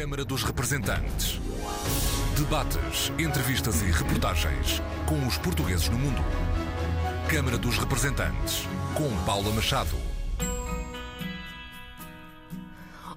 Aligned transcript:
Câmara 0.00 0.24
dos 0.24 0.42
Representantes. 0.42 1.38
Debates, 2.34 3.12
entrevistas 3.18 3.82
e 3.82 3.90
reportagens 3.90 4.80
com 5.04 5.26
os 5.26 5.36
portugueses 5.36 5.90
no 5.90 5.98
mundo. 5.98 6.24
Câmara 7.28 7.58
dos 7.58 7.76
Representantes, 7.76 8.66
com 8.94 9.14
Paula 9.26 9.52
Machado. 9.52 9.94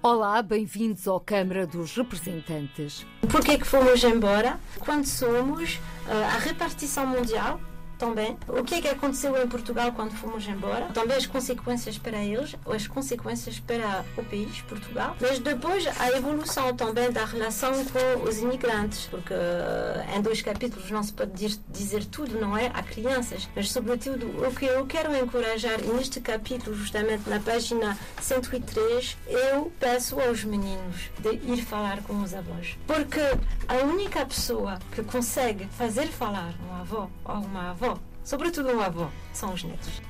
Olá, 0.01 0.41
bem-vindos 0.41 1.07
ao 1.07 1.21
Câmara 1.21 1.65
dos 1.65 1.95
Representantes. 1.95 3.05
Por 3.31 3.41
que 3.41 3.51
é 3.51 3.57
que 3.57 3.65
fomos 3.65 4.03
embora? 4.03 4.59
Quando 4.79 5.05
somos 5.05 5.75
uh, 6.05 6.35
a 6.35 6.37
repartição 6.37 7.07
mundial 7.07 7.61
também. 8.03 8.37
O 8.49 8.63
que 8.63 8.75
é 8.75 8.81
que 8.81 8.89
aconteceu 8.89 9.41
em 9.41 9.47
Portugal 9.47 9.93
quando 9.93 10.11
fomos 10.11 10.45
embora, 10.45 10.87
também 10.87 11.15
as 11.15 11.25
consequências 11.25 11.97
para 11.97 12.17
eles, 12.17 12.53
as 12.69 12.85
consequências 12.85 13.59
para 13.59 14.03
o 14.17 14.23
país, 14.25 14.61
Portugal, 14.61 15.15
mas 15.21 15.39
depois 15.39 15.87
a 15.99 16.11
evolução 16.11 16.75
também 16.75 17.09
da 17.11 17.23
relação 17.23 17.71
com 17.85 18.27
os 18.27 18.39
imigrantes, 18.39 19.07
porque 19.09 19.33
eh, 19.33 20.05
em 20.15 20.21
dois 20.21 20.41
capítulos 20.41 20.91
não 20.91 21.01
se 21.01 21.13
pode 21.13 21.31
dizer 21.69 22.03
tudo, 22.05 22.39
não 22.39 22.57
é? 22.57 22.67
Há 22.73 22.83
crianças, 22.83 23.47
mas 23.55 23.71
sobretudo 23.71 24.27
o 24.45 24.53
que 24.53 24.65
eu 24.65 24.85
quero 24.85 25.15
encorajar, 25.15 25.79
neste 25.81 26.19
capítulo, 26.19 26.75
justamente 26.75 27.29
na 27.29 27.39
página 27.39 27.97
103, 28.21 29.17
eu 29.27 29.71
peço 29.79 30.19
aos 30.19 30.43
meninos 30.43 31.09
de 31.19 31.35
ir 31.53 31.63
falar 31.63 32.01
com 32.03 32.21
os 32.21 32.33
avós, 32.33 32.77
porque 32.85 33.21
a 33.67 33.75
única 33.85 34.25
pessoa 34.25 34.77
que 34.91 35.03
consegue 35.03 35.67
fazer 35.77 36.07
falar 36.07 36.53
um 36.69 36.75
avô 36.75 37.07
ou 37.23 37.35
uma 37.35 37.69
avó 37.71 37.92
sobretudo 38.23 38.69
um 38.69 38.79
avô, 38.79 39.07
são 39.33 39.53
os 39.53 39.63
netos. 39.63 40.01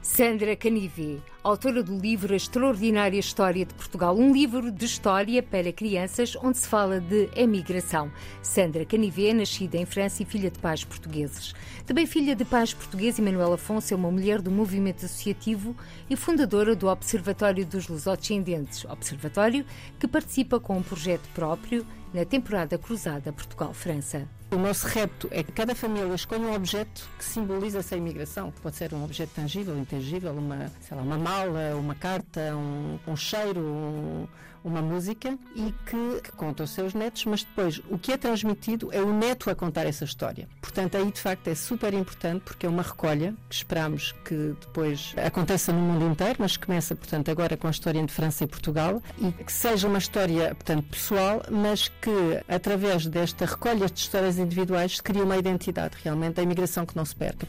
Sandra 0.00 0.56
Canivé, 0.56 1.18
autora 1.44 1.82
do 1.82 1.96
livro 1.98 2.32
A 2.32 2.36
Extraordinária 2.36 3.18
História 3.18 3.66
de 3.66 3.74
Portugal, 3.74 4.16
um 4.16 4.32
livro 4.32 4.72
de 4.72 4.84
história 4.86 5.42
para 5.42 5.70
crianças 5.70 6.34
onde 6.36 6.56
se 6.56 6.66
fala 6.66 6.98
de 6.98 7.28
emigração. 7.36 8.10
Sandra 8.40 8.86
Canivé, 8.86 9.34
nascida 9.34 9.76
em 9.76 9.84
França 9.84 10.22
e 10.22 10.26
filha 10.26 10.50
de 10.50 10.58
pais 10.60 10.82
portugueses. 10.82 11.52
Também 11.84 12.06
filha 12.06 12.34
de 12.34 12.44
pais 12.44 12.72
portugueses, 12.72 13.20
Manuela 13.20 13.56
Afonso 13.56 13.92
é 13.92 13.96
uma 13.96 14.10
mulher 14.10 14.40
do 14.40 14.50
movimento 14.50 15.04
associativo 15.04 15.76
e 16.08 16.16
fundadora 16.16 16.74
do 16.74 16.88
Observatório 16.88 17.66
dos 17.66 17.86
Lusodescendentes, 17.86 18.86
observatório 18.86 19.64
que 19.98 20.08
participa 20.08 20.58
com 20.58 20.78
um 20.78 20.82
projeto 20.82 21.28
próprio 21.34 21.86
na 22.14 22.24
temporada 22.24 22.78
cruzada 22.78 23.30
Portugal-França. 23.30 24.37
O 24.50 24.56
nosso 24.56 24.86
repto 24.86 25.28
é 25.30 25.42
que 25.42 25.52
cada 25.52 25.74
família 25.74 26.14
escolha 26.14 26.40
um 26.40 26.54
objeto 26.54 27.06
que 27.18 27.24
simboliza 27.24 27.80
essa 27.80 27.94
imigração. 27.96 28.50
Pode 28.62 28.76
ser 28.76 28.94
um 28.94 29.04
objeto 29.04 29.32
tangível, 29.34 29.76
intangível, 29.78 30.32
uma, 30.32 30.72
sei 30.80 30.96
lá, 30.96 31.02
uma 31.02 31.18
mala, 31.18 31.76
uma 31.76 31.94
carta, 31.94 32.56
um, 32.56 32.98
um 33.06 33.14
cheiro, 33.14 33.60
um, 33.60 34.26
uma 34.64 34.82
música 34.82 35.36
e 35.54 35.72
que, 35.86 36.20
que 36.22 36.32
conta 36.32 36.64
os 36.64 36.70
seus 36.70 36.94
netos, 36.94 37.24
mas 37.24 37.44
depois 37.44 37.80
o 37.88 37.98
que 37.98 38.12
é 38.12 38.16
transmitido 38.16 38.90
é 38.92 39.00
o 39.00 39.12
neto 39.12 39.50
a 39.50 39.54
contar 39.54 39.86
essa 39.86 40.04
história. 40.04 40.48
Portanto, 40.60 40.96
aí 40.96 41.10
de 41.10 41.20
facto 41.20 41.48
é 41.48 41.54
super 41.54 41.94
importante 41.94 42.42
porque 42.44 42.66
é 42.66 42.68
uma 42.68 42.82
recolha 42.82 43.34
que 43.48 43.54
esperamos 43.54 44.12
que 44.24 44.54
depois 44.60 45.14
aconteça 45.24 45.72
no 45.72 45.80
mundo 45.80 46.06
inteiro, 46.06 46.36
mas 46.38 46.56
começa, 46.56 46.94
portanto, 46.94 47.30
agora 47.30 47.56
com 47.56 47.66
a 47.66 47.70
história 47.70 47.98
entre 47.98 48.14
França 48.14 48.44
e 48.44 48.46
Portugal 48.46 49.02
e 49.18 49.32
que 49.32 49.52
seja 49.52 49.88
uma 49.88 49.98
história, 49.98 50.54
portanto, 50.54 50.84
pessoal, 50.90 51.42
mas 51.50 51.88
que 51.88 52.42
através 52.48 53.06
desta 53.06 53.46
recolha 53.46 53.86
de 53.86 53.98
histórias 53.98 54.37
individuais 54.38 54.96
se 54.96 55.02
cria 55.02 55.24
uma 55.24 55.36
identidade 55.36 55.96
realmente 56.02 56.34
da 56.34 56.42
imigração 56.42 56.86
que 56.86 56.96
não 56.96 57.04
se 57.04 57.14
perde. 57.14 57.46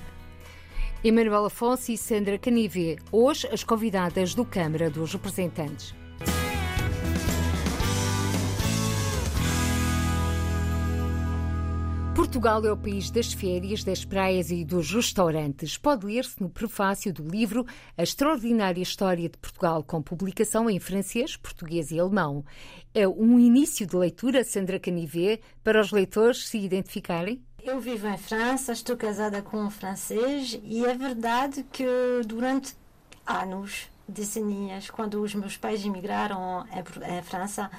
Emanuel 1.04 1.46
Afonso 1.46 1.92
e 1.92 1.98
Sandra 1.98 2.38
Canive, 2.38 2.98
hoje 3.12 3.48
as 3.48 3.64
convidadas 3.64 4.36
do 4.36 4.44
Câmara 4.44 4.90
dos 4.90 5.14
Representantes. 5.14 5.96
Portugal 12.20 12.66
é 12.66 12.72
o 12.72 12.76
país 12.76 13.10
das 13.10 13.32
férias, 13.32 13.82
das 13.82 14.04
praias 14.04 14.52
e 14.52 14.66
dos 14.66 14.92
restaurantes. 14.92 15.78
Pode 15.78 16.06
ler-se 16.06 16.42
no 16.42 16.50
prefácio 16.50 17.14
do 17.14 17.24
livro 17.24 17.66
A 17.98 18.04
Extraordinária 18.04 18.82
História 18.82 19.30
de 19.30 19.38
Portugal, 19.38 19.82
com 19.86 20.02
publicação 20.02 20.70
em 20.70 20.82
francês, 20.82 21.38
português 21.38 21.92
e 21.92 22.00
alemão. 22.00 22.44
É 22.94 23.08
um 23.08 23.40
início 23.40 23.88
de 23.88 23.96
leitura, 23.96 24.44
Sandra 24.44 24.78
Canivet, 24.78 25.42
para 25.64 25.80
os 25.80 25.94
leitores 25.94 26.50
se 26.50 26.58
identificarem? 26.58 27.42
Eu 27.64 27.80
vivo 27.80 28.06
em 28.10 28.18
França, 28.18 28.74
estou 28.74 28.98
casada 28.98 29.42
com 29.42 29.58
um 29.58 29.70
francês 29.70 30.60
e 30.62 30.86
é 30.86 30.94
verdade 30.94 31.66
que 31.72 31.86
durante 32.28 32.76
anos, 33.26 33.90
decenias, 34.06 34.90
quando 34.90 35.22
os 35.22 35.34
meus 35.34 35.56
pais 35.56 35.86
emigraram 35.86 36.66
em 36.74 37.24
França, 37.24 37.72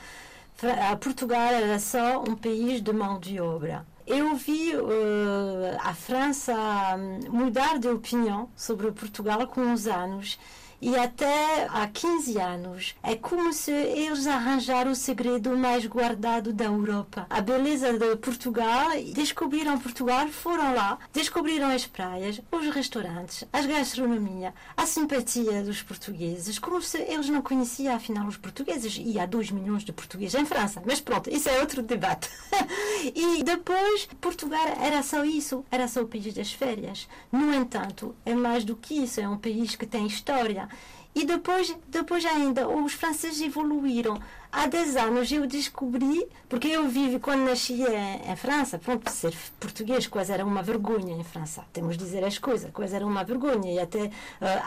Portugal 0.98 1.52
era 1.52 1.78
só 1.78 2.22
um 2.26 2.34
país 2.34 2.80
de 2.80 2.90
mão 2.90 3.20
de 3.20 3.38
obra 3.38 3.84
eu 4.10 4.34
vi 4.34 4.74
uh, 4.76 5.78
a 5.80 5.94
França 5.94 6.52
hum, 6.98 7.20
mudar 7.30 7.78
de 7.78 7.88
opinião 7.88 8.48
sobre 8.56 8.90
Portugal 8.90 9.46
com 9.46 9.72
os 9.72 9.86
anos 9.86 10.38
e 10.80 10.96
até 10.96 11.66
há 11.70 11.86
15 11.86 12.38
anos 12.38 12.94
é 13.02 13.14
como 13.14 13.52
se 13.52 13.70
eles 13.70 14.26
arranjaram 14.26 14.92
o 14.92 14.94
segredo 14.96 15.56
mais 15.56 15.84
guardado 15.84 16.52
da 16.52 16.64
Europa. 16.64 17.26
A 17.28 17.40
beleza 17.40 17.92
de 17.92 18.16
Portugal, 18.16 18.90
descobriram 19.14 19.78
Portugal, 19.78 20.28
foram 20.28 20.74
lá, 20.74 20.98
descobriram 21.12 21.68
as 21.68 21.86
praias, 21.86 22.40
os 22.50 22.74
restaurantes, 22.74 23.44
a 23.52 23.60
gastronomia, 23.60 24.54
a 24.76 24.86
simpatia 24.86 25.62
dos 25.62 25.82
portugueses, 25.82 26.58
como 26.58 26.80
se 26.80 26.98
eles 26.98 27.28
não 27.28 27.42
conheciam 27.42 27.94
afinal 27.94 28.26
os 28.26 28.38
portugueses. 28.38 28.98
E 29.04 29.18
há 29.18 29.26
2 29.26 29.50
milhões 29.50 29.84
de 29.84 29.92
portugueses 29.92 30.40
em 30.40 30.46
França. 30.46 30.82
Mas 30.86 31.00
pronto, 31.00 31.28
isso 31.28 31.48
é 31.48 31.60
outro 31.60 31.82
debate. 31.82 32.30
e 33.14 33.42
depois, 33.42 34.08
Portugal 34.20 34.66
era 34.80 35.02
só 35.02 35.24
isso, 35.24 35.64
era 35.70 35.86
só 35.88 36.00
o 36.00 36.08
país 36.08 36.32
das 36.32 36.52
férias. 36.52 37.06
No 37.30 37.52
entanto, 37.52 38.14
é 38.24 38.34
mais 38.34 38.64
do 38.64 38.76
que 38.76 38.94
isso, 38.94 39.20
é 39.20 39.28
um 39.28 39.36
país 39.36 39.76
que 39.76 39.86
tem 39.86 40.06
história, 40.06 40.69
e 41.14 41.24
depois, 41.24 41.76
depois 41.88 42.24
ainda, 42.24 42.68
os 42.68 42.92
franceses 42.92 43.40
evoluíram. 43.40 44.20
Há 44.52 44.66
10 44.66 44.96
anos 44.96 45.30
eu 45.30 45.46
descobri, 45.46 46.26
porque 46.48 46.66
eu 46.66 46.88
vivo 46.88 47.20
quando 47.20 47.44
nasci 47.44 47.82
em, 47.84 48.32
em, 48.32 48.36
França, 48.36 48.78
pronto, 48.78 49.08
ser 49.08 49.32
português 49.60 50.08
quase 50.08 50.32
era 50.32 50.44
uma 50.44 50.60
vergonha 50.60 51.14
em 51.14 51.22
França, 51.22 51.64
temos 51.72 51.96
de 51.96 52.02
dizer 52.02 52.24
as 52.24 52.36
coisas, 52.36 52.68
quase 52.72 52.96
era 52.96 53.06
uma 53.06 53.22
vergonha, 53.22 53.72
e 53.72 53.78
até 53.78 54.06
uh, 54.06 54.10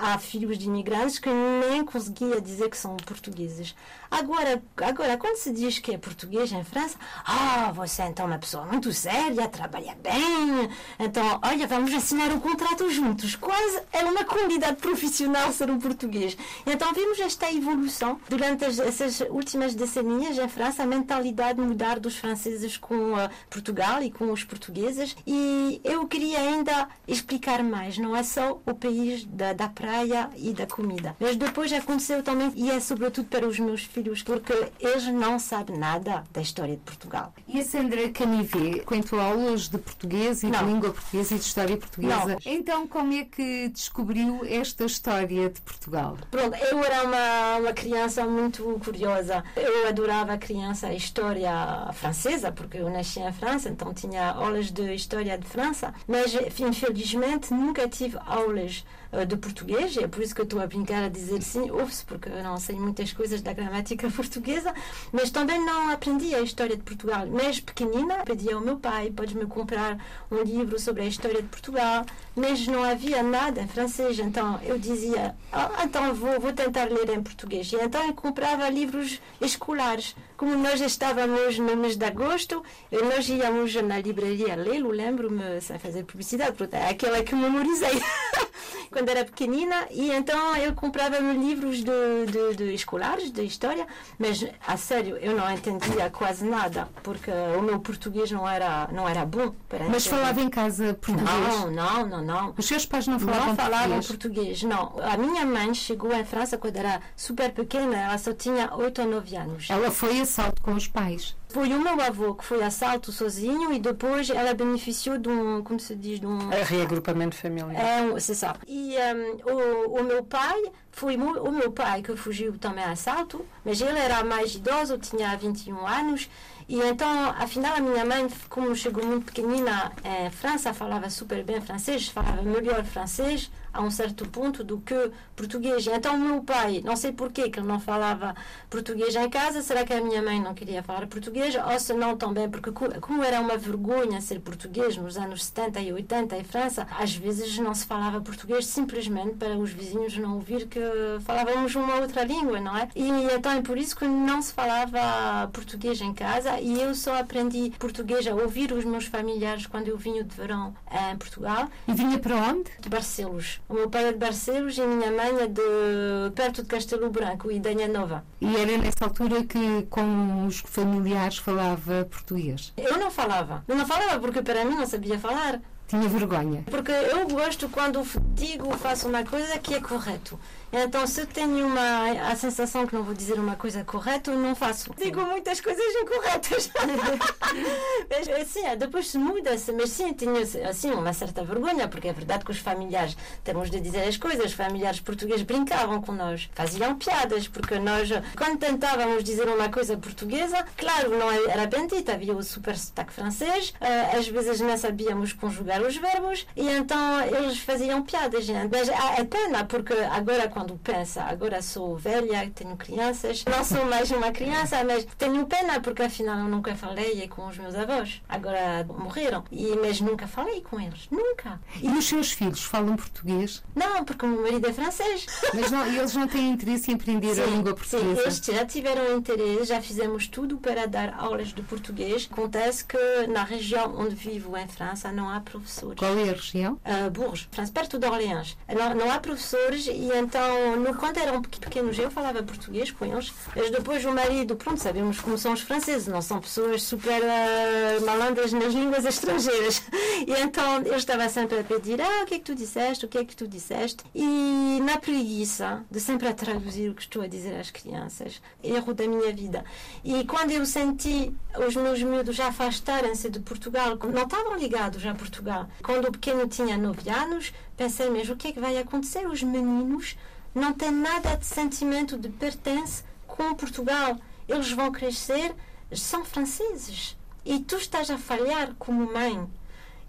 há 0.01 0.17
filhos 0.19 0.57
de 0.57 0.67
imigrantes 0.67 1.19
que 1.19 1.29
nem 1.29 1.83
conseguia 1.83 2.39
dizer 2.39 2.69
que 2.69 2.77
são 2.77 2.95
portugueses. 2.95 3.75
Agora, 4.13 4.61
agora, 4.77 5.17
quando 5.17 5.37
se 5.37 5.51
diz 5.51 5.79
que 5.79 5.91
é 5.91 5.97
português 5.97 6.51
em 6.51 6.63
França, 6.63 6.95
ah, 7.25 7.71
você 7.73 8.03
então 8.03 8.25
é 8.25 8.27
uma 8.27 8.37
pessoa 8.37 8.63
muito 8.63 8.93
séria, 8.93 9.47
trabalha 9.47 9.97
bem, 10.03 10.69
então, 10.99 11.39
olha, 11.43 11.65
vamos 11.65 11.91
assinar 11.91 12.31
um 12.31 12.39
contrato 12.39 12.87
juntos, 12.91 13.35
quase 13.35 13.81
é 13.91 14.03
uma 14.03 14.23
qualidade 14.23 14.77
profissional 14.77 15.51
ser 15.51 15.71
um 15.71 15.79
português. 15.79 16.37
Então 16.63 16.93
vimos 16.93 17.19
esta 17.19 17.51
evolução 17.51 18.19
durante 18.29 18.63
as, 18.65 18.77
essas 18.77 19.21
últimas 19.21 19.73
decenias 19.73 20.37
em 20.37 20.47
França 20.47 20.83
a 20.83 20.85
mentalidade 20.85 21.59
mudar 21.59 21.99
dos 21.99 22.15
franceses 22.15 22.77
com 22.77 23.13
uh, 23.13 23.29
Portugal 23.49 24.03
e 24.03 24.11
com 24.11 24.31
os 24.31 24.43
portugueses 24.43 25.15
e 25.25 25.81
eu 25.83 26.05
queria 26.07 26.37
ainda 26.37 26.87
explicar 27.07 27.63
mais, 27.63 27.97
não 27.97 28.15
é 28.15 28.21
só 28.21 28.61
o 28.63 28.75
país 28.75 29.25
da, 29.25 29.53
da 29.53 29.67
praia 29.67 30.29
e 30.37 30.53
da 30.53 30.67
comida, 30.67 31.15
mas 31.19 31.35
depois 31.35 31.73
aconteceu 31.73 32.21
também 32.21 32.51
e 32.55 32.69
é 32.69 32.79
sobretudo 32.79 33.27
para 33.27 33.47
os 33.47 33.59
meus 33.59 33.81
filhos 33.81 34.02
porque 34.23 34.53
eles 34.79 35.05
não 35.07 35.39
sabem 35.39 35.77
nada 35.77 36.23
da 36.31 36.41
história 36.41 36.75
de 36.75 36.81
Portugal. 36.81 37.33
E 37.47 37.59
a 37.59 37.63
Sandra 37.63 38.09
Canivê 38.09 38.81
quanto 38.85 39.19
aulas 39.19 39.67
de 39.67 39.77
português 39.77 40.43
e 40.43 40.47
não. 40.47 40.59
de 40.59 40.65
língua 40.65 40.91
portuguesa 40.91 41.35
e 41.35 41.37
de 41.39 41.45
história 41.45 41.77
portuguesa. 41.77 42.25
Não. 42.25 42.37
Então 42.45 42.87
como 42.87 43.13
é 43.13 43.23
que 43.23 43.69
descobriu 43.69 44.41
esta 44.45 44.85
história 44.85 45.49
de 45.49 45.61
Portugal? 45.61 46.17
Pronto, 46.29 46.55
eu 46.55 46.83
era 46.83 47.03
uma, 47.03 47.57
uma 47.57 47.73
criança 47.73 48.25
muito 48.25 48.63
curiosa 48.83 49.43
eu 49.55 49.87
adorava 49.87 50.33
a 50.33 50.37
criança 50.37 50.87
a 50.87 50.93
história 50.93 51.51
francesa, 51.93 52.51
porque 52.51 52.77
eu 52.77 52.89
nasci 52.89 53.19
em 53.19 53.31
França, 53.31 53.69
então 53.69 53.93
tinha 53.93 54.31
aulas 54.31 54.71
de 54.71 54.93
história 54.93 55.37
de 55.37 55.47
França, 55.47 55.93
mas 56.07 56.33
infelizmente 56.33 57.53
nunca 57.53 57.87
tive 57.87 58.17
aulas 58.25 58.85
eh, 59.13 59.25
de 59.25 59.37
português, 59.37 59.95
é 59.95 60.07
por 60.07 60.23
isso 60.23 60.33
que 60.33 60.41
eu 60.41 60.45
estou 60.45 60.59
a 60.59 60.65
brincar 60.65 61.03
a 61.03 61.07
dizer 61.07 61.41
sim, 61.43 61.69
ouve-se, 61.69 62.03
porque 62.03 62.29
eu 62.29 62.43
não 62.43 62.57
sei 62.57 62.75
muitas 62.75 63.13
coisas 63.13 63.41
da 63.43 63.53
gramática 63.53 64.09
portuguesa, 64.11 64.73
mas 65.11 65.29
também 65.29 65.63
não 65.63 65.91
aprendi 65.91 66.33
a 66.33 66.41
história 66.41 66.75
de 66.75 66.81
Portugal. 66.81 67.27
Mas 67.27 67.59
pequenina, 67.59 68.23
pedi 68.25 68.51
ao 68.51 68.59
meu 68.59 68.77
pai, 68.77 69.11
podes-me 69.11 69.45
comprar 69.45 70.03
um 70.31 70.41
livro 70.41 70.79
sobre 70.79 71.03
a 71.03 71.05
história 71.05 71.43
de 71.43 71.47
Portugal, 71.47 72.05
mas 72.35 72.65
não 72.65 72.83
havia 72.83 73.21
nada 73.21 73.61
em 73.61 73.67
francês, 73.67 74.17
então 74.17 74.59
eu 74.63 74.79
dizia, 74.79 75.35
oh, 75.53 75.83
então 75.83 76.13
vou, 76.15 76.39
vou 76.39 76.51
tentar 76.51 76.85
ler 76.85 77.09
em 77.09 77.21
português. 77.21 77.71
E 77.71 77.75
então 77.75 78.03
eu 78.07 78.13
comprava 78.15 78.67
livros 78.69 79.21
escolares. 79.39 80.15
Como 80.35 80.55
nós 80.55 80.81
estávamos 80.81 81.59
no 81.59 81.77
mês 81.77 81.95
de 81.95 82.05
agosto, 82.05 82.63
nós 82.91 83.29
íamos 83.29 83.75
na 83.75 83.99
livraria 83.99 84.55
lê-lo, 84.55 84.89
lembro-me, 84.89 85.61
sem 85.61 85.77
fazer 85.77 86.03
publicidade, 86.03 86.53
porque 86.57 86.75
é 86.75 86.89
aquela 86.89 87.23
que 87.23 87.35
memorizei. 87.35 88.01
quando 89.03 89.09
era 89.09 89.25
pequenina 89.25 89.85
e 89.91 90.11
então 90.11 90.55
eu 90.55 90.73
comprava-me 90.73 91.33
livros 91.33 91.83
de, 91.83 92.25
de, 92.31 92.55
de, 92.55 92.73
escolares, 92.73 93.31
de 93.31 93.43
história, 93.43 93.85
mas 94.17 94.45
a 94.65 94.77
sério, 94.77 95.17
eu 95.17 95.35
não 95.35 95.51
entendia 95.51 96.09
quase 96.09 96.45
nada, 96.45 96.87
porque 97.03 97.29
o 97.57 97.61
meu 97.61 97.79
português 97.81 98.31
não 98.31 98.47
era, 98.47 98.87
não 98.93 99.07
era 99.07 99.25
bom. 99.25 99.53
mas 99.89 100.07
falava 100.07 100.39
em 100.39 100.49
casa 100.49 100.93
português? 100.93 101.29
Não, 101.29 101.69
não, 101.69 102.07
não, 102.07 102.21
não. 102.23 102.53
Os 102.57 102.65
seus 102.65 102.85
pais 102.85 103.05
não 103.05 103.19
falavam, 103.19 103.47
não 103.47 103.55
falavam 103.57 103.99
português? 103.99 104.07
português? 104.07 104.63
Não. 104.63 104.93
A 105.01 105.17
minha 105.17 105.45
mãe 105.45 105.73
chegou 105.73 106.13
em 106.13 106.23
França 106.23 106.57
quando 106.57 106.77
era 106.77 107.01
super 107.15 107.51
pequena, 107.51 107.97
ela 107.97 108.17
só 108.17 108.31
tinha 108.31 108.73
8 108.73 109.01
ou 109.01 109.07
9 109.09 109.35
anos. 109.35 109.69
Ela 109.69 109.91
foi 109.91 110.21
a 110.21 110.25
salto 110.25 110.61
com 110.61 110.73
os 110.75 110.87
pais? 110.87 111.35
Foi 111.53 111.71
o 111.71 111.79
meu 111.79 112.01
avô 112.01 112.33
que 112.33 112.43
foi 112.43 112.63
a 112.63 112.71
salto 112.71 113.11
sozinho 113.11 113.71
e 113.71 113.77
depois 113.77 114.27
ela 114.31 114.55
beneficiou 114.55 115.19
de 115.19 115.29
um, 115.29 115.61
como 115.61 115.79
se 115.79 115.95
diz, 115.95 116.19
de 116.19 116.25
um... 116.25 116.51
É 116.51 116.63
reagrupamento 116.63 117.35
familiar. 117.35 117.75
É, 117.75 118.19
c'est 118.19 118.33
ça. 118.33 118.55
E 118.67 118.95
um, 118.97 119.51
o, 119.53 119.99
o 119.99 120.03
meu 120.03 120.23
pai 120.23 120.59
foi 120.91 121.15
o 121.15 121.51
meu 121.51 121.71
pai 121.71 122.01
que 122.01 122.15
fugiu 122.15 122.57
também 122.57 122.83
a 122.83 122.95
salto, 122.95 123.45
mas 123.63 123.79
ele 123.79 123.99
era 123.99 124.23
mais 124.23 124.55
idoso, 124.55 124.97
tinha 124.97 125.37
21 125.37 125.85
anos 125.85 126.27
e 126.67 126.79
então, 126.79 127.29
afinal, 127.37 127.75
a 127.75 127.79
minha 127.79 128.03
mãe, 128.03 128.27
como 128.49 128.75
chegou 128.75 129.05
muito 129.05 129.25
pequenina 129.25 129.91
em 130.03 130.29
França, 130.31 130.73
falava 130.73 131.09
super 131.09 131.43
bem 131.43 131.61
francês, 131.61 132.07
falava 132.07 132.41
melhor 132.41 132.83
francês 132.83 133.51
a 133.73 133.81
um 133.81 133.89
certo 133.89 134.27
ponto 134.27 134.63
do 134.63 134.79
que 134.79 135.11
português. 135.35 135.87
Então, 135.87 136.17
meu 136.17 136.41
pai, 136.43 136.81
não 136.85 136.95
sei 136.95 137.11
porquê 137.11 137.49
que 137.49 137.59
ele 137.59 137.67
não 137.67 137.79
falava 137.79 138.35
português 138.69 139.15
em 139.15 139.29
casa, 139.29 139.61
será 139.61 139.83
que 139.83 139.93
a 139.93 140.01
minha 140.01 140.21
mãe 140.21 140.39
não 140.39 140.53
queria 140.53 140.83
falar 140.83 141.07
português? 141.07 141.55
Ou 141.55 141.79
se 141.79 141.93
não 141.93 142.15
também, 142.15 142.49
porque 142.49 142.71
como 142.71 143.23
era 143.23 143.41
uma 143.41 143.57
vergonha 143.57 144.21
ser 144.21 144.39
português 144.39 144.95
nos 144.95 145.17
anos 145.17 145.45
70 145.45 145.79
e 145.81 145.91
80 145.91 146.37
em 146.37 146.43
França, 146.43 146.87
às 146.99 147.15
vezes 147.15 147.57
não 147.57 147.73
se 147.73 147.85
falava 147.85 148.21
português 148.21 148.65
simplesmente 148.67 149.35
para 149.35 149.57
os 149.57 149.71
vizinhos 149.71 150.15
não 150.17 150.35
ouvir 150.35 150.67
que 150.67 150.79
falávamos 151.21 151.75
uma 151.75 151.95
outra 151.95 152.23
língua, 152.23 152.59
não 152.59 152.77
é? 152.77 152.89
E 152.95 153.09
então 153.33 153.51
é 153.51 153.61
por 153.61 153.77
isso 153.77 153.95
que 153.95 154.05
não 154.05 154.41
se 154.41 154.53
falava 154.53 155.47
português 155.51 155.99
em 156.01 156.13
casa 156.13 156.59
e 156.59 156.79
eu 156.79 156.93
só 156.93 157.19
aprendi 157.19 157.71
português 157.79 158.27
a 158.27 158.35
ouvir 158.35 158.71
os 158.71 158.85
meus 158.85 159.05
familiares 159.05 159.65
quando 159.65 159.87
eu 159.87 159.97
vinha 159.97 160.23
de 160.23 160.35
verão 160.35 160.75
em 160.91 161.17
Portugal. 161.17 161.67
E 161.87 161.93
vinha 161.93 162.19
para 162.19 162.35
onde? 162.35 162.71
De 162.79 162.89
Barcelos. 162.89 163.59
O 163.69 163.73
meu 163.73 163.89
pai 163.89 164.05
é 164.09 164.11
de 164.11 164.17
Barcelos 164.19 164.77
e 164.77 164.81
a 164.81 164.85
minha 164.87 165.11
mãe 165.11 165.41
é 165.41 165.47
de 165.47 166.31
perto 166.35 166.61
de 166.61 166.67
Castelo 166.67 167.09
Branco 167.09 167.51
e 167.51 167.59
Danha 167.59 167.87
Nova. 167.87 168.23
E 168.39 168.55
era 168.55 168.77
nessa 168.77 169.05
altura 169.05 169.43
que 169.43 169.83
com 169.89 170.45
os 170.45 170.59
familiares 170.59 171.37
falava 171.37 172.05
português? 172.09 172.73
Eu 172.77 172.97
não 172.97 173.09
falava. 173.09 173.63
Eu 173.67 173.75
não 173.75 173.85
falava 173.85 174.19
porque 174.19 174.41
para 174.41 174.65
mim 174.65 174.75
não 174.75 174.85
sabia 174.85 175.17
falar. 175.17 175.59
Tinha 175.87 176.07
vergonha? 176.07 176.63
Porque 176.69 176.91
eu 176.91 177.27
gosto 177.27 177.69
quando 177.69 178.03
digo, 178.33 178.71
faço 178.77 179.07
uma 179.07 179.23
coisa 179.23 179.57
que 179.59 179.73
é 179.73 179.79
correto. 179.81 180.39
Então, 180.73 181.05
se 181.05 181.21
eu 181.21 181.27
tenho 181.27 181.67
uma, 181.67 182.31
a 182.31 182.35
sensação 182.35 182.87
que 182.87 182.95
não 182.95 183.03
vou 183.03 183.13
dizer 183.13 183.39
uma 183.39 183.55
coisa 183.55 183.83
correta, 183.83 184.33
não 184.33 184.55
faço. 184.55 184.91
Digo 184.97 185.21
muitas 185.21 185.61
coisas 185.61 185.85
incorretas. 186.01 186.71
mas, 188.09 188.27
assim, 188.41 188.61
depois 188.77 189.07
se 189.07 189.19
muda-se. 189.19 189.71
Mas 189.71 189.91
sim, 189.91 190.11
tinha 190.13 190.41
assim, 190.67 190.89
uma 190.89 191.13
certa 191.13 191.43
vergonha, 191.43 191.87
porque 191.87 192.07
é 192.07 192.13
verdade 192.13 192.43
que 192.43 192.49
os 192.49 192.57
familiares, 192.57 193.15
temos 193.43 193.69
de 193.69 193.79
dizer 193.79 194.07
as 194.07 194.17
coisas, 194.17 194.45
os 194.47 194.53
familiares 194.53 194.99
portugueses 194.99 195.43
brincavam 195.43 196.01
com 196.01 196.11
nós, 196.11 196.49
faziam 196.55 196.95
piadas, 196.95 197.47
porque 197.47 197.77
nós, 197.77 198.09
quando 198.35 198.57
tentávamos 198.57 199.23
dizer 199.23 199.47
uma 199.47 199.69
coisa 199.69 199.95
portuguesa, 199.95 200.65
claro, 200.75 201.15
não 201.17 201.31
era 201.31 201.67
bendita, 201.67 202.13
havia 202.13 202.33
o 202.33 202.41
super 202.41 202.75
sotaque 202.75 203.13
francês, 203.13 203.75
eh, 203.79 204.17
às 204.17 204.27
vezes 204.27 204.59
não 204.59 204.75
sabíamos 204.75 205.33
conjugar 205.33 205.81
os 205.83 205.95
verbos, 205.97 206.47
e 206.55 206.67
então 206.67 207.21
eles 207.21 207.59
faziam 207.59 208.01
piadas. 208.01 208.47
Mas 208.71 208.89
é 208.89 209.23
pena, 209.23 209.65
porque 209.65 209.93
agora, 209.93 210.47
quando 210.47 210.62
quando 210.63 210.77
pensa, 210.77 211.23
agora 211.23 211.61
sou 211.61 211.97
velha, 211.97 212.49
tenho 212.55 212.77
crianças, 212.77 213.43
não 213.45 213.65
sou 213.65 213.83
mais 213.85 214.09
uma 214.11 214.31
criança, 214.31 214.81
mas 214.85 215.05
tenho 215.17 215.45
pena 215.45 215.81
porque 215.81 216.03
afinal 216.03 216.39
eu 216.39 216.45
nunca 216.45 216.73
falei 216.73 217.27
com 217.27 217.47
os 217.47 217.57
meus 217.57 217.75
avós. 217.75 218.21
Agora 218.29 218.85
morreram, 218.87 219.43
e, 219.51 219.75
mas 219.75 219.99
nunca 219.99 220.25
falei 220.25 220.61
com 220.61 220.79
eles, 220.79 221.09
nunca. 221.11 221.59
E 221.81 221.89
os 221.89 222.05
seus 222.05 222.31
filhos 222.31 222.63
falam 222.63 222.95
português? 222.95 223.61
Não, 223.75 224.05
porque 224.05 224.25
o 224.25 224.29
meu 224.29 224.41
marido 224.41 224.65
é 224.69 224.71
francês. 224.71 225.25
Mas 225.53 225.69
não, 225.69 225.85
eles 225.85 226.15
não 226.15 226.27
têm 226.29 226.51
interesse 226.51 226.91
em 226.91 226.95
aprender 226.95 227.35
sim, 227.35 227.41
a 227.41 227.45
língua 227.45 227.73
portuguesa? 227.73 228.15
Sim, 228.15 228.21
eles 228.21 228.37
já 228.37 228.65
tiveram 228.65 229.17
interesse, 229.17 229.65
já 229.65 229.81
fizemos 229.81 230.29
tudo 230.29 230.57
para 230.57 230.87
dar 230.87 231.13
aulas 231.17 231.49
de 231.49 231.61
português. 231.63 232.29
Acontece 232.31 232.85
que 232.85 233.27
na 233.27 233.43
região 233.43 233.93
onde 233.97 234.15
vivo, 234.15 234.55
em 234.55 234.67
França, 234.69 235.11
não 235.11 235.29
há 235.29 235.41
professores. 235.41 235.99
Qual 235.99 236.17
é 236.17 236.29
a 236.29 236.33
região? 236.33 236.79
Uh, 236.85 237.09
Bourges, 237.11 237.49
França, 237.51 237.71
perto 237.73 237.99
de 237.99 238.07
Orleans. 238.07 238.57
Não, 238.73 238.95
não 238.95 239.11
há 239.11 239.19
professores 239.19 239.87
e 239.87 240.09
então 240.17 240.52
no, 240.77 240.95
quando 240.95 241.17
eram 241.17 241.41
pequenos, 241.41 241.97
eu 241.97 242.09
falava 242.09 242.41
português 242.43 242.91
com 242.91 243.05
eles, 243.05 243.33
mas 243.55 243.69
depois 243.69 244.03
o 244.05 244.11
marido, 244.11 244.55
pronto, 244.55 244.81
sabemos 244.81 245.19
como 245.19 245.37
são 245.37 245.53
os 245.53 245.61
franceses, 245.61 246.07
não 246.07 246.21
são 246.21 246.39
pessoas 246.39 246.83
super 246.83 247.21
uh, 247.21 248.05
malandras 248.05 248.53
nas 248.53 248.73
línguas 248.73 249.05
estrangeiras. 249.05 249.81
E 250.25 250.31
então 250.41 250.81
eu 250.83 250.95
estava 250.95 251.27
sempre 251.27 251.59
a 251.59 251.63
pedir: 251.63 251.99
ah, 252.01 252.23
o 252.23 252.25
que 252.25 252.35
é 252.35 252.39
que 252.39 252.45
tu 252.45 252.55
disseste? 252.55 253.05
O 253.05 253.09
que 253.09 253.17
é 253.17 253.25
que 253.25 253.35
tu 253.35 253.47
disseste? 253.47 254.03
E 254.15 254.79
na 254.81 254.97
preguiça 254.97 255.83
de 255.89 255.99
sempre 255.99 256.27
a 256.27 256.33
traduzir 256.33 256.89
o 256.89 256.93
que 256.93 257.01
estou 257.01 257.21
a 257.21 257.27
dizer 257.27 257.59
às 257.59 257.71
crianças, 257.71 258.41
erro 258.63 258.93
da 258.93 259.07
minha 259.07 259.33
vida. 259.33 259.65
E 260.03 260.23
quando 260.25 260.51
eu 260.51 260.65
senti 260.65 261.33
os 261.67 261.75
meus 261.75 262.01
miúdos 262.01 262.35
já 262.35 262.47
afastarem-se 262.47 263.29
de 263.29 263.39
Portugal, 263.39 263.97
não 264.13 264.23
estavam 264.23 264.57
ligados 264.57 265.05
a 265.05 265.13
Portugal, 265.13 265.67
quando 265.83 266.07
o 266.07 266.11
pequeno 266.11 266.47
tinha 266.47 266.77
9 266.77 267.09
anos, 267.09 267.53
pensei 267.75 268.09
mesmo: 268.09 268.35
o 268.35 268.37
que 268.37 268.49
é 268.49 268.51
que 268.51 268.59
vai 268.59 268.77
acontecer? 268.77 269.27
Os 269.27 269.43
meninos 269.43 270.15
não 270.53 270.73
têm 270.73 270.91
nada 270.91 271.35
de 271.35 271.45
sentimento 271.45 272.17
de 272.17 272.29
pertence 272.29 273.03
com 273.27 273.55
Portugal. 273.55 274.17
Eles 274.47 274.71
vão 274.71 274.91
crescer, 274.91 275.55
são 275.91 276.23
franceses. 276.23 277.17
E 277.45 277.59
tu 277.59 277.75
estás 277.75 278.09
a 278.09 278.17
falhar 278.17 278.73
como 278.77 279.11
mãe. 279.11 279.49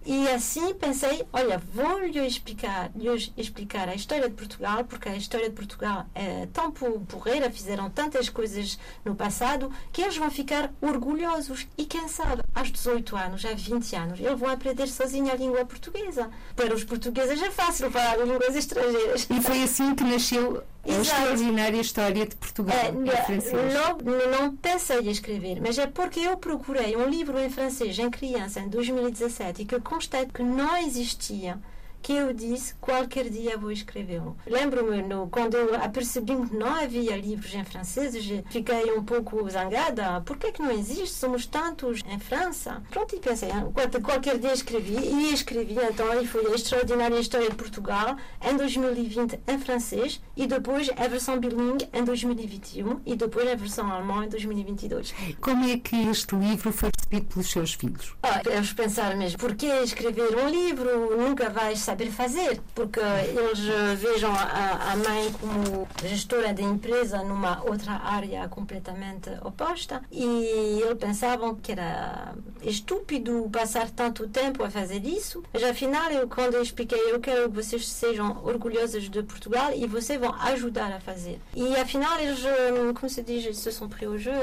E 0.07 0.29
assim 0.29 0.75
pensei, 0.75 1.25
olha, 1.33 1.61
vou-lhe 1.73 2.27
explicar, 2.27 2.91
lhe 2.95 3.09
explicar 3.37 3.89
a 3.89 3.95
história 3.95 4.29
de 4.29 4.35
Portugal, 4.35 4.85
porque 4.85 5.09
a 5.09 5.17
história 5.17 5.49
de 5.49 5.55
Portugal 5.55 6.07
é 6.15 6.47
tão 6.53 6.71
porreira, 6.71 7.51
fizeram 7.51 7.89
tantas 7.89 8.29
coisas 8.29 8.79
no 9.03 9.15
passado, 9.15 9.73
que 9.93 10.03
eles 10.03 10.17
vão 10.17 10.31
ficar 10.31 10.71
orgulhosos. 10.83 11.67
E 11.79 11.87
quem 11.87 12.07
sabe, 12.09 12.43
aos 12.55 12.71
18 12.71 13.17
anos, 13.17 13.45
há 13.47 13.55
20 13.55 13.97
anos, 13.97 14.21
eles 14.21 14.39
vão 14.39 14.51
aprender 14.51 14.87
sozinho 14.89 15.33
a 15.33 15.37
língua 15.37 15.65
portuguesa. 15.65 16.31
Para 16.55 16.75
os 16.75 16.85
portugueses 16.85 17.43
é 17.43 17.51
fácil 17.51 17.91
falar 17.91 18.19
línguas 18.19 18.55
estrangeiras. 18.55 19.27
E 19.31 19.41
foi 19.41 19.63
assim 19.63 19.95
que 19.95 20.05
nasceu 20.05 20.63
a 20.87 21.01
extraordinária 21.01 21.81
história 21.81 22.27
de 22.27 22.37
Portugal 22.37 22.77
é, 22.77 22.89
em 22.89 23.25
francês. 23.25 23.75
Não, 23.75 23.99
não 24.31 24.57
pensei 24.57 25.01
em 25.01 25.11
escrever, 25.11 25.61
mas 25.61 25.79
é 25.79 25.87
porque 25.87 26.21
eu 26.21 26.37
procurei 26.37 26.97
um 26.97 27.09
livro 27.09 27.39
em 27.39 27.51
francês 27.51 27.99
em 27.99 28.11
criança 28.11 28.61
em 28.61 28.69
2017 28.69 29.63
e 29.63 29.65
que 29.65 29.81
constatei 29.81 30.27
que 30.27 30.43
não 30.43 30.77
existia 30.77 31.59
que 32.05 32.13
eu 32.13 32.35
disse 32.35 32.75
qualquer 32.75 33.31
dia 33.31 33.57
vou 33.57 33.73
escrevê-lo. 33.73 34.37
Lembro-me 34.47 35.03
quando 35.31 35.55
eu 35.55 35.75
apercebi 35.75 36.37
que 36.37 36.55
não 36.55 36.67
havia 36.67 37.17
livros 37.17 37.55
em 37.55 37.65
francês, 37.65 38.15
fiquei 38.51 38.93
um 38.93 39.03
pouco 39.03 39.49
zangada. 39.49 40.21
Por 40.21 40.37
que, 40.37 40.49
é 40.49 40.53
que 40.53 40.61
não 40.61 40.71
existe? 40.71 41.15
Somos 41.15 41.47
tantos 41.47 42.03
em 42.07 42.19
França. 42.19 42.83
Pronto, 42.91 43.17
e 43.17 43.21
pensei, 43.21 43.49
ah, 43.51 43.65
qualquer 44.03 44.39
dia 44.39 44.53
escrevi 44.53 44.99
e 44.99 45.33
escrevi. 45.33 45.79
Então 45.91 46.11
aí 46.13 46.27
foi 46.27 46.45
a 46.47 46.55
extraordinária 46.55 47.19
história 47.19 47.49
de 47.49 47.57
Portugal 47.57 48.19
em 48.43 48.55
2020 48.55 49.41
em 49.49 49.59
francês 49.59 50.21
e 50.37 50.47
depois 50.47 50.91
a 50.99 51.09
versão 51.09 51.41
bilingue 51.41 51.89
em 51.91 52.05
2021 52.05 53.01
e 53.07 53.17
depois 53.17 53.51
a 53.51 53.55
versão 53.55 53.91
alemã 53.91 54.27
em 54.27 54.29
2022. 54.29 55.15
Como 55.41 55.65
é 55.65 55.79
que 55.79 55.97
este 56.11 56.37
livro 56.37 56.71
foi 56.71 56.91
recebido 56.95 57.33
pelos 57.33 57.51
seus 57.51 57.73
filhos? 57.73 58.15
Ah, 58.23 58.43
eles 58.45 58.75
pensaram 58.75 59.17
mesmo, 59.17 59.39
por 59.39 59.55
que 59.55 59.65
escrever 59.67 60.37
um 60.37 60.51
livro? 60.51 61.17
Nunca 61.17 61.49
vais 61.49 61.79
saber 61.79 61.94
saber 61.95 62.11
fazer, 62.11 62.61
porque 62.75 62.99
eles 62.99 63.61
eh, 63.69 63.95
vejam 63.95 64.33
a, 64.33 64.93
a 64.93 64.97
mãe 64.97 65.33
como 65.41 65.87
gestora 66.05 66.53
da 66.53 66.63
empresa 66.63 67.23
numa 67.23 67.63
outra 67.63 67.93
área 67.93 68.49
completamente 68.49 69.31
oposta 69.43 70.03
e 70.11 70.81
eles 70.83 70.99
pensavam 70.99 71.55
que 71.55 71.71
era 71.71 72.35
estúpido 72.63 73.49
passar 73.53 73.89
tanto 73.91 74.27
tempo 74.27 74.65
a 74.65 74.71
fazer 74.71 75.05
isso. 75.05 75.45
Mas 75.53 75.63
afinal, 75.63 76.11
eu, 76.11 76.27
quando 76.27 76.55
eu 76.55 76.63
expliquei, 76.63 76.99
eu 77.13 77.21
quero 77.21 77.49
que 77.49 77.55
vocês 77.55 77.87
sejam 77.87 78.43
orgulhosos 78.45 79.09
de 79.09 79.23
Portugal 79.23 79.71
e 79.73 79.87
vocês 79.87 80.19
vão 80.19 80.35
ajudar 80.35 80.93
a 80.93 80.99
fazer. 80.99 81.41
E 81.55 81.77
afinal, 81.77 82.19
eles, 82.19 82.45
eh, 82.45 82.93
como 82.93 83.09
se 83.09 83.23
diz, 83.23 83.45
eles 83.45 83.59
se 83.59 83.71
são 83.71 83.89
pris 83.89 84.09
au 84.09 84.19
jeu, 84.19 84.35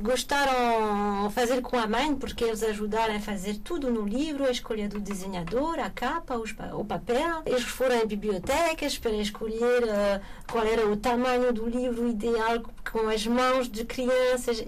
gostaram 0.00 1.28
de 1.28 1.34
fazer 1.34 1.60
com 1.60 1.78
a 1.78 1.86
mãe, 1.86 2.14
porque 2.14 2.44
eles 2.44 2.62
ajudaram 2.62 3.14
a 3.14 3.20
fazer 3.20 3.58
tudo 3.58 3.90
no 3.90 4.06
livro, 4.06 4.44
a 4.44 4.50
escolha 4.50 4.88
do 4.88 4.98
desenhador, 4.98 5.78
a 5.78 5.90
capa, 5.90 6.36
os, 6.36 6.54
o 6.80 6.84
papel. 6.84 7.42
Eles 7.46 7.62
foram 7.62 7.96
em 7.96 8.06
bibliotecas 8.06 8.98
para 8.98 9.12
escolher 9.12 9.84
uh, 9.84 10.20
qual 10.50 10.64
era 10.64 10.86
o 10.86 10.96
tamanho 10.96 11.52
do 11.52 11.68
livro 11.68 12.08
ideal 12.08 12.62
com 12.90 13.08
as 13.08 13.26
mãos 13.26 13.68
de 13.68 13.84
crianças. 13.84 14.64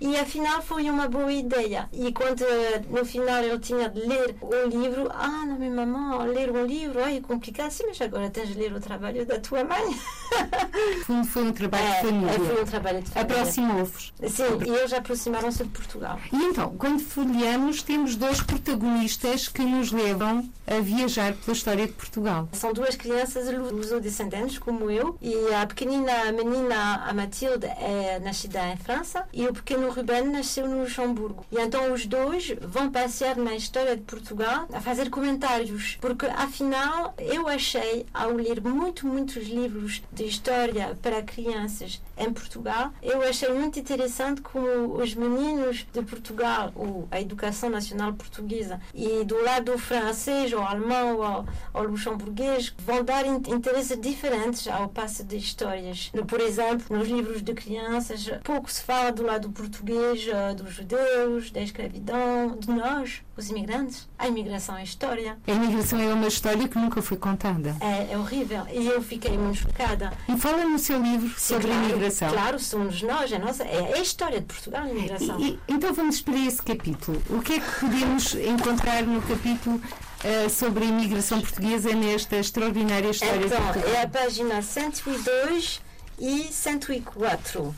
E 0.00 0.16
afinal 0.16 0.62
foi 0.62 0.90
uma 0.90 1.08
boa 1.08 1.32
ideia. 1.32 1.88
E 1.92 2.12
quando 2.12 2.44
no 2.90 3.04
final 3.04 3.42
ele 3.42 3.58
tinha 3.58 3.88
de 3.88 4.00
ler 4.00 4.36
o 4.40 4.68
livro, 4.68 5.08
ah, 5.12 5.44
não, 5.46 5.58
minha 5.58 5.70
mamãe, 5.70 6.28
ler 6.28 6.50
um 6.50 6.64
livro, 6.64 7.02
ai, 7.02 7.18
é 7.18 7.20
complicado. 7.20 7.70
Sim, 7.70 7.84
mas 7.88 8.00
agora 8.00 8.30
tens 8.30 8.48
de 8.48 8.54
ler 8.54 8.72
o 8.72 8.80
trabalho 8.80 9.24
da 9.24 9.38
tua 9.38 9.64
mãe. 9.64 9.98
Fundo 11.04 11.26
foi 11.26 11.42
um 11.44 11.52
trabalho 11.52 11.84
é, 11.84 12.00
de 12.00 12.06
família. 12.06 12.30
É, 12.30 12.38
foi 12.38 12.62
um 12.62 12.66
trabalho 12.66 13.02
de 13.02 13.10
família. 13.10 13.36
Aproximou-vos. 13.36 14.12
Sim, 14.28 14.42
e 14.66 14.70
eles 14.70 14.92
aproximaram-se 14.92 15.64
de 15.64 15.70
Portugal. 15.70 16.18
E 16.32 16.36
então, 16.36 16.74
quando 16.76 17.00
folheamos, 17.00 17.82
temos 17.82 18.16
dois 18.16 18.40
protagonistas 18.40 19.48
que 19.48 19.62
nos 19.62 19.92
levam 19.92 20.48
a 20.66 20.80
viajar 20.80 21.17
pela 21.18 21.56
história 21.56 21.86
de 21.86 21.92
Portugal. 21.92 22.48
São 22.52 22.72
duas 22.72 22.96
crianças 22.96 23.48
luso-descendentes, 23.52 24.58
como 24.58 24.90
eu, 24.90 25.16
e 25.20 25.34
a 25.54 25.66
pequenina 25.66 26.32
menina, 26.32 27.04
a 27.06 27.12
Matilde, 27.12 27.66
é 27.66 28.20
nascida 28.20 28.66
em 28.68 28.76
França 28.76 29.26
e 29.32 29.46
o 29.46 29.52
pequeno 29.52 29.90
Ruben 29.90 30.28
nasceu 30.28 30.68
no 30.68 30.82
Luxemburgo. 30.82 31.44
E 31.50 31.58
então 31.58 31.92
os 31.92 32.06
dois 32.06 32.54
vão 32.60 32.90
passear 32.90 33.36
na 33.36 33.54
história 33.54 33.96
de 33.96 34.02
Portugal 34.02 34.68
a 34.72 34.80
fazer 34.80 35.10
comentários, 35.10 35.98
porque 36.00 36.26
afinal 36.26 37.14
eu 37.18 37.48
achei, 37.48 38.06
ao 38.14 38.32
ler 38.32 38.60
muito, 38.60 39.06
muitos 39.06 39.46
livros 39.46 40.02
de 40.12 40.24
história 40.24 40.96
para 41.02 41.22
crianças 41.22 42.00
em 42.18 42.32
Portugal, 42.32 42.92
eu 43.02 43.22
achei 43.22 43.52
muito 43.52 43.78
interessante 43.78 44.40
como 44.40 44.94
os 45.00 45.14
meninos 45.14 45.86
de 45.92 46.02
Portugal, 46.02 46.72
ou 46.74 47.08
a 47.10 47.20
educação 47.20 47.70
nacional 47.70 48.12
portuguesa, 48.12 48.80
e 48.94 49.24
do 49.24 49.42
lado 49.42 49.78
francês, 49.78 50.52
ou 50.52 50.60
alemão, 50.60 51.18
ou, 51.18 51.46
ou 51.74 51.88
luxemburguês, 51.88 52.74
vão 52.78 53.04
dar 53.04 53.24
interesses 53.26 53.98
diferentes 54.00 54.66
ao 54.68 54.88
passo 54.88 55.24
de 55.24 55.36
histórias. 55.36 56.10
Por 56.26 56.40
exemplo, 56.40 56.96
nos 56.96 57.08
livros 57.08 57.42
de 57.42 57.54
crianças, 57.54 58.28
pouco 58.42 58.70
se 58.70 58.82
fala 58.82 59.10
do 59.10 59.22
lado 59.22 59.50
português, 59.50 60.26
eh, 60.26 60.54
dos 60.54 60.74
judeus, 60.74 61.50
da 61.50 61.60
escravidão, 61.60 62.56
de 62.56 62.70
nós, 62.70 63.22
os 63.38 63.48
imigrantes. 63.50 64.08
A 64.18 64.26
imigração 64.26 64.76
é 64.76 64.82
história. 64.82 65.38
A 65.46 65.52
imigração 65.52 66.00
é 66.00 66.12
uma 66.12 66.26
história 66.26 66.68
que 66.68 66.76
nunca 66.76 67.00
foi 67.00 67.16
contada. 67.16 67.76
É, 67.80 68.12
é 68.12 68.18
horrível. 68.18 68.66
E 68.70 68.86
eu 68.86 69.00
fiquei 69.00 69.38
muito 69.38 69.60
chocada. 69.60 70.12
E 70.28 70.36
fala 70.36 70.64
no 70.64 70.78
seu 70.78 71.00
livro 71.00 71.28
sobre 71.38 71.68
claro, 71.68 71.80
a 71.80 71.88
imigração. 71.88 72.30
Claro, 72.30 72.58
somos 72.58 73.00
nós, 73.02 73.32
a 73.32 73.38
nossa, 73.38 73.62
é 73.62 73.94
a 73.94 74.00
história 74.00 74.40
de 74.40 74.46
Portugal, 74.46 74.82
a 74.82 74.90
imigração. 74.90 75.40
E, 75.40 75.58
então 75.68 75.94
vamos 75.94 76.20
para 76.20 76.36
esse 76.36 76.60
capítulo. 76.60 77.22
O 77.30 77.40
que 77.40 77.54
é 77.54 77.60
que 77.60 77.80
podemos 77.80 78.34
encontrar 78.34 79.02
no 79.04 79.22
capítulo 79.22 79.76
uh, 79.76 80.50
sobre 80.50 80.84
a 80.84 80.86
imigração 80.88 81.40
portuguesa 81.40 81.94
nesta 81.94 82.36
extraordinária 82.36 83.10
história 83.10 83.46
então, 83.46 83.58
de 83.58 83.64
Portugal? 83.64 83.90
É 83.94 84.02
a 84.02 84.08
página 84.08 84.60
102 84.60 85.80
e 86.18 86.52
104. 86.52 87.74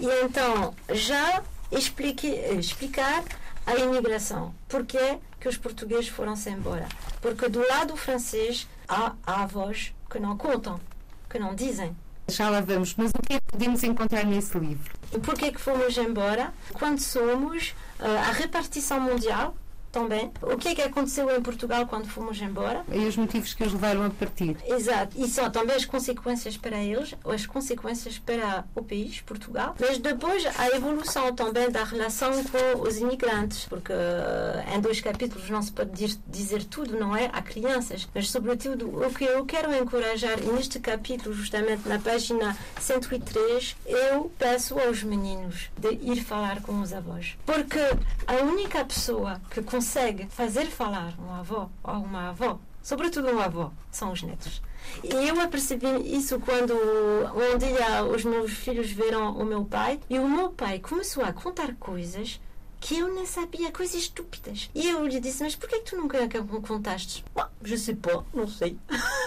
E 0.00 0.06
então, 0.24 0.74
já 0.92 1.42
explique, 1.70 2.26
explicar 2.26 3.22
a 3.68 3.76
imigração. 3.76 4.54
Porquê 4.68 5.18
que 5.38 5.48
os 5.48 5.56
portugueses 5.56 6.08
foram-se 6.08 6.50
embora? 6.50 6.88
Porque 7.20 7.48
do 7.48 7.66
lado 7.66 7.96
francês 7.96 8.66
há, 8.88 9.12
há 9.26 9.42
avós 9.42 9.94
que 10.10 10.18
não 10.18 10.36
contam, 10.36 10.80
que 11.28 11.38
não 11.38 11.54
dizem. 11.54 11.94
Já 12.28 12.50
lá 12.50 12.60
vamos, 12.60 12.94
mas 12.96 13.10
o 13.10 13.22
que 13.22 13.34
é 13.34 13.40
que 13.40 13.52
podemos 13.52 13.82
encontrar 13.82 14.24
nesse 14.24 14.58
livro? 14.58 14.92
Porquê 15.22 15.50
que 15.50 15.60
fomos 15.60 15.96
embora? 15.96 16.52
Quando 16.74 16.98
somos 16.98 17.74
uh, 18.00 18.04
a 18.28 18.32
repartição 18.32 19.00
mundial, 19.00 19.54
também. 19.90 20.30
O 20.42 20.56
que 20.56 20.68
é 20.68 20.74
que 20.74 20.82
aconteceu 20.82 21.34
em 21.34 21.42
Portugal 21.42 21.86
quando 21.86 22.08
fomos 22.08 22.40
embora? 22.40 22.84
E 22.92 23.06
os 23.06 23.16
motivos 23.16 23.54
que 23.54 23.64
os 23.64 23.72
levaram 23.72 24.04
a 24.04 24.10
partir. 24.10 24.56
Exato. 24.66 25.16
E 25.16 25.28
são 25.28 25.50
também 25.50 25.76
as 25.76 25.84
consequências 25.84 26.56
para 26.56 26.78
eles, 26.78 27.14
as 27.24 27.46
consequências 27.46 28.18
para 28.18 28.64
o 28.74 28.82
país, 28.82 29.20
Portugal. 29.20 29.74
Mas 29.78 29.98
depois 29.98 30.44
a 30.58 30.68
evolução 30.68 31.34
também 31.34 31.70
da 31.70 31.84
relação 31.84 32.32
com 32.44 32.82
os 32.82 32.98
imigrantes, 32.98 33.64
porque 33.66 33.92
uh, 33.92 34.74
em 34.74 34.80
dois 34.80 35.00
capítulos 35.00 35.48
não 35.50 35.62
se 35.62 35.72
pode 35.72 35.90
dizer 36.26 36.64
tudo, 36.64 36.98
não 36.98 37.16
é? 37.16 37.30
Há 37.32 37.42
crianças. 37.42 38.08
Mas, 38.14 38.30
sobretudo, 38.30 38.88
o 39.04 39.12
que 39.12 39.24
eu 39.24 39.44
quero 39.44 39.74
encorajar, 39.74 40.40
neste 40.40 40.78
capítulo, 40.78 41.34
justamente 41.34 41.88
na 41.88 41.98
página 41.98 42.56
103, 42.80 43.76
eu 43.86 44.30
peço 44.38 44.78
aos 44.78 45.02
meninos 45.02 45.70
de 45.76 45.92
ir 46.02 46.22
falar 46.22 46.62
com 46.62 46.80
os 46.80 46.92
avós. 46.92 47.36
Porque 47.44 47.80
a 48.26 48.34
única 48.44 48.84
pessoa 48.84 49.40
que 49.50 49.62
consegue 49.78 50.26
fazer 50.30 50.66
falar 50.66 51.14
um 51.20 51.32
avô 51.32 51.68
ou 51.84 51.94
uma 51.94 52.30
avó, 52.30 52.58
sobretudo 52.82 53.28
um 53.28 53.38
avô, 53.38 53.70
são 53.92 54.10
os 54.10 54.24
netos. 54.24 54.60
E 55.04 55.28
eu 55.28 55.40
apercebi 55.40 55.86
isso 56.16 56.40
quando 56.40 56.74
um 56.74 57.56
dia 57.56 58.04
os 58.04 58.24
meus 58.24 58.50
filhos 58.50 58.90
viram 58.90 59.38
o 59.38 59.44
meu 59.44 59.64
pai 59.64 60.00
e 60.10 60.18
o 60.18 60.28
meu 60.28 60.50
pai 60.50 60.80
começou 60.80 61.22
a 61.24 61.32
contar 61.32 61.76
coisas 61.76 62.40
que 62.80 62.98
eu 62.98 63.14
nem 63.14 63.24
sabia, 63.24 63.70
coisas 63.70 63.94
estúpidas. 63.94 64.68
E 64.74 64.88
eu 64.88 65.06
lhe 65.06 65.20
disse, 65.20 65.44
mas 65.44 65.54
por 65.54 65.68
que 65.68 65.78
tu 65.78 65.96
nunca 65.96 66.26
contaste? 66.66 67.24
Bom, 67.32 67.46
je 67.62 67.78
sais 67.78 67.96
pas, 67.96 68.24
não 68.34 68.48
sei. 68.48 68.76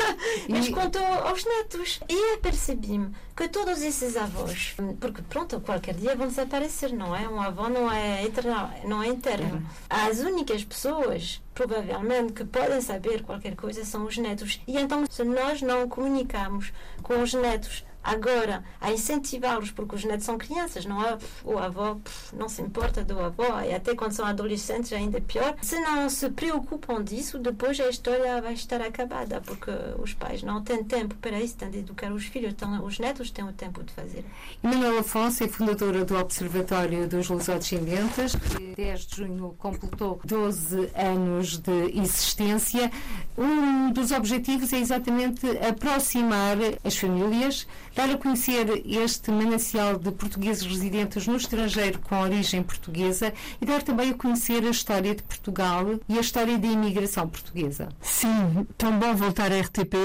mas 0.49 0.69
contou 0.69 1.03
aos 1.03 1.45
netos. 1.45 1.99
E 2.09 2.33
apercebi-me 2.35 3.13
que 3.35 3.47
todos 3.47 3.81
esses 3.81 4.15
avós, 4.17 4.75
porque 4.99 5.21
pronto, 5.23 5.59
qualquer 5.61 5.95
dia 5.95 6.15
vão 6.15 6.27
desaparecer, 6.27 6.93
não 6.93 7.15
é? 7.15 7.27
Um 7.27 7.41
avô 7.41 7.69
não 7.69 7.91
é 7.91 8.23
eterno. 8.23 8.69
Não 8.85 9.03
é 9.03 9.09
eterno. 9.09 9.65
As 9.89 10.19
únicas 10.19 10.63
pessoas, 10.63 11.41
provavelmente, 11.53 12.33
que 12.33 12.45
podem 12.45 12.81
saber 12.81 13.23
qualquer 13.23 13.55
coisa 13.55 13.83
são 13.85 14.05
os 14.05 14.17
netos. 14.17 14.61
E 14.67 14.77
então, 14.77 15.05
se 15.09 15.23
nós 15.23 15.61
não 15.61 15.87
comunicamos 15.87 16.71
com 17.01 17.21
os 17.21 17.33
netos 17.33 17.83
agora 18.03 18.63
a 18.79 18.91
incentivá-los, 18.91 19.71
porque 19.71 19.95
os 19.95 20.03
netos 20.03 20.25
são 20.25 20.37
crianças, 20.37 20.85
não 20.85 21.03
é? 21.05 21.17
O 21.43 21.57
avô 21.57 21.97
não 22.33 22.49
se 22.49 22.61
importa 22.61 23.03
do 23.03 23.19
avô, 23.19 23.43
e 23.67 23.73
até 23.73 23.95
quando 23.95 24.11
são 24.11 24.25
adolescentes 24.25 24.91
ainda 24.93 25.17
é 25.17 25.21
pior. 25.21 25.55
Se 25.61 25.79
não 25.79 26.09
se 26.09 26.29
preocupam 26.29 27.03
disso, 27.03 27.37
depois 27.37 27.79
a 27.79 27.89
história 27.89 28.41
vai 28.41 28.53
estar 28.53 28.81
acabada, 28.81 29.41
porque 29.41 29.71
os 29.99 30.13
pais 30.13 30.43
não 30.43 30.61
têm 30.61 30.83
tempo 30.83 31.15
para 31.15 31.39
isso, 31.39 31.55
têm 31.55 31.69
de 31.69 31.79
educar 31.79 32.11
os 32.11 32.25
filhos, 32.25 32.53
então 32.53 32.83
os 32.83 32.99
netos 32.99 33.31
têm 33.31 33.45
o 33.45 33.53
tempo 33.53 33.83
de 33.83 33.93
fazer. 33.93 34.25
Manuela 34.61 35.01
Afonso 35.01 35.43
é 35.43 35.47
fundadora 35.47 36.03
do 36.05 36.17
Observatório 36.17 37.07
dos 37.07 37.29
Lusodescendentes, 37.29 38.35
que 38.35 38.75
10 38.75 39.05
de 39.05 39.15
junho 39.17 39.55
completou 39.57 40.19
12 40.23 40.91
anos 40.95 41.57
de 41.57 41.99
existência. 41.99 42.91
Um 43.37 43.91
dos 43.91 44.11
objetivos 44.11 44.73
é 44.73 44.79
exatamente 44.79 45.47
aproximar 45.57 46.57
as 46.83 46.97
famílias 46.97 47.67
dar 47.95 48.09
a 48.09 48.17
conhecer 48.17 48.81
este 48.85 49.31
manancial 49.31 49.97
de 49.97 50.11
portugueses 50.11 50.65
residentes 50.65 51.27
no 51.27 51.35
estrangeiro 51.35 51.99
com 51.99 52.19
origem 52.19 52.63
portuguesa 52.63 53.33
e 53.59 53.65
dar 53.65 53.81
também 53.81 54.11
a 54.11 54.13
conhecer 54.13 54.63
a 54.63 54.69
história 54.69 55.15
de 55.15 55.23
Portugal 55.23 55.99
e 56.07 56.17
a 56.17 56.21
história 56.21 56.57
da 56.57 56.67
imigração 56.67 57.27
portuguesa. 57.27 57.89
Sim, 58.01 58.65
tão 58.77 58.97
bom 58.97 59.15
voltar 59.15 59.51
à 59.51 59.59
RTP. 59.59 59.95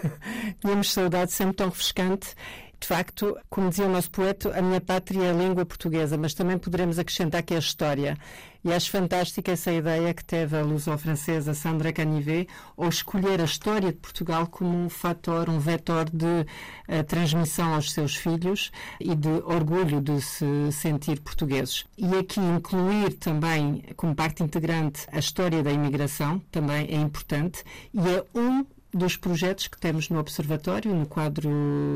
Tínhamos 0.60 0.92
saudade, 0.92 1.32
sempre 1.32 1.56
tão 1.56 1.68
refrescante 1.68 2.34
de 2.82 2.88
facto, 2.88 3.38
como 3.48 3.68
dizia 3.68 3.86
o 3.86 3.88
nosso 3.88 4.10
poeta, 4.10 4.58
a 4.58 4.60
minha 4.60 4.80
pátria 4.80 5.22
é 5.22 5.30
a 5.30 5.32
língua 5.32 5.64
portuguesa, 5.64 6.18
mas 6.18 6.34
também 6.34 6.58
poderemos 6.58 6.98
acrescentar 6.98 7.40
que 7.44 7.54
é 7.54 7.56
a 7.56 7.60
história. 7.60 8.18
E 8.64 8.72
acho 8.72 8.90
fantástica 8.90 9.52
essa 9.52 9.70
ideia 9.70 10.12
que 10.12 10.24
teve 10.24 10.56
a 10.56 10.62
luso-francesa 10.62 11.54
Sandra 11.54 11.92
Canivet, 11.92 12.48
ao 12.76 12.88
escolher 12.88 13.40
a 13.40 13.44
história 13.44 13.92
de 13.92 13.98
Portugal 13.98 14.48
como 14.48 14.76
um 14.76 14.88
fator, 14.88 15.48
um 15.48 15.60
vetor 15.60 16.10
de 16.10 16.26
uh, 16.26 17.04
transmissão 17.06 17.72
aos 17.72 17.92
seus 17.92 18.16
filhos 18.16 18.72
e 18.98 19.14
de 19.14 19.28
orgulho 19.44 20.00
de 20.00 20.20
se 20.20 20.72
sentir 20.72 21.20
portugueses. 21.20 21.84
E 21.96 22.16
aqui 22.16 22.40
incluir 22.40 23.12
também, 23.14 23.84
como 23.96 24.12
parte 24.12 24.42
integrante, 24.42 25.06
a 25.12 25.20
história 25.20 25.62
da 25.62 25.70
imigração, 25.70 26.40
também 26.50 26.88
é 26.88 26.96
importante, 26.96 27.62
e 27.94 28.00
é 28.00 28.24
um 28.34 28.66
dos 28.92 29.16
projetos 29.16 29.68
que 29.68 29.78
temos 29.78 30.08
no 30.10 30.18
Observatório, 30.18 30.94
no 30.94 31.06
quadro 31.06 31.50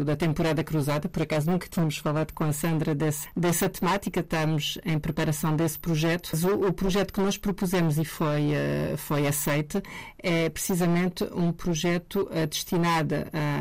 da 0.04 0.16
temporada 0.16 0.64
cruzada. 0.64 1.08
Por 1.08 1.22
acaso 1.22 1.50
nunca 1.50 1.68
tínhamos 1.68 1.98
falado 1.98 2.32
com 2.32 2.44
a 2.44 2.52
Sandra 2.52 2.94
desse, 2.94 3.28
dessa 3.36 3.68
temática, 3.68 4.20
estamos 4.20 4.78
em 4.84 4.98
preparação 4.98 5.54
desse 5.54 5.78
projeto. 5.78 6.32
O, 6.46 6.68
o 6.68 6.72
projeto 6.72 7.12
que 7.12 7.20
nós 7.20 7.36
propusemos 7.36 7.98
e 7.98 8.04
foi, 8.04 8.52
uh, 8.52 8.96
foi 8.96 9.26
aceito 9.26 9.82
é 10.18 10.48
precisamente 10.48 11.24
um 11.34 11.52
projeto 11.52 12.28
uh, 12.30 12.46
destinado 12.46 13.14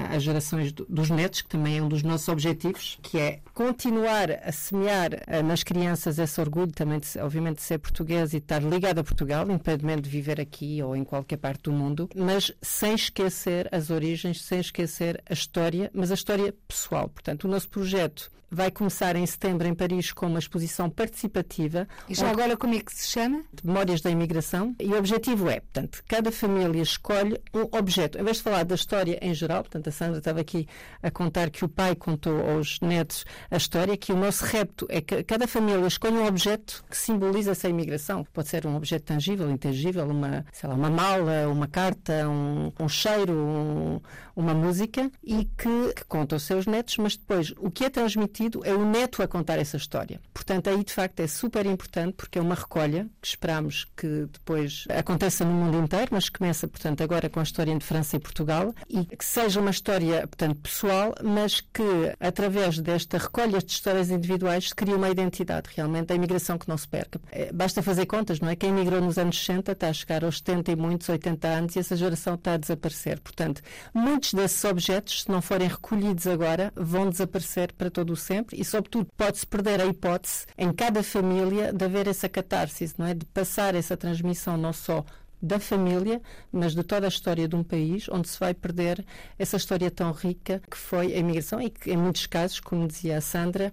às 0.09 0.23
gerações 0.23 0.71
do, 0.71 0.85
dos 0.87 1.09
netos, 1.09 1.41
que 1.41 1.49
também 1.49 1.77
é 1.77 1.81
um 1.81 1.89
dos 1.89 2.01
nossos 2.03 2.27
objetivos, 2.29 2.97
que 3.03 3.19
é 3.19 3.39
continuar 3.53 4.31
a 4.31 4.51
semear 4.51 5.11
uh, 5.13 5.43
nas 5.43 5.61
crianças 5.61 6.17
esse 6.17 6.39
orgulho 6.39 6.71
também, 6.71 6.99
de, 6.99 7.19
obviamente, 7.19 7.57
de 7.57 7.63
ser 7.63 7.79
português 7.79 8.33
e 8.33 8.37
estar 8.37 8.63
ligado 8.63 8.99
a 8.99 9.03
Portugal, 9.03 9.43
independentemente 9.43 10.03
de 10.03 10.09
viver 10.09 10.39
aqui 10.39 10.81
ou 10.81 10.95
em 10.95 11.03
qualquer 11.03 11.37
parte 11.37 11.63
do 11.63 11.71
mundo, 11.71 12.09
mas 12.15 12.51
sem 12.61 12.95
esquecer 12.95 13.24
esquecer 13.25 13.67
as 13.71 13.89
origens, 13.89 14.41
sem 14.41 14.59
esquecer 14.59 15.21
a 15.27 15.33
história, 15.33 15.89
mas 15.93 16.11
a 16.11 16.13
história 16.13 16.53
pessoal. 16.67 17.09
Portanto, 17.09 17.45
o 17.45 17.47
nosso 17.47 17.69
projeto 17.69 18.31
vai 18.55 18.71
começar 18.71 19.15
em 19.17 19.25
setembro 19.25 19.67
em 19.67 19.75
Paris 19.75 20.13
com 20.13 20.27
uma 20.27 20.39
exposição 20.39 20.89
participativa. 20.89 21.87
E 22.07 22.15
já 22.15 22.31
agora 22.31 22.55
como 22.55 22.73
é 22.73 22.79
que 22.79 22.95
se 22.95 23.09
chama? 23.09 23.43
Memórias 23.63 23.99
da 24.01 24.09
Imigração. 24.09 24.73
E 24.79 24.87
o 24.87 24.97
objetivo 24.97 25.49
é, 25.49 25.59
portanto, 25.59 26.01
cada 26.07 26.31
família 26.31 26.81
escolhe 26.81 27.37
um 27.53 27.77
objeto. 27.77 28.17
Em 28.17 28.23
vez 28.23 28.37
de 28.37 28.43
falar 28.43 28.63
da 28.63 28.75
história 28.75 29.19
em 29.21 29.33
geral, 29.33 29.63
portanto, 29.63 29.89
a 29.89 29.91
Sandra 29.91 30.19
estava 30.19 30.39
aqui 30.39 30.67
a 31.03 31.11
contar 31.11 31.49
que 31.49 31.65
o 31.65 31.69
pai 31.69 31.95
contou 31.95 32.39
aos 32.49 32.79
netos 32.79 33.25
a 33.51 33.57
história, 33.57 33.97
que 33.97 34.13
o 34.13 34.15
nosso 34.15 34.45
repto 34.45 34.87
é 34.89 35.01
que 35.01 35.21
cada 35.23 35.47
família 35.47 35.85
escolhe 35.85 36.15
um 36.15 36.25
objeto 36.25 36.83
que 36.89 36.97
simboliza 36.97 37.51
essa 37.51 37.67
imigração. 37.67 38.25
Pode 38.33 38.47
ser 38.47 38.65
um 38.65 38.77
objeto 38.77 39.03
tangível, 39.03 39.51
intangível, 39.51 40.07
uma, 40.07 40.45
sei 40.53 40.69
lá, 40.69 40.75
uma 40.75 40.89
mala, 40.89 41.49
uma 41.49 41.67
carta, 41.67 42.27
um, 42.29 42.71
um 42.79 42.87
cheiro, 42.87 43.33
um, 43.33 43.99
uma 44.33 44.53
música 44.53 45.11
e 45.21 45.45
que, 45.57 45.93
que 45.93 46.05
conta 46.05 46.35
aos 46.35 46.43
seus 46.43 46.65
netos, 46.65 46.97
mas 46.97 47.17
depois 47.17 47.53
o 47.57 47.69
que 47.69 47.83
é 47.83 47.89
transmitido 47.89 48.44
é 48.63 48.73
o 48.73 48.85
neto 48.85 49.21
a 49.21 49.27
contar 49.27 49.57
essa 49.57 49.77
história. 49.77 50.19
Portanto, 50.33 50.69
aí 50.69 50.83
de 50.83 50.93
facto 50.93 51.19
é 51.19 51.27
super 51.27 51.65
importante 51.65 52.13
porque 52.15 52.39
é 52.39 52.41
uma 52.41 52.55
recolha 52.55 53.07
que 53.21 53.27
esperamos 53.27 53.87
que 53.95 54.27
depois 54.31 54.85
aconteça 54.89 55.45
no 55.45 55.51
mundo 55.51 55.77
inteiro, 55.77 56.09
mas 56.11 56.29
começa, 56.29 56.67
portanto, 56.67 57.01
agora 57.01 57.29
com 57.29 57.39
a 57.39 57.43
história 57.43 57.75
de 57.77 57.83
França 57.83 58.15
e 58.15 58.19
Portugal 58.19 58.73
e 58.89 59.05
que 59.05 59.25
seja 59.25 59.59
uma 59.59 59.71
história, 59.71 60.27
portanto, 60.27 60.59
pessoal, 60.59 61.13
mas 61.23 61.61
que 61.61 61.83
através 62.19 62.79
desta 62.79 63.17
recolha 63.17 63.59
de 63.59 63.71
histórias 63.71 64.09
individuais 64.09 64.69
se 64.69 64.75
cria 64.75 64.95
uma 64.95 65.09
identidade 65.09 65.69
realmente 65.75 66.07
da 66.07 66.15
imigração 66.15 66.57
que 66.57 66.67
não 66.67 66.77
se 66.77 66.87
perca. 66.87 67.19
É, 67.31 67.51
basta 67.51 67.81
fazer 67.81 68.05
contas, 68.05 68.39
não 68.39 68.49
é? 68.49 68.55
Quem 68.55 68.71
migrou 68.71 69.01
nos 69.01 69.17
anos 69.17 69.37
60 69.37 69.71
está 69.71 69.89
a 69.89 69.93
chegar 69.93 70.23
aos 70.23 70.37
70 70.37 70.71
e 70.71 70.75
muitos, 70.75 71.09
80 71.09 71.47
anos 71.47 71.75
e 71.75 71.79
essa 71.79 71.95
geração 71.95 72.35
está 72.35 72.53
a 72.53 72.57
desaparecer. 72.57 73.19
Portanto, 73.19 73.61
muitos 73.93 74.33
desses 74.33 74.63
objetos, 74.65 75.23
se 75.23 75.29
não 75.29 75.41
forem 75.41 75.67
recolhidos 75.67 76.27
agora, 76.27 76.71
vão 76.75 77.09
desaparecer 77.09 77.73
para 77.73 77.89
todo 77.89 78.11
o 78.11 78.15
sempre 78.25 78.59
e, 78.59 78.65
sobretudo, 78.65 79.07
pode-se 79.15 79.45
perder 79.45 79.79
a 79.81 79.85
hipótese 79.85 80.45
em 80.57 80.73
cada 80.73 81.03
família 81.03 81.71
de 81.71 81.85
haver 81.85 82.07
essa 82.07 82.27
catarse, 82.27 82.93
não 82.97 83.05
é? 83.05 83.13
De 83.13 83.25
passar 83.25 83.75
essa 83.75 83.95
transmissão 83.95 84.57
não 84.57 84.73
só 84.73 85.05
da 85.41 85.59
família, 85.59 86.21
mas 86.51 86.73
de 86.73 86.83
toda 86.83 87.05
a 87.05 87.09
história 87.09 87.47
de 87.47 87.55
um 87.55 87.63
país, 87.63 88.09
onde 88.09 88.27
se 88.27 88.39
vai 88.39 88.53
perder 88.53 89.05
essa 89.37 89.57
história 89.57 89.91
tão 89.91 90.11
rica 90.11 90.61
que 90.69 90.77
foi 90.77 91.13
a 91.13 91.17
imigração 91.17 91.61
e 91.61 91.69
que, 91.69 91.91
em 91.91 91.97
muitos 91.97 92.25
casos, 92.25 92.59
como 92.59 92.87
dizia 92.87 93.17
a 93.17 93.21
Sandra, 93.21 93.71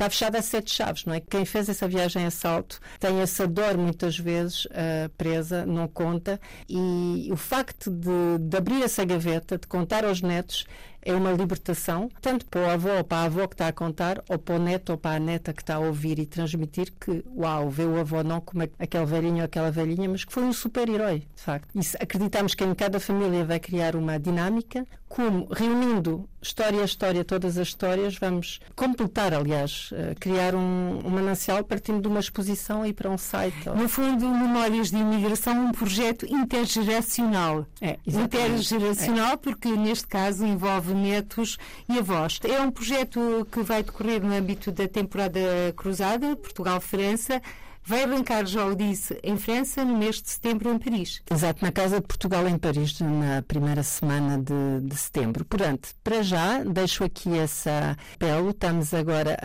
está 0.00 0.08
fechada 0.08 0.38
a 0.38 0.42
sete 0.42 0.72
chaves, 0.72 1.04
não 1.04 1.12
é? 1.12 1.20
Quem 1.20 1.44
fez 1.44 1.68
essa 1.68 1.86
viagem 1.86 2.24
a 2.24 2.30
salto 2.30 2.80
tem 2.98 3.20
essa 3.20 3.46
dor 3.46 3.76
muitas 3.76 4.18
vezes 4.18 4.64
uh, 4.64 5.10
presa, 5.18 5.66
não 5.66 5.86
conta, 5.86 6.40
e 6.66 7.28
o 7.30 7.36
facto 7.36 7.90
de, 7.90 8.38
de 8.40 8.56
abrir 8.56 8.82
essa 8.82 9.04
gaveta, 9.04 9.58
de 9.58 9.66
contar 9.66 10.06
aos 10.06 10.22
netos, 10.22 10.64
é 11.02 11.14
uma 11.14 11.32
libertação, 11.32 12.10
tanto 12.20 12.46
para 12.46 12.60
o 12.60 12.70
avô 12.70 12.90
ou 12.90 13.04
para 13.04 13.18
a 13.18 13.24
avó 13.24 13.46
que 13.46 13.54
está 13.54 13.68
a 13.68 13.72
contar, 13.72 14.22
ou 14.28 14.38
para 14.38 14.56
o 14.56 14.58
neto 14.58 14.90
ou 14.90 14.98
para 14.98 15.16
a 15.16 15.20
neta 15.20 15.52
que 15.52 15.62
está 15.62 15.76
a 15.76 15.80
ouvir 15.80 16.18
e 16.18 16.26
transmitir 16.26 16.92
que, 17.00 17.24
uau, 17.36 17.70
vê 17.70 17.84
o 17.84 17.98
avô 17.98 18.22
não 18.22 18.40
como 18.40 18.62
aquele 18.78 19.06
velhinho 19.06 19.38
ou 19.38 19.44
aquela 19.44 19.70
velhinha, 19.70 20.08
mas 20.08 20.24
que 20.24 20.32
foi 20.32 20.42
um 20.42 20.52
super-herói, 20.52 21.22
de 21.34 21.42
facto. 21.42 21.68
E 21.74 21.80
acreditamos 22.00 22.54
que 22.54 22.64
em 22.64 22.74
cada 22.74 23.00
família 23.00 23.44
vai 23.44 23.58
criar 23.58 23.96
uma 23.96 24.18
dinâmica, 24.18 24.86
como 25.08 25.48
reunindo 25.52 26.28
história 26.42 26.80
a 26.80 26.84
história, 26.84 27.24
todas 27.24 27.58
as 27.58 27.68
histórias, 27.68 28.16
vamos 28.16 28.60
completar, 28.74 29.34
aliás, 29.34 29.90
uh, 29.92 30.18
criar 30.18 30.54
um, 30.54 31.00
um 31.04 31.10
manancial 31.10 31.62
partindo 31.64 32.00
de 32.00 32.08
uma 32.08 32.20
exposição 32.20 32.86
e 32.86 32.92
para 32.92 33.10
um 33.10 33.18
site. 33.18 33.68
No 33.68 33.88
fundo, 33.88 34.26
Memórias 34.28 34.90
de 34.90 34.96
Imigração, 34.96 35.66
um 35.66 35.72
projeto 35.72 36.24
intergeracional. 36.26 37.66
É, 37.80 37.98
intergeracional, 38.06 39.32
é. 39.32 39.36
porque 39.36 39.68
neste 39.68 40.06
caso 40.06 40.46
envolve 40.46 40.89
netos 40.94 41.56
e 41.88 41.98
avós. 41.98 42.38
É 42.44 42.60
um 42.60 42.70
projeto 42.70 43.46
que 43.50 43.62
vai 43.62 43.82
decorrer 43.82 44.22
no 44.22 44.34
âmbito 44.34 44.70
da 44.72 44.86
temporada 44.88 45.40
cruzada, 45.76 46.36
Portugal-França. 46.36 47.40
Vai 47.82 48.04
arrancar, 48.04 48.46
já 48.46 48.66
o 48.66 48.74
disse, 48.74 49.18
em 49.22 49.36
França 49.36 49.84
no 49.84 49.96
mês 49.96 50.20
de 50.20 50.30
setembro 50.30 50.70
em 50.70 50.78
Paris. 50.78 51.22
Exato, 51.30 51.64
na 51.64 51.72
Casa 51.72 52.00
de 52.00 52.06
Portugal 52.06 52.46
em 52.46 52.58
Paris, 52.58 53.00
na 53.00 53.42
primeira 53.42 53.82
semana 53.82 54.38
de, 54.38 54.86
de 54.86 54.96
setembro. 54.96 55.44
Portanto, 55.44 55.88
para 56.04 56.22
já, 56.22 56.62
deixo 56.62 57.02
aqui 57.02 57.36
essa 57.38 57.96
apelo. 58.14 58.50
Estamos 58.50 58.92
agora 58.92 59.36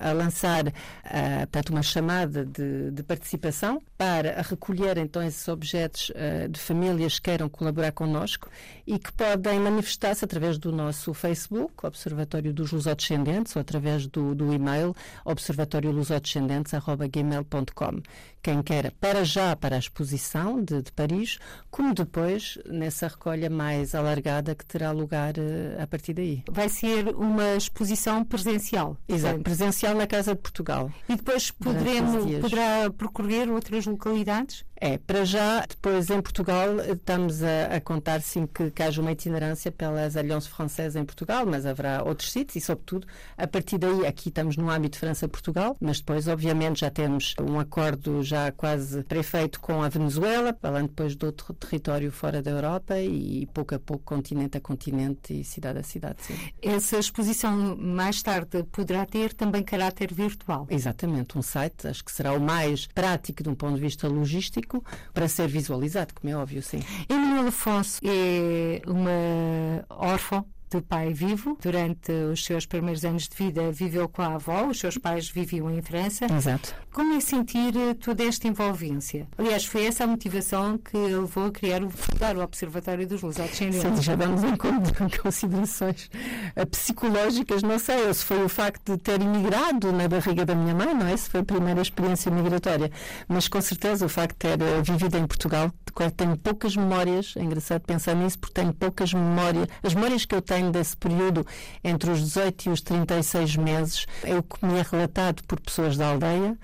a, 0.00 0.10
a 0.10 0.12
lançar 0.12 0.68
a, 1.04 1.40
portanto, 1.40 1.70
uma 1.70 1.82
chamada 1.82 2.46
de, 2.46 2.92
de, 2.92 3.02
participação 3.02 3.82
para 3.98 4.40
recolher 4.42 4.96
então 4.96 5.22
esses 5.22 5.46
objetos 5.48 6.10
uh, 6.10 6.48
de 6.48 6.60
famílias 6.60 7.18
que 7.18 7.22
queiram 7.22 7.48
colaborar 7.48 7.90
connosco 7.90 8.48
e 8.90 8.98
que 8.98 9.12
podem 9.12 9.60
manifestar-se 9.60 10.24
através 10.24 10.58
do 10.58 10.72
nosso 10.72 11.14
Facebook, 11.14 11.86
Observatório 11.86 12.52
dos 12.52 12.72
Lusodescendentes, 12.72 13.54
ou 13.54 13.60
através 13.60 14.08
do, 14.08 14.34
do 14.34 14.52
e-mail 14.52 14.96
observatoriolusadescendentes.gmail.com 15.24 18.02
quem 18.42 18.62
quer 18.62 18.90
para 18.92 19.24
já 19.24 19.54
para 19.54 19.76
a 19.76 19.78
exposição 19.78 20.62
de, 20.62 20.82
de, 20.82 20.92
Paris, 20.92 21.38
como 21.70 21.94
depois 21.94 22.58
nessa 22.66 23.08
recolha 23.08 23.50
mais 23.50 23.94
alargada 23.94 24.54
que 24.54 24.64
terá 24.64 24.90
lugar 24.90 25.34
uh, 25.36 25.82
a 25.82 25.86
partir 25.86 26.14
daí. 26.14 26.42
Vai 26.50 26.68
ser 26.68 27.14
uma 27.14 27.54
exposição 27.54 28.24
presencial. 28.24 28.96
Exato, 29.08 29.40
presencial 29.40 29.94
na 29.94 30.06
Casa 30.06 30.34
de 30.34 30.40
Portugal. 30.40 30.90
E 31.08 31.16
depois 31.16 31.50
poderemos, 31.50 32.24
poderá 32.40 32.90
percorrer 32.90 33.50
outras 33.50 33.86
localidades? 33.86 34.64
É, 34.80 34.96
para 34.96 35.26
já, 35.26 35.60
depois 35.66 36.08
em 36.08 36.22
Portugal 36.22 36.80
estamos 36.80 37.42
a, 37.42 37.76
a 37.76 37.80
contar 37.82 38.22
sim 38.22 38.46
que, 38.46 38.70
que 38.70 38.82
haja 38.82 39.02
uma 39.02 39.12
itinerância 39.12 39.70
pelas 39.70 40.16
Alliances 40.16 40.48
Francesa 40.48 40.98
em 40.98 41.04
Portugal, 41.04 41.44
mas 41.44 41.66
haverá 41.66 42.02
outros 42.02 42.32
sítios 42.32 42.56
e, 42.56 42.60
sobretudo, 42.62 43.06
a 43.36 43.46
partir 43.46 43.76
daí, 43.76 44.06
aqui 44.06 44.30
estamos 44.30 44.56
no 44.56 44.70
âmbito 44.70 44.98
França-Portugal, 44.98 45.76
mas 45.78 45.98
depois, 45.98 46.26
obviamente, 46.28 46.80
já 46.80 46.88
temos 46.88 47.34
um 47.38 47.60
acordo 47.60 48.22
já 48.22 48.50
quase 48.52 49.02
prefeito 49.04 49.60
com 49.60 49.82
a 49.82 49.88
Venezuela, 49.90 50.56
falando 50.58 50.88
depois 50.88 51.14
de 51.14 51.26
outro 51.26 51.52
território 51.52 52.10
fora 52.10 52.40
da 52.40 52.50
Europa 52.50 52.98
e 52.98 53.46
pouco 53.52 53.74
a 53.74 53.78
pouco, 53.78 54.02
continente 54.02 54.56
a 54.56 54.60
continente 54.62 55.40
e 55.40 55.44
cidade 55.44 55.78
a 55.80 55.82
cidade. 55.82 56.22
Sim. 56.22 56.38
Essa 56.62 56.98
exposição 56.98 57.76
mais 57.76 58.22
tarde 58.22 58.62
poderá 58.72 59.04
ter 59.04 59.34
também 59.34 59.62
caráter 59.62 60.10
virtual? 60.14 60.66
Exatamente, 60.70 61.36
um 61.36 61.42
site, 61.42 61.86
acho 61.86 62.02
que 62.02 62.10
será 62.10 62.32
o 62.32 62.40
mais 62.40 62.86
prático 62.86 63.42
de 63.42 63.50
um 63.50 63.54
ponto 63.54 63.74
de 63.74 63.82
vista 63.82 64.08
logístico 64.08 64.69
para 65.12 65.28
ser 65.28 65.48
visualizado, 65.48 66.14
como 66.14 66.32
é 66.32 66.36
óbvio, 66.36 66.62
sim. 66.62 66.82
Emanuel 67.08 67.48
Afonso 67.48 67.98
é 68.04 68.80
uma 68.86 69.84
órfã 69.88 70.44
de 70.70 70.82
pai 70.82 71.12
vivo. 71.12 71.58
Durante 71.60 72.12
os 72.12 72.44
seus 72.44 72.66
primeiros 72.66 73.04
anos 73.04 73.28
de 73.28 73.36
vida 73.36 73.70
viveu 73.72 74.08
com 74.08 74.22
a 74.22 74.34
avó, 74.34 74.66
os 74.66 74.78
seus 74.78 74.96
pais 74.96 75.28
viviam 75.28 75.70
em 75.70 75.82
França. 75.82 76.26
Exato. 76.26 76.74
Como 76.92 77.14
é 77.14 77.20
sentir 77.20 77.76
eh, 77.76 77.94
toda 77.94 78.24
esta 78.24 78.48
envolvência? 78.48 79.28
Aliás, 79.38 79.64
foi 79.64 79.86
essa 79.86 80.04
a 80.04 80.06
motivação 80.06 80.76
que 80.78 80.96
levou 80.96 81.46
a 81.46 81.50
criar 81.50 81.82
o, 81.82 81.90
fundar 81.90 82.36
o 82.36 82.42
Observatório 82.42 83.06
dos 83.06 83.22
Lusodescendentes. 83.22 84.02
Já 84.02 84.16
vamos 84.16 84.42
em 84.42 84.56
considerações 85.22 86.10
eh, 86.56 86.64
psicológicas, 86.64 87.62
não 87.62 87.78
sei, 87.78 88.12
se 88.12 88.24
foi 88.24 88.42
o 88.44 88.48
facto 88.48 88.92
de 88.92 88.98
ter 88.98 89.20
imigrado 89.20 89.92
na 89.92 90.08
barriga 90.08 90.44
da 90.44 90.54
minha 90.54 90.74
mãe, 90.74 90.94
não 90.94 91.06
é? 91.06 91.16
Se 91.16 91.30
foi 91.30 91.40
a 91.40 91.44
primeira 91.44 91.80
experiência 91.80 92.30
migratória, 92.30 92.90
mas 93.28 93.48
com 93.48 93.60
certeza 93.60 94.06
o 94.06 94.08
facto 94.08 94.32
de 94.32 94.56
ter 94.56 94.60
eh, 94.60 94.82
vivido 94.82 95.16
em 95.16 95.26
Portugal, 95.26 95.72
tenho 96.16 96.36
poucas 96.36 96.76
memórias, 96.76 97.34
é 97.36 97.42
engraçado 97.42 97.82
pensar 97.82 98.14
nisso, 98.14 98.38
porque 98.38 98.54
tenho 98.54 98.72
poucas 98.72 99.12
memórias, 99.12 99.68
as 99.82 99.94
memórias 99.94 100.24
que 100.24 100.34
eu 100.34 100.40
tenho 100.40 100.59
tenho 100.60 100.70
desse 100.70 100.96
período 100.96 101.46
entre 101.82 102.10
os 102.10 102.20
18 102.20 102.66
e 102.66 102.68
os 102.70 102.80
36 102.82 103.56
meses 103.56 104.06
é 104.22 104.36
o 104.36 104.42
que 104.42 104.64
me 104.64 104.78
é 104.78 104.82
relatado 104.82 105.42
por 105.44 105.58
pessoas 105.58 105.96
da 105.96 106.08
aldeia 106.08 106.56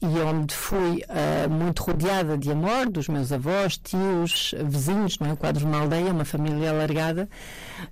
e 0.00 0.20
onde 0.20 0.54
fui 0.54 1.02
uh, 1.08 1.50
muito 1.50 1.82
rodeada 1.82 2.36
de 2.36 2.50
amor 2.50 2.90
dos 2.90 3.08
meus 3.08 3.32
avós, 3.32 3.78
tios, 3.78 4.54
vizinhos, 4.64 5.18
não 5.18 5.28
é? 5.28 5.32
O 5.32 5.36
quadro 5.36 5.60
de 5.60 5.66
uma 5.66 5.80
aldeia, 5.80 6.12
uma 6.12 6.26
família 6.26 6.70
alargada. 6.70 7.28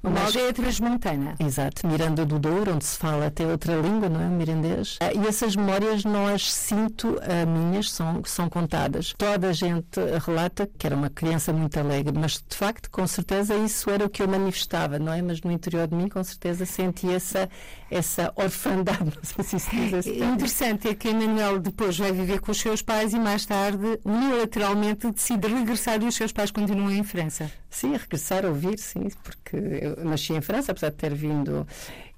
Uma 0.03 0.13
mas, 0.13 0.25
aldeia 0.27 0.53
transmontana. 0.53 1.35
Exato, 1.39 1.87
Miranda 1.87 2.25
do 2.25 2.39
Douro, 2.39 2.75
onde 2.75 2.85
se 2.85 2.99
fala 2.99 3.27
até 3.27 3.47
outra 3.47 3.75
língua, 3.75 4.09
não 4.09 4.21
é? 4.21 4.27
Mirandês. 4.27 4.97
Uh, 4.97 5.25
e 5.25 5.27
essas 5.27 5.57
memórias 5.57 6.05
não 6.05 6.27
as 6.27 6.53
sinto 6.53 7.09
uh, 7.09 7.47
minhas, 7.47 7.91
são, 7.91 8.23
são 8.25 8.49
contadas. 8.49 9.15
Toda 9.17 9.49
a 9.49 9.53
gente 9.53 10.01
relata 10.25 10.69
que 10.79 10.87
era 10.87 10.97
uma 10.97 11.11
criança 11.11 11.53
muito 11.53 11.79
alegre, 11.79 12.17
mas 12.17 12.43
de 12.49 12.57
facto, 12.57 12.91
com 12.91 13.07
certeza, 13.07 13.55
isso 13.57 13.91
era 13.91 14.05
o 14.05 14.09
que 14.09 14.23
eu 14.23 14.29
manifestava, 14.29 14.99
não 14.99 15.13
é? 15.13 15.23
Mas 15.23 15.41
no 15.41 15.51
interior 15.51 15.87
de 15.87 15.95
mim, 15.95 16.09
com 16.09 16.23
certeza, 16.23 16.65
senti 16.67 17.09
essa, 17.09 17.49
essa 17.91 18.33
orfandade, 18.37 19.05
não 19.17 19.23
sei 19.23 19.45
se 19.45 19.57
isso 19.57 19.71
diz 19.71 19.95
assim. 19.95 20.23
Interessante 20.23 20.89
é 20.89 20.95
que 20.95 21.09
Emanuel 21.09 21.59
depois 21.59 21.99
vai 21.99 22.13
viver 22.13 22.41
com 22.41 22.53
os 22.53 22.61
seus 22.61 22.83
pais 22.83 23.13
e 23.13 23.19
mais 23.19 23.47
tarde, 23.47 23.99
unilateralmente, 24.05 25.11
decide 25.11 25.49
regressar 25.49 26.03
e 26.03 26.07
os 26.07 26.15
seus 26.15 26.33
pais 26.33 26.51
continuam 26.51 26.91
em 26.91 27.03
França. 27.03 27.51
Sim, 27.73 27.97
regressar 27.97 28.45
a 28.45 28.49
ouvir, 28.51 28.79
sim, 28.79 29.09
porque 29.25 29.57
eu 29.57 30.05
nasci 30.05 30.35
em 30.35 30.43
França, 30.43 30.73
apesar 30.73 30.91
de 30.91 30.97
ter 30.97 31.15
vindo, 31.15 31.67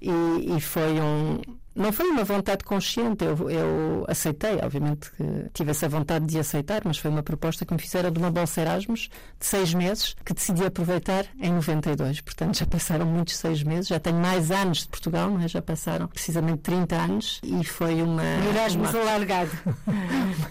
e, 0.01 0.09
e 0.57 0.59
foi 0.61 0.99
um 0.99 1.39
Não 1.75 1.91
foi 1.91 2.07
uma 2.07 2.23
vontade 2.23 2.63
consciente, 2.63 3.25
eu, 3.25 3.49
eu 3.49 4.05
aceitei, 4.07 4.59
obviamente 4.63 5.11
que 5.11 5.23
tive 5.53 5.71
essa 5.71 5.89
vontade 5.89 6.25
de 6.25 6.39
aceitar, 6.39 6.81
mas 6.85 6.97
foi 6.97 7.11
uma 7.11 7.21
proposta 7.21 7.65
que 7.65 7.73
me 7.73 7.79
fizeram 7.79 8.09
de 8.09 8.17
uma 8.17 8.31
bolsa 8.31 8.61
Erasmus 8.61 9.09
de 9.37 9.45
seis 9.45 9.73
meses, 9.73 10.15
que 10.23 10.33
decidi 10.33 10.63
aproveitar 10.63 11.25
em 11.39 11.51
92. 11.51 12.21
Portanto, 12.21 12.57
já 12.57 12.65
passaram 12.65 13.05
muitos 13.05 13.35
seis 13.37 13.61
meses, 13.61 13.87
já 13.87 13.99
tenho 13.99 14.17
mais 14.17 14.51
anos 14.51 14.79
de 14.79 14.87
Portugal, 14.87 15.29
não 15.29 15.41
é? 15.41 15.47
já 15.47 15.61
passaram 15.61 16.07
precisamente 16.07 16.59
30 16.59 16.95
anos 16.95 17.41
e 17.43 17.63
foi 17.63 18.01
uma. 18.01 18.23
Um 18.23 18.49
Erasmus 18.49 18.89
uma... 18.91 19.01
alargado. 19.01 19.51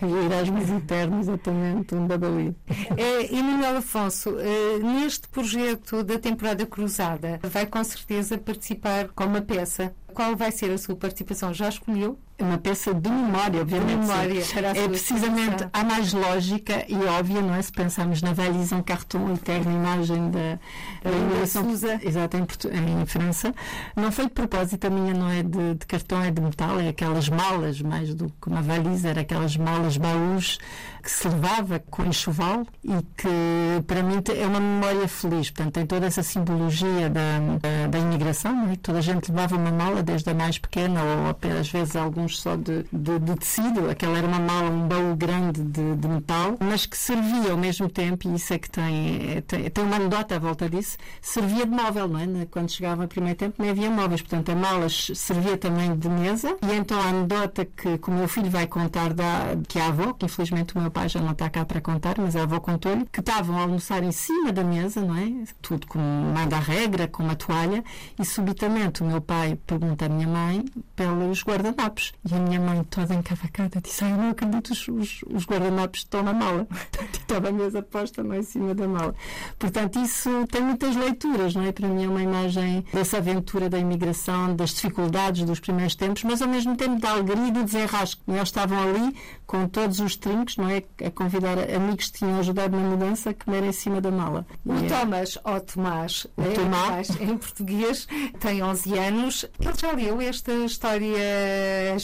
um 0.03 0.25
Erasmus 0.25 0.71
eterno, 0.71 1.21
exatamente, 1.21 1.95
um 1.95 2.07
double 2.07 2.55
é, 2.97 3.35
Emanuel 3.35 3.79
Afonso, 3.79 4.37
é, 4.39 4.79
neste 4.79 5.27
projeto 5.29 6.03
da 6.03 6.19
temporada 6.19 6.67
cruzada, 6.67 7.41
vai 7.43 7.67
com 7.67 7.83
certeza 7.83 8.37
participar 8.37 9.09
com 9.09 9.25
uma 9.25 9.41
peça 9.41 9.95
qual 10.15 10.37
vai 10.37 10.51
ser 10.53 10.71
a 10.71 10.79
sua 10.79 10.97
participação? 10.97 11.53
Já 11.53 11.69
escolheu? 11.69 12.19
É 12.37 12.43
uma 12.43 12.59
peça 12.59 12.93
de 12.93 13.09
memória, 13.09 13.61
obviamente. 13.61 14.01
De 14.01 14.07
memória. 14.07 14.43
É 14.75 14.89
precisamente 14.89 15.69
a 15.73 15.85
mais 15.85 16.13
lógica 16.13 16.85
e 16.89 16.97
óbvia, 16.97 17.41
não 17.41 17.55
é? 17.55 17.63
Se 17.63 17.71
pensarmos 17.71 18.23
na 18.23 18.33
Valise 18.33 18.75
Carton, 18.83 19.29
a 19.29 19.33
eterna 19.35 19.73
imagem 19.73 20.31
da, 20.31 20.59
da 21.03 21.17
imigração. 21.17 21.71
Exato, 22.03 22.37
em, 22.37 23.03
em, 23.03 23.07
França. 23.07 23.55
Não 23.95 24.11
foi 24.11 24.25
de 24.25 24.33
propósito, 24.33 24.85
a 24.85 24.91
minha 24.91 25.15
não 25.15 25.31
é 25.31 25.45
de, 25.45 25.75
de, 25.75 25.87
cartão, 25.87 26.23
é 26.23 26.31
de 26.33 26.41
metal, 26.41 26.81
é 26.81 26.89
aquelas 26.89 27.29
malas, 27.29 27.81
mais 27.81 28.13
do 28.15 28.27
que 28.27 28.49
uma 28.49 28.63
valise, 28.63 29.07
era 29.07 29.21
aquelas 29.21 29.57
malas 29.57 29.97
baús 29.97 30.59
que 31.03 31.11
se 31.11 31.29
levava 31.29 31.79
com 31.79 32.05
enxoval 32.05 32.67
e 32.83 33.03
que, 33.17 33.83
para 33.87 34.03
mim, 34.03 34.23
é 34.35 34.47
uma 34.47 34.59
memória 34.59 35.07
feliz. 35.07 35.51
Portanto, 35.51 35.75
tem 35.75 35.87
toda 35.87 36.07
essa 36.07 36.23
simbologia 36.23 37.11
da, 37.11 37.39
da, 37.61 37.87
da 37.89 37.99
imigração, 37.99 38.55
não 38.55 38.73
é? 38.73 38.77
Toda 38.77 38.99
a 38.99 39.03
gente 39.03 39.31
levava 39.31 39.55
uma 39.55 39.71
mala 39.71 40.03
desde 40.03 40.31
a 40.31 40.35
mais 40.35 40.59
pequena 40.59 41.01
ou 41.03 41.37
às 41.61 41.69
vezes 41.69 41.95
alguns 42.25 42.41
só 42.41 42.57
de, 42.57 42.85
de, 42.91 43.19
de 43.19 43.37
tecido. 43.37 43.91
Aquela 43.91 44.19
era 44.19 44.27
uma 44.27 44.39
mala, 44.39 44.71
um 44.71 44.89
baú 44.89 45.15
grande 45.15 45.63
de, 45.63 45.97
de, 45.97 46.09
metal, 46.09 46.57
mas 46.61 46.87
que 46.87 46.97
servia 46.97 47.53
ao 47.53 47.59
mesmo 47.59 47.89
tempo, 47.89 48.29
e 48.29 48.35
isso 48.35 48.53
é 48.53 48.59
que 48.59 48.71
tem, 48.71 49.43
tem, 49.47 49.71
tem 49.71 49.85
uma 49.85 49.97
anedota 49.97 50.37
à 50.37 50.39
volta 50.39 50.69
disso, 50.69 50.97
servia 51.21 51.67
de 51.67 51.73
móvel, 51.73 52.09
não 52.09 52.21
é? 52.21 52.47
Quando 52.51 52.71
chegava 52.71 53.05
o 53.05 53.09
primeiro 53.09 53.39
tempo 53.39 53.57
nem 53.59 53.71
havia 53.71 53.91
móveis, 53.91 54.23
portanto 54.23 54.51
a 54.51 54.55
mala 54.55 54.89
servia 54.89 55.57
também 55.57 55.97
de 55.97 56.09
mesa 56.09 56.57
e 56.63 56.75
então 56.75 56.99
a 57.01 57.09
anedota 57.09 57.65
que, 57.65 57.99
que 57.99 58.09
o 58.09 58.13
meu 58.13 58.29
filho 58.29 58.51
vai 58.51 58.67
contar 58.67 59.13
da, 59.13 59.57
que 59.69 59.79
a 59.79 59.89
avó, 59.89 60.13
que 60.13 60.27
infelizmente 60.27 60.77
o 60.77 60.81
meu 60.81 60.91
pai 60.91 61.09
já 61.09 61.21
não 61.21 61.33
está 61.33 61.51
cá 61.51 61.65
para 61.65 61.81
contar, 61.81 62.17
mas 62.19 62.37
a 62.37 62.43
avó 62.43 62.61
contou-lhe, 62.61 63.07
que 63.07 63.21
estavam 63.21 63.59
a 63.59 63.63
almoçar 63.63 64.03
em 64.03 64.13
cima 64.13 64.53
da 64.53 64.65
mesa, 64.65 65.01
não 65.01 65.17
é? 65.17 65.45
Tudo 65.61 65.87
com 65.87 65.99
manda 65.99 66.57
a 66.57 66.61
regra, 66.61 67.07
com 67.07 67.23
uma 67.23 67.37
toalha, 67.37 67.85
e 68.19 68.25
subitamente 68.25 69.03
o 69.03 69.07
meu 69.07 69.21
pai 69.21 69.59
pergunta 69.67 70.07
à 70.07 70.09
minha 70.09 70.29
mãe 70.29 70.65
pelos 70.97 71.43
guardanapos. 71.43 72.14
E 72.29 72.35
a 72.35 72.39
minha 72.39 72.61
mãe, 72.61 72.83
toda 72.85 73.15
encavacada, 73.15 73.81
disse: 73.81 74.05
Ai, 74.05 74.13
não 74.13 74.31
acredito, 74.31 74.71
os, 74.73 74.89
os, 74.89 75.25
os 75.27 75.47
guardanapos 75.47 76.01
estão 76.01 76.23
na 76.23 76.33
mala. 76.33 76.67
Estava 77.13 77.49
a 77.49 77.53
mesa 77.53 77.83
posta 77.83 78.23
não 78.23 78.35
em 78.35 78.43
cima 78.43 78.75
da 78.75 78.87
mala. 78.87 79.15
Portanto, 79.59 79.99
isso 79.99 80.31
tem 80.51 80.63
muitas 80.63 80.95
leituras, 80.97 81.55
não 81.55 81.63
é? 81.63 81.73
Para 81.73 81.89
mim 81.89 82.05
é 82.05 82.09
uma 82.09 82.23
imagem 82.23 82.85
dessa 82.93 83.19
aventura 83.19 83.69
da 83.69 83.79
imigração, 83.79 84.55
das 84.55 84.71
dificuldades 84.71 85.45
dos 85.45 85.61
primeiros 85.61 85.95
tempos, 85.95 86.23
mas 86.25 86.43
ao 86.43 86.49
mesmo 86.49 86.77
tempo 86.77 87.01
da 87.01 87.11
alegria 87.11 87.49
e 87.49 87.51
do 87.51 87.65
desenrasque. 87.65 88.21
Eles 88.27 88.43
estavam 88.43 88.79
ali 88.83 89.17
com 89.47 89.69
todos 89.69 90.01
os 90.01 90.17
trincos, 90.17 90.57
não 90.57 90.69
é? 90.69 90.83
A 91.05 91.11
convidar 91.11 91.59
amigos 91.59 92.11
que 92.11 92.19
tinham 92.19 92.39
ajudado 92.39 92.77
na 92.77 92.89
mudança 92.89 93.31
a 93.31 93.35
comer 93.35 93.65
em 93.65 93.73
cima 93.73 94.01
da 94.01 94.11
mala. 94.11 94.47
O 94.65 94.75
e 94.75 94.87
é 94.87 94.89
Thomas, 94.89 95.39
ou 95.45 95.61
Tomás, 95.61 96.27
o 96.37 96.43
é, 96.43 96.51
Tomás, 96.51 97.11
em 97.21 97.37
português, 97.37 98.09
tem 98.41 98.63
11 98.63 98.99
anos. 98.99 99.47
Ele 99.61 99.75
já 99.77 99.93
leu 99.93 100.21
esta 100.21 100.53
história, 100.53 101.17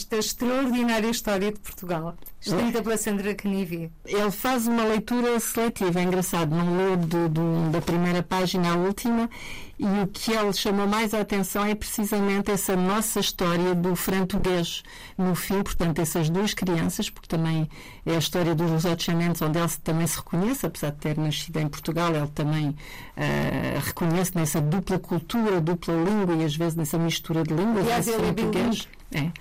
esta 0.01 0.17
extraordinária 0.17 1.11
história 1.11 1.53
de 1.53 1.59
Portugal, 1.59 2.15
escrita 2.41 2.83
pela 2.83 2.97
Sandra 2.97 3.35
Canivi? 3.35 3.93
Ele 4.07 4.31
faz 4.31 4.67
uma 4.67 4.85
leitura 4.85 5.39
seletiva, 5.39 6.01
é 6.01 6.03
engraçado, 6.03 6.55
não 6.55 6.77
leu 6.77 6.97
da 7.71 7.81
primeira 7.81 8.23
página 8.23 8.73
à 8.73 8.77
última 8.77 9.29
e 9.81 10.03
o 10.03 10.07
que 10.07 10.31
ele 10.33 10.53
chamou 10.53 10.87
mais 10.87 11.15
a 11.15 11.23
atenção 11.23 11.65
é 11.65 11.75
precisamente 11.75 12.51
essa 12.51 12.77
nossa 12.77 13.19
história 13.19 13.75
do 13.75 13.97
frantuguês 13.97 14.83
no 15.17 15.35
fim, 15.35 15.63
portanto, 15.63 16.01
essas 16.01 16.29
duas 16.29 16.53
crianças, 16.53 17.09
porque 17.09 17.27
também 17.27 17.67
é 18.05 18.15
a 18.15 18.19
história 18.19 18.55
dos 18.55 18.71
lusodescendentes, 18.71 19.41
onde 19.41 19.59
ele 19.59 19.69
também 19.83 20.07
se 20.07 20.19
reconhece, 20.19 20.67
apesar 20.67 20.91
de 20.91 20.99
ter 20.99 21.17
nascido 21.17 21.57
em 21.57 21.67
Portugal, 21.67 22.15
ele 22.15 22.29
também 22.29 22.69
uh, 22.69 23.81
reconhece 23.83 24.33
nessa 24.37 24.61
dupla 24.61 24.99
cultura, 24.99 25.63
dupla 25.63 25.95
língua 25.95 26.35
e 26.35 26.45
às 26.45 26.55
vezes 26.55 26.75
nessa 26.77 26.99
mistura 26.99 27.43
de 27.43 27.55
línguas. 27.55 27.85
Aliás, 27.85 28.07
ele 28.07 28.27
é. 28.27 29.19
É. 29.19 29.33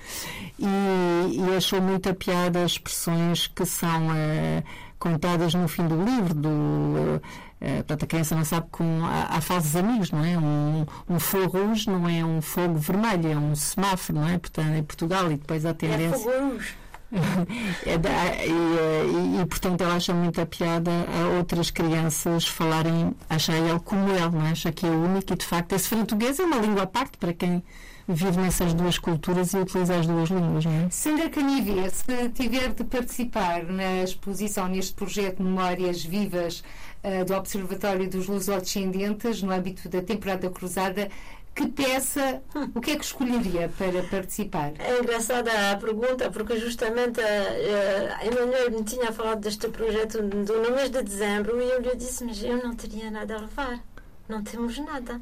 E, 0.57 1.37
e 1.37 1.55
achou 1.55 1.81
muita 1.81 2.13
piada 2.13 2.63
as 2.63 2.71
expressões 2.71 3.45
que 3.47 3.65
são 3.65 4.07
uh, 4.07 4.63
contadas 4.97 5.53
no 5.53 5.67
fim 5.67 5.85
do 5.85 6.01
livro, 6.01 6.33
do. 6.33 7.21
Uh, 7.61 7.75
portanto, 7.77 8.03
a 8.03 8.07
criança 8.07 8.35
não 8.35 8.45
sabe 8.45 8.67
como 8.71 9.05
há, 9.05 9.27
há 9.31 9.41
falsos 9.41 9.75
amigos, 9.75 10.11
não 10.11 10.23
é? 10.23 10.37
Um, 10.37 10.85
um 11.09 11.19
fogo 11.19 11.57
rouge 11.57 11.89
não 11.89 12.07
é 12.07 12.23
um 12.23 12.41
fogo 12.41 12.75
vermelho, 12.75 13.31
é 13.31 13.37
um 13.37 13.55
semáforo, 13.55 14.19
não 14.19 14.27
é? 14.27 14.37
Portanto, 14.37 14.73
em 14.75 14.83
Portugal, 14.83 15.31
e 15.31 15.35
depois 15.37 15.65
há 15.65 15.73
tendência. 15.73 16.15
É 16.15 16.19
fogo 16.19 16.49
rouge. 16.49 16.75
é 17.85 17.97
da, 17.97 18.11
e, 18.45 18.51
e, 18.51 19.41
e, 19.41 19.45
portanto 19.47 19.81
ela 19.81 19.95
acha 19.95 20.13
muita 20.13 20.45
piada 20.45 20.91
a 20.91 21.37
outras 21.37 21.71
crianças 21.71 22.47
falarem, 22.47 23.15
acha 23.27 23.51
ele 23.51 23.79
como 23.79 24.09
ele, 24.09 24.29
não 24.29 24.45
é? 24.45 24.51
acha 24.51 24.71
que 24.71 24.85
é 24.85 24.89
único 24.91 25.33
e 25.33 25.35
de 25.35 25.45
facto 25.45 25.73
esse 25.73 25.89
português 25.89 26.39
é 26.39 26.43
uma 26.43 26.57
língua 26.57 26.83
à 26.83 26.87
parte 26.87 27.17
para 27.17 27.33
quem 27.33 27.63
vive 28.07 28.37
nessas 28.39 28.73
duas 28.73 28.97
culturas 28.97 29.53
e 29.53 29.57
utiliza 29.57 29.95
as 29.95 30.07
duas 30.07 30.29
línguas. 30.29 30.65
Não 30.65 30.71
é? 30.71 30.89
Sandra 30.89 31.29
Canivia, 31.29 31.89
se 31.89 32.29
tiver 32.29 32.73
de 32.73 32.83
participar 32.83 33.63
na 33.63 34.03
exposição, 34.03 34.67
neste 34.67 34.93
projeto 34.93 35.43
Memórias 35.43 36.03
Vivas 36.03 36.63
uh, 37.03 37.25
do 37.25 37.33
Observatório 37.33 38.09
dos 38.09 38.27
Lusodescendentes, 38.27 39.41
no 39.41 39.51
âmbito 39.51 39.87
da 39.89 40.01
temporada 40.01 40.49
cruzada, 40.49 41.09
que 41.55 41.67
peça, 41.67 42.41
o 42.73 42.79
que 42.79 42.91
é 42.91 42.95
que 42.95 43.03
escolheria 43.03 43.69
para 43.77 44.03
participar? 44.03 44.73
É 44.79 44.99
engraçada 44.99 45.51
a 45.71 45.75
pergunta, 45.77 46.31
porque 46.31 46.57
justamente 46.57 47.19
a, 47.19 47.23
eh, 47.23 48.15
a 48.17 48.25
Emanuel 48.25 48.71
me 48.71 48.83
tinha 48.83 49.11
falado 49.11 49.41
deste 49.41 49.67
projeto 49.67 50.21
no 50.21 50.71
mês 50.75 50.89
de 50.89 51.01
dezembro 51.01 51.61
e 51.61 51.69
eu 51.69 51.81
lhe 51.81 51.95
disse, 51.95 52.23
mas 52.23 52.41
eu 52.43 52.57
não 52.63 52.75
teria 52.75 53.11
nada 53.11 53.35
a 53.35 53.39
levar, 53.39 53.83
não 54.27 54.43
temos 54.43 54.77
nada. 54.77 55.21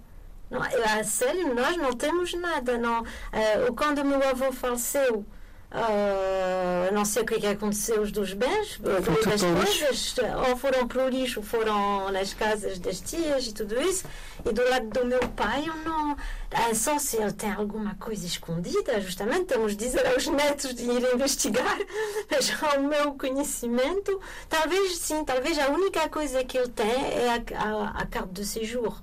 Não, 0.49 0.61
a 0.61 1.03
sério, 1.03 1.53
nós 1.53 1.75
não 1.75 1.91
temos 1.93 2.33
nada. 2.33 2.77
Não, 2.77 3.01
uh, 3.01 3.73
quando 3.75 3.99
o 3.99 4.05
meu 4.05 4.21
avô 4.29 4.51
faleceu, 4.51 5.25
uh, 5.71 6.93
não 6.93 7.05
sei 7.05 7.23
o 7.23 7.25
que, 7.25 7.35
é 7.35 7.39
que 7.39 7.47
aconteceu 7.47 8.01
os 8.01 8.11
dos 8.11 8.33
bens, 8.33 8.79
das 8.79 9.41
coisas, 9.41 10.15
ou 10.47 10.57
foram 10.57 10.87
para 10.87 11.05
o 11.05 11.09
lixo, 11.09 11.41
foram 11.41 12.11
nas 12.11 12.33
casas 12.33 12.79
das 12.79 12.99
tias 13.01 13.47
e 13.47 13.53
tudo 13.53 13.79
isso. 13.81 14.05
E 14.45 14.53
do 14.53 14.63
lado 14.69 14.87
do 14.87 15.05
meu 15.05 15.19
pai, 15.29 15.65
eu 15.67 15.75
não. 15.77 16.13
Uh, 16.13 16.75
só 16.75 16.97
se 16.97 17.17
ele 17.17 17.33
tem 17.33 17.51
alguma 17.51 17.95
coisa 17.95 18.25
escondida, 18.25 19.01
justamente, 19.01 19.45
temos 19.45 19.75
de 19.75 19.85
dizer 19.85 20.07
aos 20.07 20.27
netos 20.27 20.73
de 20.73 20.83
ir 20.83 21.13
investigar, 21.13 21.77
mas 22.31 22.63
ao 22.63 22.81
meu 22.81 23.13
conhecimento, 23.15 24.19
talvez 24.47 24.97
sim, 24.97 25.25
talvez 25.25 25.59
a 25.59 25.67
única 25.67 26.07
coisa 26.07 26.43
que 26.43 26.57
ele 26.57 26.69
tem 26.69 26.89
é 26.89 27.29
a, 27.29 27.59
a, 27.59 27.89
a 28.01 28.05
carte 28.05 28.33
de 28.33 28.45
séjour 28.45 28.97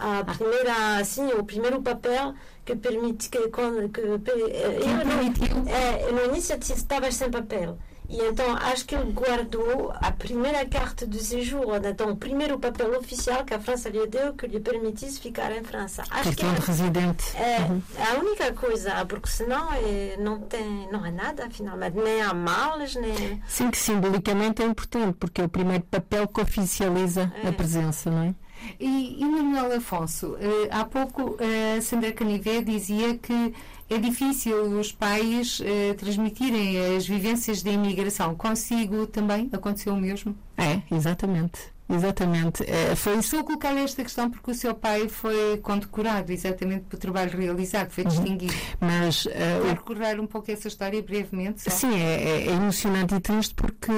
a 0.00 0.24
primeira 0.24 0.98
assim 0.98 1.26
o 1.32 1.44
primeiro 1.44 1.82
papel 1.82 2.34
que 2.64 2.76
permite 2.76 3.28
que, 3.28 3.38
que, 3.38 3.88
que 3.88 4.00
eu 4.00 4.18
não, 4.18 5.68
é, 5.68 6.12
no 6.12 6.24
início 6.26 6.56
estava 6.56 7.10
sem 7.10 7.30
papel 7.30 7.78
e 8.08 8.22
então 8.22 8.56
acho 8.56 8.86
que 8.86 8.94
ele 8.94 9.12
guardou 9.12 9.92
a 10.00 10.10
primeira 10.10 10.64
carta 10.64 11.06
de 11.06 11.22
séjour, 11.22 11.78
então 11.84 12.10
o 12.10 12.16
primeiro 12.16 12.58
papel 12.58 12.98
oficial 12.98 13.44
que 13.44 13.52
a 13.52 13.60
França 13.60 13.90
lhe 13.90 14.06
deu 14.06 14.32
que 14.32 14.46
lhe 14.46 14.58
permitisse 14.58 15.20
ficar 15.20 15.52
em 15.52 15.62
França. 15.62 16.02
Acho 16.08 16.34
Cartão 16.34 16.54
que 16.54 16.62
é, 16.62 16.64
residente. 16.64 17.36
É 17.36 17.58
uhum. 17.60 17.82
a 17.98 18.18
única 18.18 18.52
coisa, 18.54 19.04
porque 19.04 19.28
senão 19.28 19.70
é, 19.74 20.16
não 20.18 20.40
tem, 20.40 20.88
não 20.90 21.04
há 21.04 21.10
nada 21.10 21.50
finalmente, 21.50 21.98
nem 21.98 22.22
há 22.22 22.32
malas, 22.32 22.94
nem. 22.94 23.42
Sim, 23.46 23.70
que 23.70 23.76
simbolicamente 23.76 24.62
é 24.62 24.64
importante, 24.64 25.14
porque 25.20 25.42
é 25.42 25.44
o 25.44 25.48
primeiro 25.48 25.84
papel 25.84 26.26
que 26.28 26.40
oficializa 26.40 27.30
é. 27.44 27.48
a 27.48 27.52
presença, 27.52 28.10
não 28.10 28.22
é? 28.22 28.34
E, 28.78 29.22
e 29.22 29.24
Manuel 29.24 29.76
Afonso, 29.76 30.36
eh, 30.40 30.68
há 30.70 30.84
pouco 30.84 31.36
a 31.40 31.76
eh, 31.76 31.80
Sandra 31.80 32.12
Canivé 32.12 32.62
dizia 32.62 33.16
que 33.16 33.54
é 33.90 33.98
difícil 33.98 34.78
os 34.78 34.92
pais 34.92 35.60
eh, 35.64 35.94
transmitirem 35.94 36.96
as 36.96 37.06
vivências 37.06 37.62
da 37.62 37.70
imigração. 37.70 38.34
Consigo 38.34 39.06
também? 39.06 39.48
Aconteceu 39.52 39.94
o 39.94 40.00
mesmo? 40.00 40.36
É, 40.56 40.82
exatamente. 40.94 41.78
Exatamente. 41.90 42.62
É, 42.70 42.94
foi 42.94 43.16
Estou 43.16 43.40
a 43.40 43.44
colocar 43.44 43.74
esta 43.76 44.02
questão 44.02 44.30
porque 44.30 44.50
o 44.50 44.54
seu 44.54 44.74
pai 44.74 45.08
foi 45.08 45.56
condecorado 45.58 46.30
exatamente 46.30 46.84
pelo 46.84 47.00
trabalho 47.00 47.30
realizado, 47.30 47.90
foi 47.90 48.04
uhum. 48.04 48.10
distinguido. 48.10 48.54
Mas. 48.78 49.24
Uh, 49.24 49.30
Quer 49.62 49.74
recordar 49.74 50.20
um 50.20 50.26
pouco 50.26 50.50
essa 50.50 50.68
história 50.68 51.02
brevemente? 51.02 51.62
Só? 51.62 51.70
Sim, 51.70 51.98
é, 51.98 52.46
é, 52.46 52.52
emocionante 52.52 53.14
e 53.14 53.20
triste 53.20 53.54
porque 53.54 53.92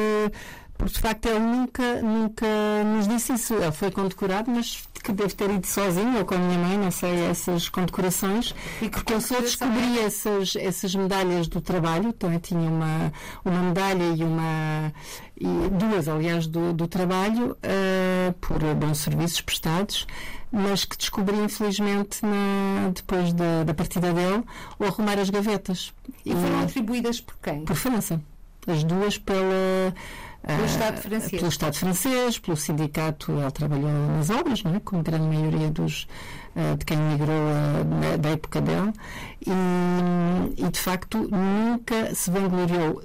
porque 0.80 0.94
de 0.94 1.00
facto 1.00 1.26
ele 1.26 1.40
nunca, 1.40 2.00
nunca 2.00 2.46
nos 2.84 3.06
disse 3.06 3.34
isso. 3.34 3.52
Ele 3.52 3.70
foi 3.70 3.90
condecorado, 3.90 4.50
mas 4.50 4.82
que 5.04 5.12
deve 5.12 5.34
ter 5.34 5.50
ido 5.50 5.66
sozinho 5.66 6.18
ou 6.18 6.24
com 6.24 6.34
a 6.34 6.38
minha 6.38 6.58
mãe, 6.58 6.78
não 6.78 6.90
sei, 6.90 7.26
essas 7.26 7.68
condecorações. 7.68 8.54
E 8.80 8.88
porque 8.88 9.12
eu 9.12 9.20
só 9.20 9.38
descobri 9.40 9.98
essas, 9.98 10.56
essas 10.56 10.94
medalhas 10.94 11.48
do 11.48 11.60
trabalho, 11.60 12.14
também 12.14 12.38
tinha 12.38 12.70
uma, 12.70 13.12
uma 13.44 13.62
medalha 13.62 14.04
e 14.16 14.24
uma. 14.24 14.90
E 15.36 15.46
duas, 15.70 16.08
aliás, 16.08 16.46
do, 16.46 16.72
do 16.72 16.88
trabalho, 16.88 17.52
uh, 17.52 18.32
por 18.40 18.58
bons 18.74 18.98
serviços 18.98 19.40
prestados 19.42 20.06
mas 20.52 20.84
que 20.84 20.96
descobri 20.96 21.36
infelizmente 21.36 22.26
na, 22.26 22.90
depois 22.92 23.32
da, 23.32 23.62
da 23.62 23.72
partida 23.72 24.12
dele, 24.12 24.42
o 24.80 24.84
arrumar 24.84 25.16
as 25.16 25.30
gavetas. 25.30 25.94
E 26.26 26.32
foram 26.32 26.62
atribuídas 26.64 27.20
por 27.20 27.36
quem? 27.40 27.64
Por 27.64 27.76
França. 27.76 28.20
As 28.66 28.82
duas 28.82 29.16
pela 29.16 29.94
pelo 30.46 30.64
Estado 30.64 30.96
francês. 31.00 31.40
Pelo 31.40 31.48
Estado 31.48 31.76
francês, 31.76 32.38
pelo 32.38 32.56
sindicato, 32.56 33.32
ele 33.32 33.50
trabalhou 33.50 33.90
nas 33.90 34.30
obras, 34.30 34.62
não 34.62 34.74
é? 34.74 34.80
como 34.80 35.00
a 35.00 35.04
grande 35.04 35.24
maioria 35.24 35.70
dos, 35.70 36.08
uh, 36.56 36.76
de 36.76 36.84
quem 36.84 36.96
migrou 36.96 37.28
uh, 37.28 38.18
da 38.18 38.30
época 38.30 38.60
dele, 38.60 38.92
e, 39.46 39.50
e, 40.60 40.70
de 40.70 40.78
facto 40.78 41.28
nunca 41.30 42.14
se 42.14 42.30
vangloriou. 42.30 43.02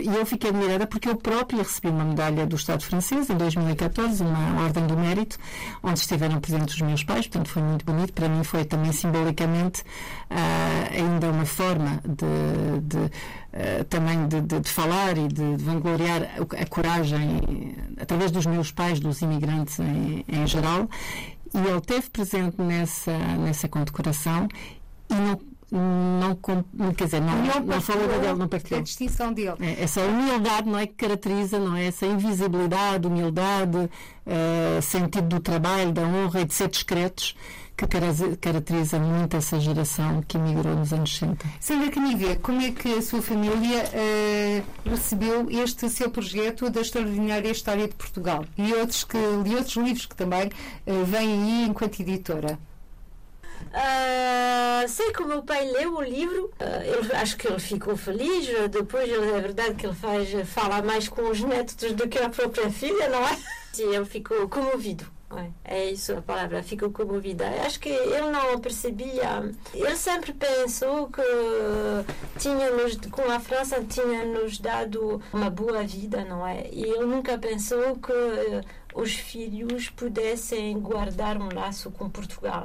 E 0.00 0.16
eu 0.16 0.26
fiquei 0.26 0.50
admirada 0.50 0.86
porque 0.86 1.08
eu 1.08 1.16
própria 1.16 1.62
recebi 1.62 1.88
uma 1.88 2.04
medalha 2.04 2.46
do 2.46 2.56
Estado 2.56 2.84
francês 2.84 3.30
em 3.30 3.36
2014, 3.36 4.22
uma 4.22 4.62
Ordem 4.62 4.86
do 4.86 4.96
Mérito, 4.96 5.38
onde 5.82 5.98
estiveram 5.98 6.40
presentes 6.40 6.74
os 6.74 6.80
meus 6.80 7.02
pais, 7.02 7.26
portanto 7.26 7.48
foi 7.48 7.62
muito 7.62 7.84
bonito. 7.84 8.12
Para 8.12 8.28
mim 8.28 8.44
foi 8.44 8.64
também 8.64 8.92
simbolicamente 8.92 9.82
uh, 9.82 10.96
ainda 10.96 11.30
uma 11.30 11.46
forma 11.46 12.00
de, 12.04 12.80
de 12.82 13.10
Uh, 13.48 13.82
também 13.84 14.28
de, 14.28 14.42
de, 14.42 14.60
de, 14.60 14.68
falar 14.68 15.16
e 15.16 15.26
de, 15.26 15.56
vangloriar 15.56 16.22
a, 16.22 16.62
a, 16.62 16.66
coragem 16.66 17.74
através 17.98 18.30
dos 18.30 18.44
meus 18.44 18.70
pais, 18.70 19.00
dos 19.00 19.22
imigrantes 19.22 19.80
em, 19.80 20.22
em 20.28 20.46
geral, 20.46 20.86
e 21.54 21.58
ele 21.58 21.80
teve 21.80 22.10
presente 22.10 22.60
nessa, 22.60 23.16
nessa 23.38 23.66
condecoração 23.66 24.48
e 25.10 25.14
não 25.14 25.40
não, 25.70 26.94
quer 26.94 27.04
dizer, 27.04 27.20
não, 27.20 27.36
não, 27.42 27.60
não 27.60 27.80
falou 27.80 28.08
dele, 28.08 28.34
não 28.34 28.48
partilhou. 28.48 28.80
A 28.80 28.82
distinção 28.82 29.32
dele. 29.32 29.56
É, 29.60 29.82
essa 29.82 30.00
humildade 30.00 30.68
não 30.68 30.78
é 30.78 30.86
que 30.86 30.94
caracteriza, 30.94 31.58
não 31.58 31.76
é? 31.76 31.86
Essa 31.86 32.06
invisibilidade, 32.06 33.06
humildade, 33.06 33.76
uh, 33.76 34.82
sentido 34.82 35.28
do 35.28 35.40
trabalho, 35.40 35.92
da 35.92 36.02
honra 36.02 36.40
e 36.40 36.44
de 36.46 36.54
ser 36.54 36.68
discretos 36.68 37.36
que 37.76 38.36
caracteriza 38.40 38.98
muito 38.98 39.36
essa 39.36 39.60
geração 39.60 40.20
que 40.26 40.36
emigrou 40.36 40.74
nos 40.74 40.92
anos 40.92 41.16
60. 41.16 41.46
Sandra 41.60 41.88
Canívia, 41.90 42.34
como 42.34 42.60
é 42.60 42.72
que 42.72 42.92
a 42.94 43.02
sua 43.02 43.22
família 43.22 43.84
uh, 43.84 44.90
recebeu 44.90 45.48
este 45.48 45.88
seu 45.88 46.10
projeto 46.10 46.68
da 46.70 46.80
extraordinária 46.80 47.48
história 47.48 47.86
de 47.86 47.94
Portugal 47.94 48.44
e 48.56 48.74
outros, 48.74 49.04
que, 49.04 49.16
e 49.16 49.54
outros 49.54 49.76
livros 49.76 50.06
que 50.06 50.16
também 50.16 50.48
uh, 50.48 51.04
vêm 51.04 51.28
aí 51.28 51.66
enquanto 51.68 52.00
editora? 52.00 52.58
Uh, 53.68 54.88
sei 54.88 55.12
que 55.12 55.22
o 55.22 55.28
meu 55.28 55.42
pai 55.42 55.70
leu 55.70 55.96
o 55.96 56.02
livro, 56.02 56.46
uh, 56.60 56.82
ele, 56.82 57.12
acho 57.14 57.36
que 57.36 57.46
ele 57.46 57.58
ficou 57.58 57.96
feliz. 57.96 58.48
Depois, 58.70 59.08
ele, 59.08 59.30
é 59.30 59.40
verdade 59.40 59.74
que 59.74 59.86
ele 59.86 59.94
faz, 59.94 60.28
fala 60.48 60.82
mais 60.82 61.08
com 61.08 61.28
os 61.30 61.40
netos 61.40 61.92
do 61.92 62.08
que 62.08 62.18
a 62.18 62.28
própria 62.28 62.70
filha, 62.70 63.08
não 63.08 63.26
é? 63.26 63.38
E 63.78 63.82
ele 63.82 64.04
ficou 64.06 64.48
comovido. 64.48 65.06
É 65.62 65.90
isso 65.90 66.16
a 66.16 66.22
palavra, 66.22 66.62
ficou 66.62 66.90
comovida. 66.90 67.46
Acho 67.64 67.78
que 67.78 67.90
ele 67.90 68.30
não 68.30 68.58
percebia. 68.58 69.52
Ele 69.74 69.96
sempre 69.96 70.32
pensou 70.32 71.08
que 71.08 71.22
tinha 72.38 72.70
nos, 72.70 72.96
com 73.10 73.30
a 73.30 73.38
França 73.38 73.84
tinha 73.84 74.24
nos 74.24 74.58
dado 74.58 75.20
uma 75.32 75.50
boa 75.50 75.82
vida, 75.84 76.24
não 76.24 76.46
é? 76.46 76.68
E 76.72 76.82
ele 76.82 77.04
nunca 77.04 77.36
pensou 77.36 77.96
que 77.96 78.12
os 78.94 79.12
filhos 79.14 79.90
pudessem 79.90 80.78
guardar 80.80 81.36
um 81.36 81.48
laço 81.54 81.90
com 81.90 82.08
Portugal. 82.08 82.64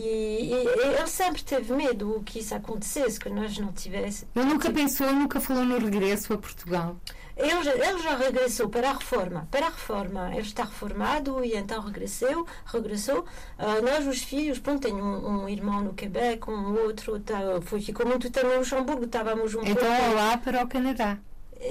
E, 0.00 0.52
e, 0.52 0.96
ele 0.96 1.06
sempre 1.08 1.42
teve 1.42 1.74
medo 1.74 2.22
que 2.24 2.38
isso 2.38 2.54
acontecesse, 2.54 3.18
que 3.18 3.28
nós 3.28 3.58
não 3.58 3.72
tivéssemos. 3.72 4.28
Ele 4.36 4.44
nunca 4.44 4.70
pensou, 4.70 5.12
nunca 5.12 5.40
falou 5.40 5.64
no 5.64 5.76
regresso 5.76 6.32
a 6.32 6.38
Portugal. 6.38 6.96
Ele 7.36 7.64
já, 7.64 7.72
ele 7.72 7.98
já 8.00 8.16
regressou 8.16 8.68
para 8.68 8.90
a 8.90 8.92
reforma. 8.92 9.48
Para 9.50 9.66
a 9.66 9.70
reforma, 9.70 10.30
ele 10.32 10.42
está 10.42 10.62
reformado 10.62 11.44
e 11.44 11.56
então 11.56 11.80
regressou. 11.80 12.46
regressou. 12.64 13.24
Uh, 13.58 13.82
nós, 13.84 14.06
os 14.06 14.22
filhos, 14.22 14.60
pronto, 14.60 14.82
tenho 14.82 15.02
um, 15.02 15.42
um, 15.42 15.48
irmão 15.48 15.82
no 15.82 15.92
Quebec, 15.94 16.48
um 16.48 16.74
outro, 16.74 17.18
tá, 17.18 17.40
foi, 17.62 17.80
ficou 17.80 18.06
muito 18.06 18.30
tempo 18.30 18.46
no 18.46 18.58
Luxemburgo, 18.58 19.04
estávamos 19.04 19.52
um 19.56 19.62
então, 19.62 19.74
pouco... 19.74 20.14
Lá 20.14 20.38
para 20.38 20.64
o 20.64 20.68
Canadá. 20.68 21.18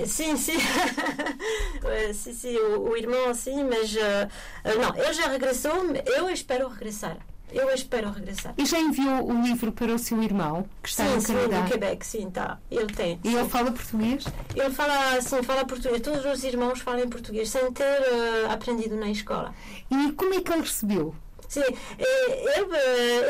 Sim, 0.05 0.35
sim. 0.35 0.57
sim, 2.13 2.33
sim, 2.33 2.57
o, 2.57 2.89
o, 2.89 2.97
irmão, 2.97 3.33
sim, 3.33 3.63
mas 3.63 3.93
uh, 3.95 4.79
não, 4.81 4.93
ele 5.01 5.13
já 5.13 5.27
regressou, 5.29 5.73
eu 6.05 6.29
espero 6.29 6.67
regressar. 6.67 7.17
Eu 7.51 7.69
espero 7.69 8.11
regressar. 8.11 8.53
E 8.57 8.65
já 8.65 8.79
enviou 8.79 9.29
o 9.29 9.41
livro 9.41 9.71
para 9.71 9.93
o 9.93 9.99
seu 9.99 10.21
irmão, 10.21 10.67
que 10.83 10.89
está 10.89 11.05
sim, 11.05 11.15
no 11.15 11.21
sim, 11.21 11.33
Canadá? 11.33 11.61
no 11.61 11.69
Quebec, 11.69 12.05
sim, 12.05 12.29
tá. 12.29 12.59
Ele 12.69 12.87
tem. 12.87 13.19
E 13.23 13.29
sim. 13.29 13.37
ele 13.37 13.49
fala 13.49 13.71
português? 13.71 14.25
Ele 14.55 14.69
fala, 14.69 15.21
sim, 15.21 15.43
fala 15.43 15.65
português. 15.65 16.01
Todos 16.01 16.25
os 16.25 16.43
irmãos 16.43 16.79
falam 16.81 17.09
português, 17.09 17.49
sem 17.49 17.71
ter 17.71 17.83
uh, 17.83 18.51
aprendido 18.51 18.95
na 18.95 19.09
escola. 19.09 19.53
E 19.89 20.11
como 20.11 20.33
é 20.33 20.41
que 20.41 20.51
ele 20.51 20.61
recebeu? 20.61 21.15
Sim, 21.47 21.61
ele, 21.97 22.77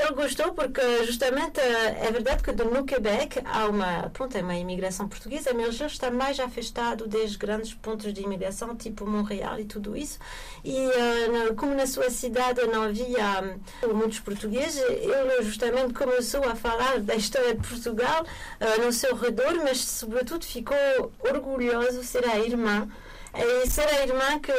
ele 0.02 0.14
gostou 0.16 0.54
porque 0.54 0.82
justamente 1.06 1.60
é 1.60 2.12
verdade 2.12 2.42
que 2.42 2.52
no 2.52 2.84
Quebec 2.84 3.40
há 3.46 3.68
uma, 3.68 4.10
pronto, 4.10 4.36
é 4.36 4.42
uma 4.42 4.56
imigração 4.56 5.08
portuguesa, 5.08 5.54
mas 5.54 5.80
ele 5.80 5.86
está 5.86 6.10
mais 6.10 6.40
afastado 6.40 7.08
dos 7.08 7.36
grandes 7.36 7.74
pontos 7.76 8.12
de 8.12 8.22
imigração, 8.22 8.76
tipo 8.76 9.06
Montreal 9.06 9.60
e 9.60 9.66
tudo 9.66 9.96
isso. 9.96 10.18
E 10.64 10.76
eh, 10.76 11.54
como 11.56 11.76
na 11.76 11.86
sua 11.86 12.10
cidade 12.10 12.66
não 12.66 12.84
havia 12.84 13.60
hum, 13.84 13.94
muitos 13.94 14.20
portugueses, 14.20 14.82
ele 14.82 15.44
justamente 15.44 15.94
começou 15.94 16.44
a 16.44 16.56
falar 16.56 17.00
da 17.00 17.16
história 17.16 17.54
de 17.54 17.68
Portugal 17.68 18.26
eh, 18.60 18.78
no 18.80 18.92
seu 18.92 19.16
redor, 19.16 19.56
mas 19.64 19.80
sobretudo 19.86 20.44
ficou 20.44 21.12
orgulhoso 21.20 22.00
de 22.00 22.06
ser 22.06 22.26
a 22.28 22.40
irmã 22.40 22.90
e 23.38 23.70
ser 23.70 23.88
a 23.88 24.04
irmã 24.04 24.40
que, 24.40 24.52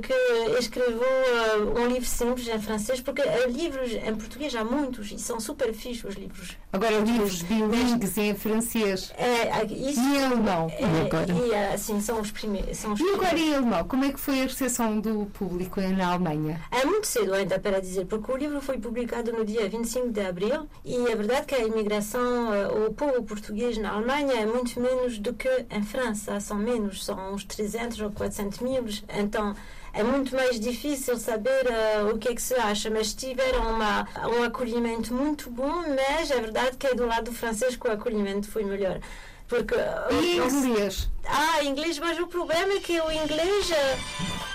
que 0.00 0.58
escreveu 0.58 1.00
uh, 1.00 1.80
um 1.80 1.86
livro 1.86 2.08
simples 2.08 2.48
em 2.48 2.60
francês, 2.60 3.00
porque 3.00 3.22
uh, 3.22 3.48
livros 3.48 3.92
em 3.92 4.14
português 4.14 4.54
há 4.54 4.64
muitos 4.64 5.12
e 5.12 5.18
são 5.18 5.38
super 5.38 5.72
fixos 5.72 6.10
os 6.10 6.14
livros. 6.16 6.56
Agora, 6.72 6.98
livros 6.98 7.42
bilingues 7.42 8.18
em 8.18 8.34
francês 8.34 9.12
é, 9.16 9.64
isso, 9.64 10.00
e 10.00 10.16
em 10.16 10.24
alemão. 10.24 10.68
É, 10.70 10.82
e 10.82 11.06
agora? 11.06 11.32
E, 11.32 11.54
assim, 11.72 12.00
são 12.00 12.20
os 12.20 12.30
primeiros. 12.30 12.76
São 12.76 12.92
os 12.92 13.00
e 13.00 13.08
agora 13.10 13.38
em 13.38 13.54
alemão, 13.54 13.84
como 13.84 14.04
é 14.04 14.12
que 14.12 14.18
foi 14.18 14.40
a 14.40 14.44
recepção 14.44 15.00
do 15.00 15.26
público 15.26 15.80
na 15.80 16.12
Alemanha? 16.12 16.60
É 16.70 16.84
muito 16.84 17.06
cedo 17.06 17.32
ainda 17.32 17.58
para 17.58 17.80
dizer, 17.80 18.06
porque 18.06 18.30
o 18.30 18.36
livro 18.36 18.60
foi 18.60 18.78
publicado 18.78 19.32
no 19.32 19.44
dia 19.44 19.68
25 19.68 20.10
de 20.10 20.20
abril 20.20 20.68
e 20.84 20.96
é 21.06 21.16
verdade 21.16 21.46
que 21.46 21.54
a 21.54 21.60
imigração, 21.60 22.50
uh, 22.50 22.86
o 22.86 22.94
povo 22.94 23.22
português 23.22 23.78
na 23.78 23.92
Alemanha 23.92 24.40
é 24.40 24.46
muito 24.46 24.80
menos 24.80 25.18
do 25.18 25.32
que 25.32 25.66
em 25.70 25.82
França, 25.82 26.40
são 26.40 26.56
menos, 26.56 27.04
são 27.04 27.34
uns 27.34 27.44
300 27.44 28.00
ou 28.00 28.10
400 28.10 28.23
mil, 28.62 28.84
então 29.08 29.54
é 29.94 30.02
muito 30.02 30.34
mais 30.34 30.58
difícil 30.58 31.16
saber 31.16 31.66
uh, 31.66 32.12
o 32.12 32.18
que 32.18 32.28
é 32.28 32.34
que 32.34 32.42
se 32.42 32.54
acha, 32.54 32.90
mas 32.90 33.14
tiveram 33.14 33.74
uma, 33.74 34.08
um 34.36 34.42
acolhimento 34.42 35.14
muito 35.14 35.48
bom, 35.48 35.84
mas 35.94 36.30
é 36.32 36.40
verdade 36.40 36.76
que 36.76 36.88
é 36.88 36.94
do 36.94 37.06
lado 37.06 37.32
francês 37.32 37.76
que 37.76 37.86
o 37.86 37.92
acolhimento 37.92 38.48
foi 38.48 38.64
melhor. 38.64 38.98
Porque, 39.46 39.74
e 40.10 40.38
inglês? 40.38 41.08
Ah, 41.24 41.62
inglês, 41.62 41.98
mas 41.98 42.18
o 42.18 42.26
problema 42.26 42.72
é 42.72 42.80
que 42.80 43.00
o 43.00 43.12
inglês. 43.12 43.70
Uh, 43.70 44.54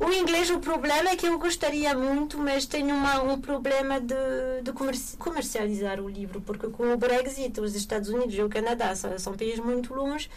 o 0.04 0.12
inglês, 0.12 0.50
o 0.50 0.58
problema 0.58 1.10
é 1.10 1.16
que 1.16 1.26
eu 1.26 1.38
gostaria 1.38 1.94
muito, 1.94 2.36
mas 2.36 2.66
tenho 2.66 2.96
uma, 2.96 3.22
um 3.22 3.40
problema 3.40 4.00
de, 4.00 4.14
de 4.62 4.72
comercializar 5.16 6.00
o 6.00 6.08
livro, 6.08 6.40
porque 6.40 6.66
com 6.68 6.92
o 6.92 6.96
Brexit, 6.96 7.60
os 7.60 7.76
Estados 7.76 8.08
Unidos 8.08 8.34
e 8.34 8.42
o 8.42 8.48
Canadá 8.48 8.92
são, 8.96 9.16
são 9.18 9.34
países 9.34 9.60
muito 9.60 9.94
longe 9.94 10.28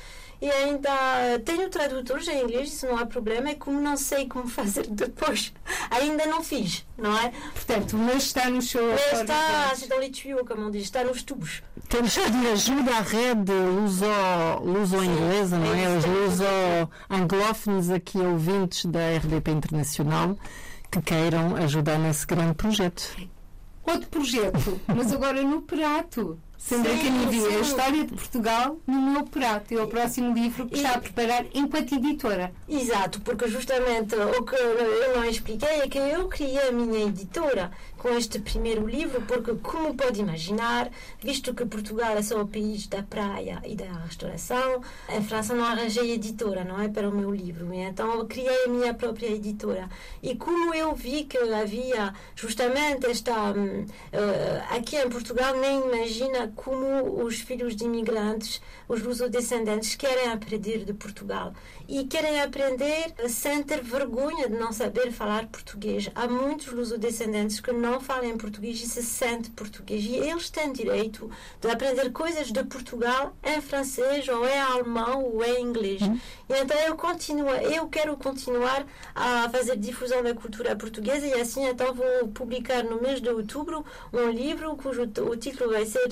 e 0.42 0.50
ainda 0.50 0.90
tenho 1.46 1.70
tradutores 1.70 2.28
em 2.28 2.44
inglês, 2.44 2.74
isso 2.74 2.88
não 2.88 2.98
há 2.98 3.06
problema, 3.06 3.50
é 3.50 3.56
como 3.56 3.80
não 3.80 3.96
sei 3.96 4.28
como 4.28 4.48
fazer 4.48 4.88
depois. 4.90 5.54
ainda 5.90 6.26
não 6.26 6.44
fiz, 6.44 6.84
não 6.98 7.16
é? 7.16 7.32
Portanto, 7.54 7.96
mas 7.96 8.24
está 8.24 8.50
no 8.50 8.62
show. 8.62 8.82
Mas 8.90 9.22
está, 9.22 9.72
está 9.74 9.88
dans 9.88 10.00
les 10.00 10.10
tuyaux, 10.10 10.48
como 10.48 10.72
diz, 10.72 10.84
está 10.84 11.04
nos 11.04 11.22
tubos. 11.22 11.62
Temos 11.90 12.14
que 12.16 12.24
pedir 12.24 12.48
ajuda 12.48 12.92
à 12.98 13.02
rede 13.02 13.52
luso-inglesa, 14.64 15.58
luso 15.58 15.68
não 15.68 15.74
é? 15.76 15.98
Os 15.98 16.06
luso-anglófonos 16.06 17.90
aqui 17.92 18.18
ouvintes 18.18 18.86
da 18.86 19.18
RDP 19.18 19.52
Internacional 19.52 20.38
que 20.90 21.02
queiram 21.02 21.56
ajudar 21.56 22.00
nesse 22.00 22.26
grande 22.26 22.56
projeto. 22.56 23.16
Outro 23.86 24.10
projeto, 24.10 24.80
mas 24.88 25.12
agora 25.14 25.42
no 25.44 25.62
prato. 25.62 26.40
Sandra 26.64 26.96
Canívio, 26.96 27.48
a 27.48 27.60
história 27.60 28.06
de 28.06 28.14
Portugal 28.14 28.78
no 28.86 29.02
meu 29.02 29.24
prato. 29.24 29.74
É 29.74 29.82
o 29.82 29.88
próximo 29.88 30.34
livro 30.34 30.68
que 30.68 30.76
e, 30.76 30.78
está 30.78 30.94
a 30.94 31.00
preparar 31.00 31.46
enquanto 31.54 31.96
editora. 31.96 32.54
Exato, 32.70 33.20
porque 33.22 33.48
justamente 33.50 34.16
o 34.16 34.44
que 34.44 34.56
eu 34.56 35.18
não 35.18 35.26
expliquei 35.26 35.82
é 35.82 35.88
que 35.88 35.98
eu 35.98 36.28
criei 36.28 36.70
a 36.70 36.72
minha 36.72 37.08
editora 37.08 37.72
com 38.02 38.10
este 38.18 38.40
primeiro 38.40 38.88
livro, 38.88 39.22
porque, 39.28 39.54
como 39.62 39.94
pode 39.94 40.22
imaginar, 40.22 40.90
visto 41.22 41.54
que 41.54 41.64
Portugal 41.64 42.18
é 42.18 42.24
só 42.24 42.42
o 42.42 42.48
país 42.48 42.88
da 42.88 43.04
praia 43.04 43.62
e 43.64 43.76
da 43.76 43.86
restauração, 43.86 44.82
em 45.08 45.22
França 45.22 45.54
não 45.54 45.64
arranjei 45.64 46.12
editora, 46.12 46.64
não 46.64 46.82
é, 46.82 46.90
para 46.90 47.08
o 47.08 47.12
meu 47.12 47.30
livro. 47.30 47.72
Então, 47.72 48.16
eu 48.16 48.26
criei 48.26 48.66
a 48.66 48.68
minha 48.70 48.92
própria 48.92 49.28
editora. 49.28 49.88
E 50.24 50.36
como 50.36 50.74
eu 50.74 50.96
vi 50.96 51.26
que 51.26 51.38
havia 51.38 52.12
justamente 52.36 53.06
esta. 53.06 53.52
Uh, 53.52 54.76
aqui 54.76 54.98
em 54.98 55.08
Portugal, 55.08 55.56
nem 55.58 55.82
imagina 55.82 56.52
como 56.56 57.24
os 57.24 57.40
filhos 57.40 57.76
de 57.76 57.86
imigrantes, 57.86 58.62
os 58.88 59.04
lusodescendentes, 59.04 59.96
querem 59.96 60.32
aprender 60.32 60.86
de 60.86 60.94
Portugal. 60.94 61.54
E 61.88 62.06
querem 62.06 62.42
aprender 62.42 63.14
sem 63.30 63.62
ter 63.62 63.84
vergonha 63.84 64.50
de 64.50 64.56
não 64.56 64.72
saber 64.72 65.12
falar 65.12 65.46
português. 65.48 66.10
Há 66.16 66.28
muitos 66.28 66.68
lusodescendentes 66.68 67.60
que 67.60 67.72
não 67.72 67.91
falam 68.00 68.38
português 68.38 68.82
e 68.82 68.88
se 68.88 69.04
sentem 69.04 69.52
português. 69.52 70.04
E 70.04 70.16
eles 70.16 70.50
têm 70.50 70.72
direito 70.72 71.30
de 71.60 71.70
aprender 71.70 72.12
coisas 72.12 72.52
de 72.52 72.64
Portugal 72.64 73.36
em 73.44 73.62
francês, 73.62 74.28
ou 74.28 74.48
em 74.48 74.60
alemão, 74.60 75.24
ou 75.24 75.44
em 75.44 75.62
inglês. 75.62 76.02
Uhum. 76.02 76.20
E 76.50 76.54
então 76.54 76.78
eu 76.80 76.96
continuo, 76.96 77.50
eu 77.50 77.88
quero 77.88 78.16
continuar 78.18 78.86
a 79.16 79.50
fazer 79.50 79.78
difusão 79.78 80.24
da 80.24 80.34
cultura 80.34 80.76
portuguesa 80.76 81.26
e 81.26 81.34
assim 81.34 81.66
então 81.66 81.94
vou 81.94 82.28
publicar 82.30 82.84
no 82.84 83.02
mês 83.02 83.22
de 83.22 83.30
outubro 83.30 83.86
um 84.14 84.30
livro 84.30 84.76
cujo 84.76 85.04
o 85.04 85.36
título 85.36 85.72
vai 85.72 85.86
ser 85.86 86.08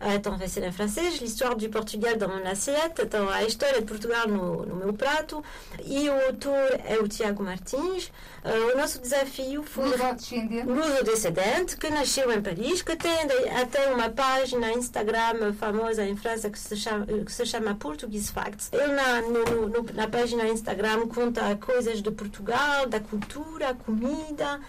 então 0.00 0.38
vai 0.38 0.48
ser 0.48 0.62
em 0.62 0.72
francês, 0.72 1.20
l'histoire 1.20 1.56
du 1.56 1.68
Portugal 1.68 2.16
dans 2.16 2.28
mon 2.28 2.46
assiette, 2.46 3.02
então 3.02 3.28
a 3.28 3.42
história 3.42 3.80
de 3.80 3.86
Portugal 3.86 4.28
no, 4.28 4.64
no 4.64 4.76
meu 4.76 4.92
prato. 4.92 5.42
E 5.84 6.08
o 6.08 6.26
autor 6.26 6.80
é 6.84 6.98
o 6.98 7.08
Tiago 7.08 7.42
Martins. 7.42 8.12
Uh, 8.44 8.74
o 8.74 8.78
nosso 8.78 9.00
desafio 9.00 9.64
foi 9.64 9.88
Luso 9.88 11.04
Descendente, 11.04 11.76
que 11.76 11.90
nasceu 11.90 12.30
em 12.32 12.40
Paris, 12.40 12.82
que 12.82 12.94
tem 12.96 13.18
até 13.60 13.92
uma 13.92 14.08
página 14.08 14.72
Instagram 14.72 15.52
famosa 15.54 16.04
em 16.04 16.16
França 16.16 16.48
que 16.48 16.58
se 16.58 16.76
chama, 16.76 17.04
que 17.06 17.32
se 17.32 17.44
chama 17.44 17.74
Portuguese 17.74 18.30
Facts. 18.30 18.70
Ele 18.72 18.92
na, 18.92 19.20
no, 19.22 19.68
no, 19.68 19.86
na 19.94 20.06
página 20.06 20.48
Instagram 20.48 21.08
conta 21.08 21.56
coisas 21.56 22.00
de 22.00 22.10
Portugal, 22.12 22.86
da 22.86 23.00
cultura, 23.00 23.74
comida, 23.74 24.60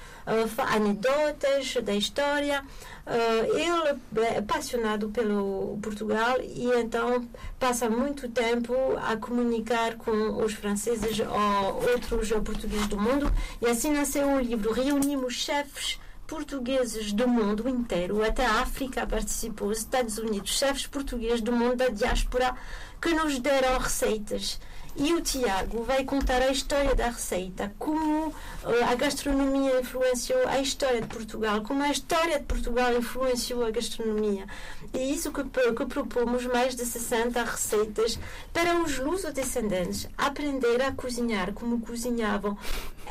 anedotas 0.67 1.75
da 1.83 1.93
história. 1.93 2.63
Uh, 3.05 3.57
ele 3.57 4.25
é 4.27 4.37
apaixonado 4.37 5.09
pelo 5.09 5.79
Portugal 5.81 6.37
e 6.41 6.67
então 6.79 7.27
passa 7.59 7.89
muito 7.89 8.29
tempo 8.29 8.73
a 9.01 9.17
comunicar 9.17 9.95
com 9.95 10.43
os 10.43 10.53
franceses 10.53 11.19
ou 11.19 11.91
outros 11.91 12.29
portugueses 12.43 12.87
do 12.87 12.99
mundo. 12.99 13.31
E 13.61 13.65
assim 13.65 13.91
nasceu 13.91 14.27
o 14.27 14.39
livro 14.39 14.71
Reunimos 14.71 15.33
chefes 15.33 15.99
portugueses 16.27 17.11
do 17.11 17.27
mundo 17.27 17.67
inteiro, 17.67 18.23
até 18.23 18.45
a 18.45 18.61
África 18.61 19.07
participou, 19.07 19.69
os 19.69 19.79
Estados 19.79 20.19
Unidos, 20.19 20.59
chefes 20.59 20.85
portugueses 20.85 21.41
do 21.41 21.51
mundo 21.51 21.77
da 21.77 21.87
diáspora 21.87 22.55
que 23.01 23.09
nos 23.15 23.39
deram 23.39 23.79
receitas 23.79 24.59
e 24.95 25.13
o 25.13 25.21
Tiago 25.21 25.83
vai 25.83 26.03
contar 26.03 26.41
a 26.41 26.51
história 26.51 26.95
da 26.95 27.09
receita, 27.09 27.73
como 27.77 28.33
eh, 28.65 28.83
a 28.83 28.95
gastronomia 28.95 29.79
influenciou 29.79 30.47
a 30.47 30.59
história 30.59 31.01
de 31.01 31.07
Portugal, 31.07 31.61
como 31.61 31.83
a 31.83 31.89
história 31.89 32.39
de 32.39 32.45
Portugal 32.45 32.95
influenciou 32.95 33.65
a 33.65 33.71
gastronomia. 33.71 34.45
E 34.93 35.13
isso 35.13 35.31
que, 35.31 35.43
que 35.43 35.85
propomos 35.85 36.45
mais 36.45 36.75
de 36.75 36.85
60 36.85 37.43
receitas 37.43 38.19
para 38.51 38.81
os 38.81 38.97
luso-descendentes 38.97 40.07
aprender 40.17 40.81
a 40.81 40.91
cozinhar 40.91 41.53
como 41.53 41.79
cozinhavam 41.79 42.57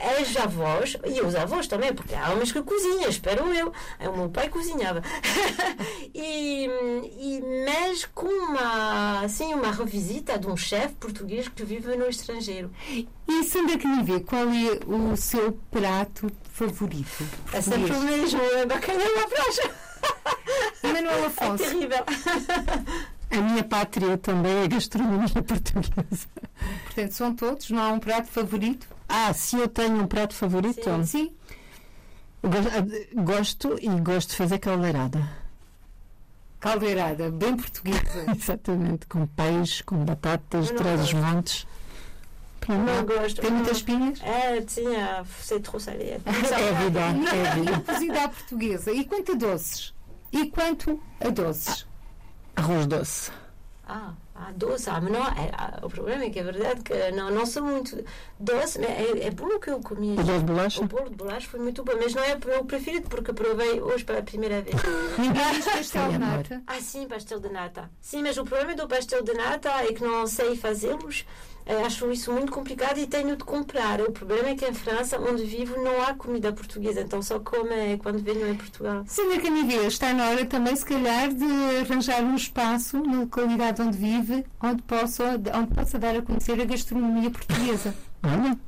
as 0.00 0.36
avós 0.36 0.96
e 1.04 1.20
os 1.20 1.34
avós 1.34 1.66
também, 1.66 1.92
porque 1.92 2.14
há 2.14 2.30
homens 2.30 2.52
que 2.52 2.62
cozinham, 2.62 3.08
espero 3.08 3.52
eu. 3.52 3.72
O 4.00 4.16
meu 4.16 4.28
pai 4.28 4.48
cozinhava. 4.48 5.02
e, 6.14 6.66
e, 7.18 7.42
mas 7.64 8.04
com 8.04 8.26
uma, 8.26 9.22
assim, 9.24 9.52
uma 9.54 9.72
revisita 9.72 10.38
de 10.38 10.46
um 10.46 10.56
chefe 10.56 10.94
português 10.94 11.48
que 11.48 11.64
vive 11.64 11.96
no 11.96 12.08
estrangeiro. 12.08 12.70
E 13.28 13.44
Sandra 13.44 13.76
Canivê, 13.78 14.20
qual 14.20 14.46
é 14.48 14.80
o 14.86 15.16
seu 15.16 15.58
prato 15.70 16.30
favorito? 16.52 17.24
É 17.52 17.60
sempre 17.60 17.92
o 17.92 18.00
mesmo, 18.00 18.40
é 18.40 18.66
bacalhau 18.66 19.18
à 19.18 19.28
praia. 19.28 19.87
Manuel 20.82 21.26
Afonso. 21.26 21.64
É 21.64 21.66
terrível. 21.66 22.04
A 23.30 23.36
minha 23.42 23.62
pátria 23.62 24.16
também 24.16 24.64
é 24.64 24.68
gastronomia 24.68 25.28
portuguesa. 25.28 26.26
Portanto, 26.84 27.12
são 27.12 27.34
todos, 27.34 27.70
não 27.70 27.82
há 27.82 27.92
um 27.92 27.98
prato 27.98 28.28
favorito? 28.28 28.88
Ah, 29.06 29.32
se 29.34 29.56
eu 29.56 29.68
tenho 29.68 30.02
um 30.02 30.06
prato 30.06 30.34
favorito? 30.34 30.82
Sim. 30.82 31.04
Sim. 31.04 31.32
Gosto 33.14 33.78
e 33.82 33.88
gosto 34.00 34.30
de 34.30 34.36
fazer 34.36 34.58
caldeirada. 34.58 35.28
Caldeirada, 36.58 37.30
bem 37.30 37.56
portuguesa. 37.56 38.24
Exatamente, 38.34 39.06
com 39.06 39.26
peixe, 39.26 39.82
com 39.82 40.04
batatas, 40.04 40.70
três 40.70 41.00
os 41.02 41.12
montes. 42.68 42.94
Não 42.94 43.04
gosto. 43.04 43.40
Tem 43.40 43.50
muitas 43.50 43.76
espinhas? 43.78 44.20
É, 44.22 44.60
tinha, 44.60 45.24
sei 45.40 45.60
trop 45.60 45.80
salé. 45.80 46.14
É 46.14 46.18
vida, 46.84 47.00
é 47.00 47.54
vida. 47.54 47.82
Cozida 47.86 48.24
à 48.24 48.28
portuguesa. 48.28 48.92
E 48.92 49.04
quanto 49.04 49.32
a 49.32 49.34
doces? 49.34 49.94
E 50.32 50.46
quanto 50.46 51.00
a 51.20 51.28
doces? 51.30 51.86
Arroz 52.54 52.86
doce. 52.86 53.30
Ah, 53.86 54.12
ah 54.34 54.52
doce. 54.54 54.90
Ah, 54.90 55.00
mas 55.00 55.12
não, 55.12 55.24
é, 55.24 55.50
ah, 55.56 55.80
o 55.82 55.88
problema 55.88 56.24
é 56.24 56.30
que 56.30 56.38
é 56.38 56.42
verdade 56.42 56.82
que 56.82 57.10
não, 57.12 57.30
não 57.30 57.46
sou 57.46 57.62
muito 57.62 58.04
doce. 58.38 58.78
Mas 58.78 58.90
é, 58.90 59.26
é 59.26 59.30
bom 59.30 59.58
que 59.58 59.70
eu 59.70 59.80
comi. 59.80 60.12
O 60.12 60.22
bolo 60.22 60.38
de 60.38 60.44
bolacha? 60.44 60.82
O 60.82 60.86
bolo 60.86 61.08
de 61.08 61.16
bolacha 61.16 61.48
foi 61.48 61.60
muito 61.60 61.82
bom, 61.82 61.92
mas 61.96 62.14
não 62.14 62.22
é 62.22 62.34
o 62.34 62.46
meu 62.46 62.64
preferido 62.66 63.08
porque 63.08 63.32
provei 63.32 63.80
hoje 63.80 64.04
pela 64.04 64.20
primeira 64.22 64.60
vez. 64.60 64.76
Ninguém 65.16 65.62
pastel 65.62 66.10
de 66.10 66.18
nata? 66.18 66.62
Ah, 66.66 66.80
sim, 66.80 67.08
pastel 67.08 67.40
de 67.40 67.48
nata. 67.48 67.90
Sim, 68.02 68.22
mas 68.22 68.36
o 68.36 68.44
problema 68.44 68.74
do 68.74 68.86
pastel 68.86 69.22
de 69.22 69.32
nata 69.32 69.70
é 69.82 69.92
que 69.92 70.04
não 70.04 70.26
sei 70.26 70.54
fazê-los. 70.54 71.24
Eh, 71.68 71.82
acho 71.84 72.10
isso 72.10 72.32
muito 72.32 72.50
complicado 72.50 72.96
e 72.96 73.06
tenho 73.06 73.36
de 73.36 73.44
comprar. 73.44 74.00
O 74.00 74.10
problema 74.10 74.48
é 74.48 74.54
que 74.54 74.64
em 74.64 74.72
França, 74.72 75.20
onde 75.20 75.44
vivo, 75.44 75.76
não 75.76 76.00
há 76.02 76.14
comida 76.14 76.50
portuguesa, 76.50 77.02
então 77.02 77.20
só 77.20 77.38
come 77.38 77.98
quando 77.98 78.24
venho 78.24 78.48
em 78.48 78.54
Portugal. 78.54 79.04
Senhora 79.06 79.38
Canivê, 79.38 79.86
está 79.86 80.14
na 80.14 80.30
hora 80.30 80.46
também, 80.46 80.74
se 80.74 80.86
calhar, 80.86 81.28
de 81.28 81.44
arranjar 81.82 82.22
um 82.22 82.34
espaço 82.34 83.02
na 83.02 83.20
localidade 83.20 83.82
onde 83.82 83.98
vive, 83.98 84.46
onde 84.62 84.82
possa, 84.82 85.34
onde 85.54 85.74
possa 85.74 85.98
dar 85.98 86.16
a 86.16 86.22
conhecer 86.22 86.58
a 86.58 86.64
gastronomia 86.64 87.30
portuguesa. 87.30 87.94
Olha. 88.22 88.67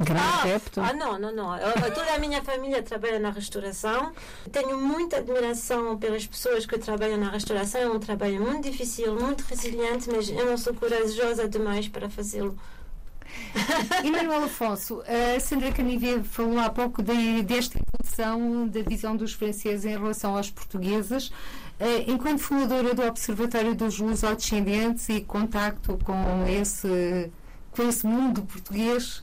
Grande 0.00 0.22
ah, 0.22 0.60
ah, 0.76 0.92
não, 0.92 1.18
não, 1.18 1.34
não. 1.34 1.56
Eu, 1.56 1.92
toda 1.92 2.14
a 2.14 2.18
minha 2.20 2.40
família 2.40 2.80
trabalha 2.82 3.18
na 3.18 3.30
restauração. 3.30 4.12
Tenho 4.52 4.78
muita 4.78 5.16
admiração 5.16 5.98
pelas 5.98 6.24
pessoas 6.24 6.64
que 6.64 6.78
trabalham 6.78 7.18
na 7.18 7.30
restauração. 7.30 7.80
É 7.80 7.88
um 7.88 7.98
trabalho 7.98 8.40
muito 8.40 8.70
difícil, 8.70 9.18
muito 9.18 9.42
resiliente, 9.42 10.08
mas 10.08 10.28
eu 10.28 10.46
não 10.46 10.56
sou 10.56 10.72
corajosa 10.72 11.48
demais 11.48 11.88
para 11.88 12.08
fazê-lo. 12.08 12.56
E 14.04 14.10
Manuel 14.10 14.44
Afonso, 14.44 15.02
a 15.02 15.40
Sandra 15.40 15.72
Canivê 15.72 16.22
falou 16.22 16.60
há 16.60 16.70
pouco 16.70 17.02
de, 17.02 17.42
desta 17.42 17.78
evolução 17.78 18.68
da 18.68 18.82
visão 18.82 19.16
dos 19.16 19.32
franceses 19.32 19.84
em 19.84 19.90
relação 19.90 20.36
aos 20.36 20.48
portugueses. 20.48 21.32
Eh, 21.80 22.04
enquanto 22.06 22.40
fundadora 22.40 22.94
do 22.94 23.02
Observatório 23.02 23.74
dos 23.74 23.98
Luso-Descendentes 23.98 25.08
e 25.08 25.20
contacto 25.20 25.98
com 26.04 26.46
esse, 26.48 27.30
com 27.72 27.82
esse 27.88 28.06
mundo 28.06 28.42
português, 28.42 29.22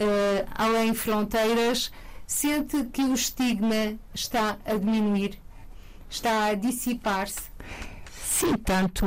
uh, 0.00 0.48
além 0.54 0.94
fronteiras, 0.94 1.90
sente 2.26 2.84
que 2.84 3.02
o 3.02 3.14
estigma 3.14 3.98
está 4.14 4.56
a 4.64 4.74
diminuir, 4.74 5.38
está 6.08 6.46
a 6.46 6.54
dissipar-se? 6.54 7.48
Sim, 8.12 8.54
tanto, 8.58 9.06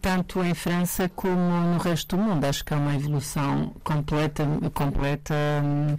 tanto 0.00 0.42
em 0.42 0.54
França 0.54 1.08
como 1.14 1.36
no 1.36 1.78
resto 1.78 2.16
do 2.16 2.22
mundo. 2.22 2.44
Acho 2.44 2.64
que 2.64 2.72
há 2.72 2.78
uma 2.78 2.94
evolução 2.94 3.74
completa, 3.84 4.46
completa 4.72 5.34
hum, 5.62 5.96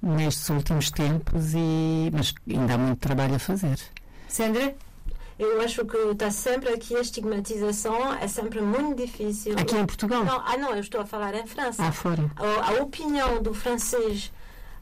nestes 0.00 0.48
últimos 0.48 0.90
tempos, 0.90 1.52
e, 1.54 2.10
mas 2.12 2.34
ainda 2.48 2.74
há 2.74 2.78
muito 2.78 3.00
trabalho 3.00 3.34
a 3.34 3.38
fazer. 3.38 3.78
Sandra? 4.28 4.74
Eu 5.38 5.60
acho 5.60 5.84
que 5.84 5.96
está 5.96 6.30
sempre 6.30 6.70
aqui 6.70 6.96
a 6.96 7.00
estigmatização, 7.00 8.14
é 8.14 8.26
sempre 8.26 8.60
muito 8.62 8.96
difícil. 8.96 9.54
Aqui 9.58 9.76
em 9.76 9.84
Portugal? 9.84 10.24
Não, 10.24 10.40
ah, 10.40 10.56
não, 10.56 10.70
eu 10.72 10.80
estou 10.80 11.00
a 11.00 11.06
falar 11.06 11.34
em 11.34 11.46
França. 11.46 11.84
Ah, 11.84 11.92
fora. 11.92 12.30
A, 12.36 12.70
a 12.70 12.82
opinião 12.82 13.42
do 13.42 13.52
francês 13.52 14.32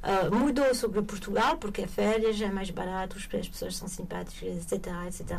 uh, 0.05 0.33
mudou 0.33 0.73
sobre 0.73 1.03
Portugal, 1.03 1.57
porque 1.57 1.83
é 1.83 1.87
férias, 1.89 2.41
é 2.41 2.51
mais 2.53 2.71
barato, 2.71 3.17
as 3.17 3.27
pessoas 3.49 3.77
são 3.77 3.89
simpáticas, 3.89 4.73
etc, 4.73 4.87
etc. 5.09 5.39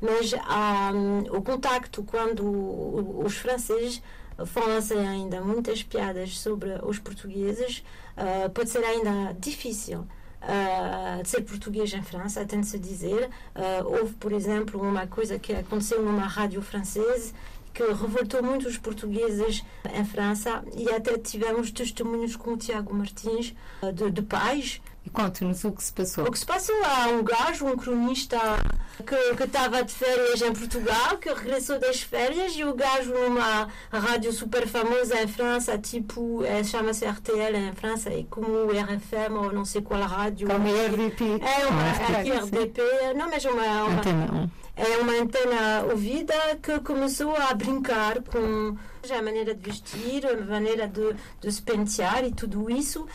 Mas 0.00 0.32
um, 0.32 1.36
o 1.36 1.42
contacto, 1.42 2.04
quando 2.04 3.24
os 3.24 3.36
franceses 3.36 4.00
fazem 4.46 5.06
ainda 5.06 5.40
muitas 5.40 5.82
piadas 5.82 6.38
sobre 6.38 6.70
os 6.84 7.00
portugueses, 7.00 7.82
uh, 8.16 8.48
pode 8.50 8.70
ser 8.70 8.84
ainda 8.84 9.36
difícil 9.40 10.06
uh, 10.42 11.22
de 11.22 11.28
ser 11.28 11.42
português 11.42 11.92
em 11.92 12.02
França, 12.02 12.44
tem 12.44 12.60
de 12.60 12.66
se 12.66 12.78
dizer. 12.78 13.30
Uh, 13.54 13.98
houve, 14.00 14.14
por 14.14 14.32
exemplo, 14.32 14.80
uma 14.80 15.06
coisa 15.06 15.38
que 15.38 15.52
aconteceu 15.52 16.02
numa 16.02 16.26
rádio 16.26 16.60
francesa 16.62 17.32
que 17.72 17.82
revoltou 17.82 18.42
muito 18.42 18.68
os 18.68 18.76
portugueses 18.76 19.64
em 19.94 20.04
França 20.04 20.62
e 20.76 20.90
até 20.90 21.16
tivemos 21.16 21.70
testemunhos 21.70 22.36
com 22.36 22.52
o 22.52 22.56
Tiago 22.56 22.94
Martins, 22.94 23.54
de, 23.94 24.10
de 24.10 24.20
pais 24.20 24.78
E 25.04 25.10
conte-nos 25.10 25.64
o 25.64 25.72
que 25.72 25.82
se 25.82 25.92
passou. 25.92 26.26
O 26.26 26.30
que 26.30 26.38
se 26.38 26.46
passou 26.46 26.76
há 26.84 27.08
um 27.08 27.24
gajo, 27.24 27.66
um 27.66 27.76
cronista 27.76 28.38
que 29.04 29.42
estava 29.42 29.82
de 29.82 29.92
férias 29.92 30.42
em 30.42 30.52
Portugal, 30.52 31.18
que 31.18 31.28
regressou 31.28 31.78
das 31.80 32.02
férias 32.02 32.52
e 32.52 32.64
o 32.64 32.74
gajo 32.74 33.12
numa 33.12 33.68
rádio 33.90 34.32
super 34.32 34.66
famosa 34.68 35.20
em 35.20 35.26
França, 35.26 35.76
tipo, 35.76 36.44
é, 36.44 36.62
chama-se 36.62 37.04
RTL 37.04 37.56
em 37.56 37.72
França, 37.72 38.12
e 38.12 38.24
como 38.24 38.46
o 38.46 38.70
RFM 38.70 39.34
ou 39.36 39.52
não 39.52 39.64
sei 39.64 39.82
qual 39.82 40.02
rádio. 40.02 40.46
Como 40.46 40.68
RDP. 40.68 41.40
É 41.42 41.66
uma 41.66 41.82
é, 41.82 42.38
RDP, 42.38 42.82
não, 43.16 43.28
mas 43.28 43.44
uma, 43.44 43.84
uma, 43.84 44.50
é 44.76 44.96
uma 44.98 45.12
antena 45.12 45.84
ouvida 45.90 46.34
que 46.62 46.78
começou 46.80 47.36
a 47.36 47.52
brincar 47.54 48.22
com 48.22 48.76
a 49.10 49.22
maneira 49.22 49.54
de 49.54 49.62
vestir, 49.62 50.24
a 50.26 50.36
maneira 50.44 50.86
de, 50.86 51.14
de 51.40 51.52
se 51.52 51.60
pentear 51.60 52.24
e 52.24 52.32
tudo 52.32 52.70
isso 52.70 53.06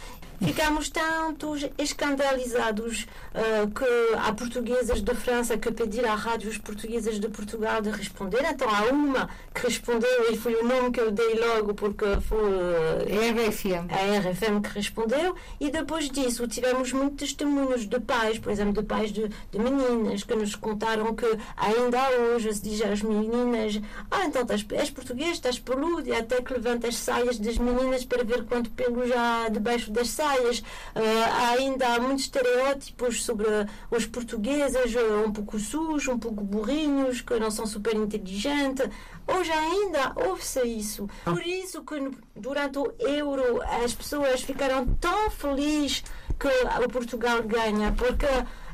ficamos 0.42 0.90
tantos 0.90 1.68
escandalizados 1.78 3.08
uh, 3.34 3.70
que 3.72 4.16
há 4.18 4.32
portuguesas 4.34 5.02
de 5.02 5.16
França 5.16 5.58
que 5.58 5.72
pediram 5.72 6.12
à 6.12 6.16
rádios 6.16 6.58
portuguesas 6.58 7.20
de 7.20 7.28
Portugal 7.28 7.82
de 7.82 7.90
responder. 7.90 8.46
Então 8.48 8.68
há 8.70 8.86
uma 8.92 9.30
que 9.54 9.64
respondeu 9.64 10.32
e 10.32 10.38
foi 10.38 10.56
o 10.56 10.68
nome 10.68 10.92
que 10.92 11.00
eu 11.00 11.12
dei 11.12 11.36
logo 11.40 11.74
porque 11.74 12.06
foi 12.22 12.38
uh, 12.38 13.02
a 13.02 13.48
RFM. 13.48 13.90
A 13.92 14.20
RFM 14.20 14.62
que 14.62 14.70
respondeu. 14.70 15.36
E 15.60 15.72
depois 15.72 16.10
disso 16.10 16.48
tivemos 16.48 16.94
muitos 16.94 17.18
testemunhos 17.18 17.88
de 17.88 18.00
pais, 18.00 18.38
por 18.38 18.52
exemplo, 18.52 18.82
de 18.82 18.84
pais 18.84 19.12
de, 19.12 19.28
de 19.28 19.60
meninas 19.60 20.24
que 20.24 20.36
nos 20.36 20.56
contaram 20.56 21.16
que 21.16 21.26
ainda 21.56 22.10
hoje 22.10 22.54
se 22.54 22.62
diz 22.62 22.82
às 22.84 23.02
meninas: 23.02 23.82
Ah, 24.12 24.26
então 24.26 24.44
estás, 24.44 24.66
és 24.72 24.90
português, 24.92 25.32
estás 25.32 25.58
peludo, 25.58 26.08
e 26.08 26.14
até 26.14 26.42
que 26.42 26.54
levanta 26.54 26.88
as 26.88 26.96
saias 26.96 27.40
das 27.40 27.58
meninas 27.58 28.06
para 28.06 28.24
ver 28.24 28.46
quanto 28.46 28.70
pelo 28.72 29.08
já 29.08 29.46
há 29.46 29.50
debaixo 29.50 29.92
das 29.92 30.10
saias 30.10 30.27
Uh, 30.36 31.54
ainda 31.58 31.96
há 31.96 32.00
muitos 32.00 32.26
estereótipos 32.26 33.24
sobre 33.24 33.48
os 33.90 34.06
portugueses, 34.06 34.96
uh, 34.96 35.26
um 35.26 35.32
pouco 35.32 35.60
sujos, 35.60 36.08
um 36.08 36.20
pouco 36.20 36.44
burrinhos, 36.44 37.22
que 37.22 37.40
não 37.40 37.52
são 37.52 37.66
super 37.66 37.96
inteligentes. 37.96 38.90
Hoje 39.28 39.52
ainda 39.52 40.14
ouve-se 40.16 40.64
isso. 40.64 41.10
Por 41.24 41.46
isso 41.46 41.84
que 41.84 42.12
durante 42.36 42.80
o 42.80 42.94
euro 43.00 43.62
as 43.84 43.94
pessoas 43.94 44.42
ficaram 44.42 44.86
tão 44.96 45.30
felizes 45.30 46.04
que 46.40 46.48
o 46.84 46.90
Portugal 46.90 47.44
ganha, 47.44 47.92
porque 47.92 48.26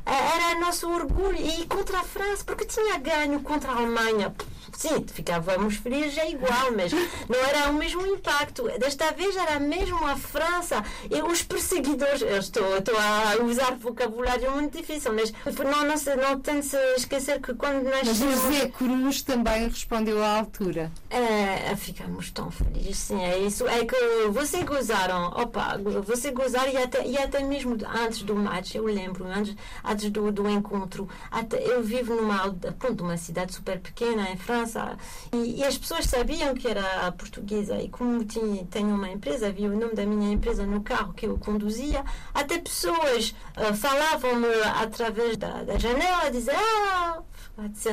era 0.06 0.60
nosso 0.60 0.88
orgulho. 0.90 1.38
E 1.38 1.66
contra 1.66 2.00
a 2.00 2.04
França, 2.04 2.44
porque 2.44 2.64
tinha 2.66 2.98
ganho 2.98 3.40
contra 3.40 3.72
a 3.72 3.76
Alemanha. 3.76 4.34
Sim, 4.76 5.04
ficávamos 5.06 5.76
felizes, 5.76 6.18
é 6.18 6.30
igual, 6.30 6.72
mas 6.76 6.92
não 6.92 7.38
era 7.48 7.70
o 7.70 7.74
mesmo 7.74 8.06
impacto. 8.06 8.64
Desta 8.78 9.12
vez 9.12 9.36
era 9.36 9.58
mesmo 9.60 10.04
a 10.06 10.16
França 10.16 10.84
e 11.10 11.22
os 11.22 11.42
perseguidores. 11.42 12.22
Eu 12.22 12.38
estou, 12.38 12.76
estou 12.76 12.94
a 12.96 13.42
usar 13.44 13.76
vocabulário 13.76 14.50
muito 14.52 14.76
difícil, 14.76 15.12
mas 15.12 15.32
não, 15.58 15.84
não, 15.84 15.96
se, 15.96 16.14
não 16.16 16.38
tem 16.40 16.60
de 16.60 16.66
se 16.66 16.76
esquecer 16.96 17.40
que 17.40 17.54
quando 17.54 17.84
nós. 17.84 18.06
Mas 18.06 18.16
José 18.16 18.68
Cruz 18.68 19.22
também 19.22 19.68
respondeu 19.68 20.22
à 20.22 20.38
altura. 20.38 20.90
É, 21.08 21.74
ficamos 21.76 22.30
tão 22.30 22.50
felizes, 22.50 22.98
sim, 22.98 23.22
é 23.22 23.38
isso. 23.38 23.66
É 23.68 23.84
que 23.84 24.28
vocês 24.30 24.64
gozaram, 24.64 25.28
opa, 25.28 25.78
você 26.04 26.30
gozar 26.30 26.68
e 26.72 26.76
até, 26.76 27.06
e 27.06 27.16
até 27.16 27.42
mesmo 27.42 27.76
antes 27.86 28.22
do 28.22 28.34
match, 28.34 28.74
eu 28.74 28.84
lembro, 28.84 29.26
antes, 29.26 29.54
antes 29.84 30.10
do, 30.10 30.32
do 30.32 30.48
encontro, 30.48 31.08
até, 31.30 31.64
eu 31.64 31.82
vivo 31.82 32.14
numa, 32.14 32.52
pronto, 32.78 33.04
uma 33.04 33.16
cidade 33.16 33.54
super 33.54 33.78
pequena 33.78 34.30
em 34.30 34.36
França 34.36 34.63
França. 34.64 34.96
E, 35.32 35.60
e, 35.60 35.64
as 35.64 35.76
pessoas 35.76 36.06
sabiam 36.06 36.54
que 36.54 36.66
era 36.66 37.12
portuguesa. 37.12 37.80
E 37.80 37.88
como 37.88 38.24
tinha, 38.24 38.64
tenho 38.66 38.94
uma 38.94 39.08
empresa, 39.08 39.48
havia 39.48 39.68
o 39.68 39.78
nome 39.78 39.94
da 39.94 40.04
minha 40.06 40.32
empresa 40.32 40.66
no 40.66 40.82
carro 40.82 41.12
que 41.12 41.26
eu 41.26 41.38
conduzia, 41.38 42.04
até 42.32 42.58
pessoas 42.58 43.34
uh, 43.56 43.74
falavam-me 43.74 44.48
através 44.80 45.36
da, 45.36 45.62
da 45.62 45.78
janela, 45.78 46.30
dizer 46.30 46.56
ah, 46.56 47.22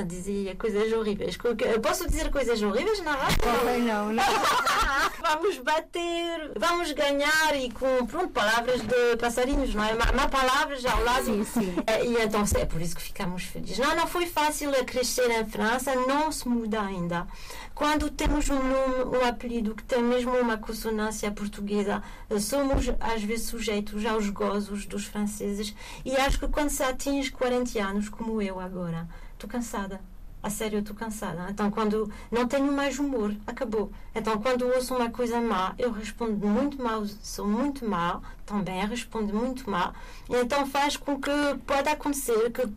dizia 0.07 0.55
coisas 0.55 0.91
horríveis. 0.93 1.37
Eu 1.73 1.79
posso 1.79 2.07
dizer 2.07 2.29
coisas 2.31 2.61
horríveis 2.61 3.01
na 3.01 3.13
rádio? 3.13 3.37
Não, 3.85 4.13
não. 4.13 4.23
vamos 5.21 5.57
bater, 5.59 6.51
vamos 6.57 6.91
ganhar 6.91 7.55
e 7.55 7.71
com 7.71 8.05
pronto, 8.05 8.29
palavras 8.29 8.81
de 8.81 9.17
passarinhos, 9.17 9.73
não 9.73 9.83
é? 9.83 9.93
Má 9.93 10.27
palavras 10.27 10.85
ao 10.85 11.03
lado. 11.03 11.25
Sim, 11.25 11.43
sim. 11.43 11.75
É, 11.87 12.05
e 12.05 12.21
então 12.21 12.43
é 12.55 12.65
por 12.65 12.81
isso 12.81 12.95
que 12.95 13.01
ficamos 13.01 13.43
felizes. 13.43 13.77
Não, 13.77 13.95
não 13.95 14.07
foi 14.07 14.25
fácil 14.25 14.71
crescer 14.85 15.29
em 15.29 15.45
França, 15.45 15.95
não 15.95 16.31
se 16.31 16.47
muda 16.47 16.81
ainda. 16.81 17.27
Quando 17.73 18.09
temos 18.09 18.49
um 18.49 18.55
nome, 18.61 19.17
um 19.17 19.25
apelido 19.25 19.73
que 19.73 19.83
tem 19.83 20.03
mesmo 20.03 20.31
uma 20.37 20.57
consonância 20.57 21.31
portuguesa, 21.31 22.03
somos 22.39 22.85
às 22.99 23.23
vezes 23.23 23.47
sujeitos 23.47 24.05
aos 24.05 24.29
gozos 24.29 24.85
dos 24.85 25.05
franceses. 25.05 25.73
E 26.05 26.15
acho 26.15 26.39
que 26.39 26.47
quando 26.47 26.69
se 26.69 26.83
atinge 26.83 27.31
40 27.31 27.81
anos, 27.81 28.09
como 28.09 28.41
eu 28.41 28.59
agora, 28.59 29.07
estou 29.41 29.49
cansada. 29.49 29.99
A 30.43 30.49
sério, 30.49 30.79
estou 30.79 30.95
cansada. 30.95 31.47
Então, 31.51 31.69
quando 31.69 32.11
não 32.31 32.47
tenho 32.47 32.71
mais 32.71 32.97
humor, 32.97 33.35
acabou. 33.45 33.91
Então, 34.13 34.41
quando 34.41 34.65
ouço 34.65 34.95
uma 34.95 35.09
coisa 35.11 35.39
má, 35.39 35.75
eu 35.77 35.91
respondo 35.91 36.47
muito 36.47 36.81
mal, 36.81 37.05
sou 37.21 37.47
muito 37.47 37.85
mal, 37.87 38.23
também 38.43 38.85
respondo 38.87 39.33
muito 39.33 39.69
mal. 39.69 39.93
E 40.27 40.35
então 40.35 40.65
faz 40.65 40.97
com 40.97 41.19
que 41.19 41.31
pode 41.67 41.89
acontecer 41.89 42.51
que 42.51 42.67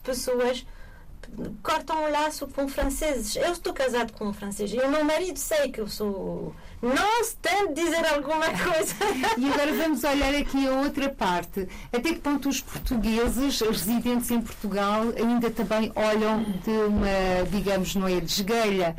pessoas 0.00 0.66
cortam 1.62 2.04
o 2.04 2.10
laço 2.10 2.46
com 2.48 2.68
franceses. 2.68 3.36
Eu 3.36 3.52
estou 3.52 3.72
casado 3.72 4.12
com 4.12 4.26
um 4.26 4.32
francês 4.32 4.72
e 4.72 4.78
o 4.78 4.90
meu 4.90 5.04
marido 5.04 5.38
sei 5.38 5.70
que 5.70 5.80
eu 5.80 5.88
sou. 5.88 6.54
Não 6.82 7.24
se 7.24 7.36
tem 7.36 7.72
de 7.72 7.82
dizer 7.82 8.04
alguma 8.06 8.46
coisa. 8.58 8.94
E 9.38 9.52
agora 9.52 9.72
vamos 9.74 10.04
olhar 10.04 10.34
aqui 10.34 10.66
a 10.66 10.72
outra 10.72 11.08
parte. 11.08 11.68
Até 11.92 12.14
que 12.14 12.20
ponto 12.20 12.48
os 12.48 12.60
portugueses 12.60 13.60
residentes 13.60 14.30
em 14.30 14.40
Portugal 14.40 15.02
ainda 15.16 15.50
também 15.50 15.90
olham 15.94 16.42
de 16.42 16.70
uma, 16.70 17.46
digamos, 17.50 17.94
não 17.94 18.08
é, 18.08 18.20
desgueira 18.20 18.94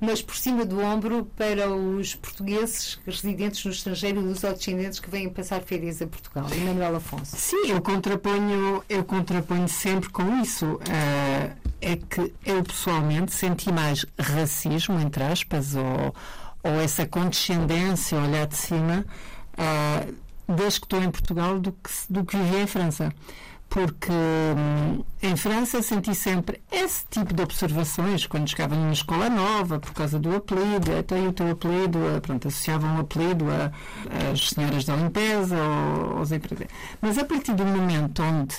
mas 0.00 0.20
por 0.20 0.36
cima 0.36 0.64
do 0.64 0.80
ombro 0.80 1.24
para 1.36 1.70
os 1.70 2.14
portugueses 2.14 2.98
residentes 3.06 3.64
no 3.64 3.70
estrangeiro 3.70 4.20
e 4.20 4.24
os 4.24 4.40
descendentes 4.40 5.00
que 5.00 5.08
vêm 5.08 5.28
passar 5.28 5.62
férias 5.62 6.02
a 6.02 6.06
Portugal. 6.06 6.46
Manuel 6.64 6.96
Afonso. 6.96 7.36
Sim, 7.36 7.70
eu 7.70 7.80
contraponho, 7.80 8.84
eu 8.88 9.04
contraponho 9.04 9.68
sempre 9.68 10.10
com 10.10 10.40
isso. 10.40 10.74
Uh, 10.74 11.65
é 11.86 11.94
que 11.94 12.34
eu 12.44 12.64
pessoalmente 12.64 13.32
senti 13.32 13.70
mais 13.70 14.04
racismo, 14.18 14.98
entre 14.98 15.22
aspas, 15.22 15.76
ou, 15.76 16.12
ou 16.64 16.80
essa 16.80 17.06
condescendência, 17.06 18.18
olhar 18.18 18.48
de 18.48 18.56
cima, 18.56 19.06
uh, 19.52 20.14
desde 20.52 20.80
que 20.80 20.86
estou 20.86 21.00
em 21.00 21.10
Portugal 21.12 21.60
do 21.60 21.70
que, 21.70 21.90
do 22.10 22.24
que 22.24 22.36
vivi 22.36 22.56
em 22.62 22.66
França 22.66 23.12
porque 23.68 24.12
hum, 24.12 25.04
em 25.22 25.36
França 25.36 25.82
senti 25.82 26.14
sempre 26.14 26.62
esse 26.70 27.04
tipo 27.10 27.34
de 27.34 27.42
observações 27.42 28.26
quando 28.26 28.48
chegava 28.48 28.74
numa 28.74 28.92
escola 28.92 29.28
nova, 29.28 29.78
por 29.78 29.92
causa 29.92 30.18
do 30.18 30.34
apelido, 30.34 30.96
até 30.96 31.20
o 31.20 31.32
teu 31.32 31.50
apelido, 31.50 31.98
pronto, 32.22 32.48
associavam 32.48 32.96
o 32.96 33.00
apelido 33.00 33.46
às 34.32 34.48
senhoras 34.50 34.84
da 34.84 34.96
limpeza 34.96 35.56
ou 35.56 36.18
aos 36.18 36.32
empregadores. 36.32 36.72
Mas 37.00 37.18
a 37.18 37.24
partir 37.24 37.54
do 37.54 37.64
momento 37.66 38.22
onde 38.22 38.56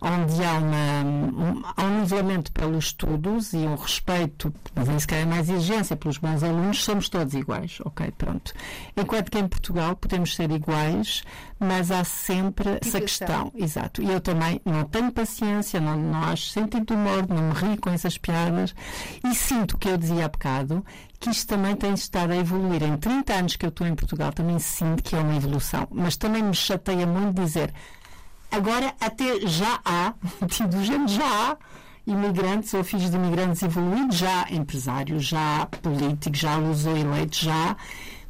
onde 0.00 0.42
há, 0.44 0.54
uma, 0.54 1.04
um, 1.04 1.62
há 1.76 1.84
um 1.84 2.00
nivelamento 2.00 2.52
pelos 2.52 2.86
estudos 2.86 3.52
e 3.52 3.58
um 3.58 3.74
respeito, 3.74 4.52
mas 4.74 4.88
se 5.02 5.06
calhar 5.06 5.26
mais 5.26 5.48
exigência 5.48 5.96
pelos 5.96 6.18
bons 6.18 6.42
alunos, 6.42 6.84
somos 6.84 7.08
todos 7.08 7.34
iguais, 7.34 7.78
ok, 7.84 8.12
pronto. 8.16 8.52
Enquanto 8.96 9.30
que 9.30 9.38
em 9.38 9.48
Portugal 9.48 9.96
podemos 9.96 10.34
ser 10.34 10.50
iguais, 10.50 11.22
mas 11.58 11.90
há 11.90 12.04
sempre 12.04 12.78
essa 12.80 13.00
questão, 13.00 13.52
exato. 13.54 14.02
E 14.02 14.10
eu 14.10 14.20
também 14.20 14.60
não 14.64 14.84
tenho 14.84 15.10
paciência, 15.10 15.80
não, 15.80 15.96
não 15.96 16.22
acho 16.24 16.50
sentido 16.50 16.86
de 16.86 16.92
humor, 16.92 17.26
não 17.28 17.48
me 17.48 17.54
rio 17.54 17.80
com 17.80 17.90
essas 17.90 18.16
piadas 18.16 18.74
e 19.24 19.34
sinto 19.34 19.72
o 19.72 19.78
que 19.78 19.88
eu 19.88 19.96
dizia 19.96 20.26
há 20.26 20.28
bocado, 20.28 20.84
que 21.18 21.30
isto 21.30 21.48
também 21.48 21.74
tem 21.74 21.94
estado 21.94 22.32
a 22.32 22.36
evoluir. 22.36 22.82
Em 22.82 22.96
30 22.96 23.34
anos 23.34 23.56
que 23.56 23.66
eu 23.66 23.70
estou 23.70 23.86
em 23.86 23.94
Portugal 23.94 24.32
também 24.32 24.58
sinto 24.58 25.02
que 25.02 25.16
é 25.16 25.18
uma 25.18 25.36
evolução, 25.36 25.88
mas 25.90 26.16
também 26.16 26.42
me 26.42 26.54
chateia 26.54 27.06
muito 27.06 27.40
dizer 27.42 27.72
Agora, 28.50 28.94
até 29.00 29.46
já 29.46 29.80
há, 29.84 30.14
do 30.68 30.84
género, 30.84 31.08
já 31.08 31.24
há 31.24 31.56
imigrantes 32.06 32.72
ou 32.72 32.82
filhos 32.82 33.10
de 33.10 33.16
imigrantes 33.16 33.62
evoluídos, 33.62 34.16
já 34.16 34.44
há 34.44 34.52
empresários, 34.52 35.26
já 35.26 35.62
há 35.62 35.66
políticos, 35.66 36.38
já 36.38 36.54
há 36.54 36.56
luz 36.56 36.86
eleitos, 36.86 37.38
já 37.40 37.70
há. 37.72 37.76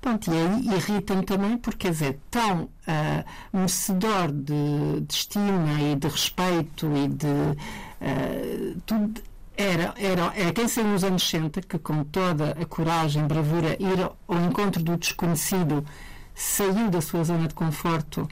Pronto, 0.01 0.31
e 0.33 0.37
aí 0.37 0.77
irrita-me 0.77 1.25
também 1.25 1.57
porque, 1.57 1.79
quer 1.79 1.91
dizer, 1.91 2.21
tão 2.31 2.63
uh, 2.63 3.25
merecedor 3.53 4.31
de, 4.33 5.01
de, 5.01 5.15
estima 5.15 5.81
e 5.81 5.97
de 5.97 6.09
respeito 6.09 6.87
e 6.97 7.09
de 7.09 7.27
uh, 7.27 8.81
tudo. 8.87 9.21
Era, 9.57 9.93
era, 9.97 10.33
era 10.37 10.53
quem 10.53 10.69
saiu 10.69 10.87
nos 10.87 11.03
anos 11.03 11.29
60 11.29 11.63
que, 11.63 11.79
com 11.79 12.05
toda 12.05 12.51
a 12.51 12.65
coragem, 12.65 13.27
bravura, 13.27 13.77
ir 13.81 14.01
ao 14.29 14.41
encontro 14.41 14.81
do 14.81 14.97
desconhecido, 14.97 15.85
saiu 16.33 16.89
da 16.91 17.01
sua 17.01 17.25
zona 17.25 17.49
de 17.49 17.55
conforto 17.55 18.29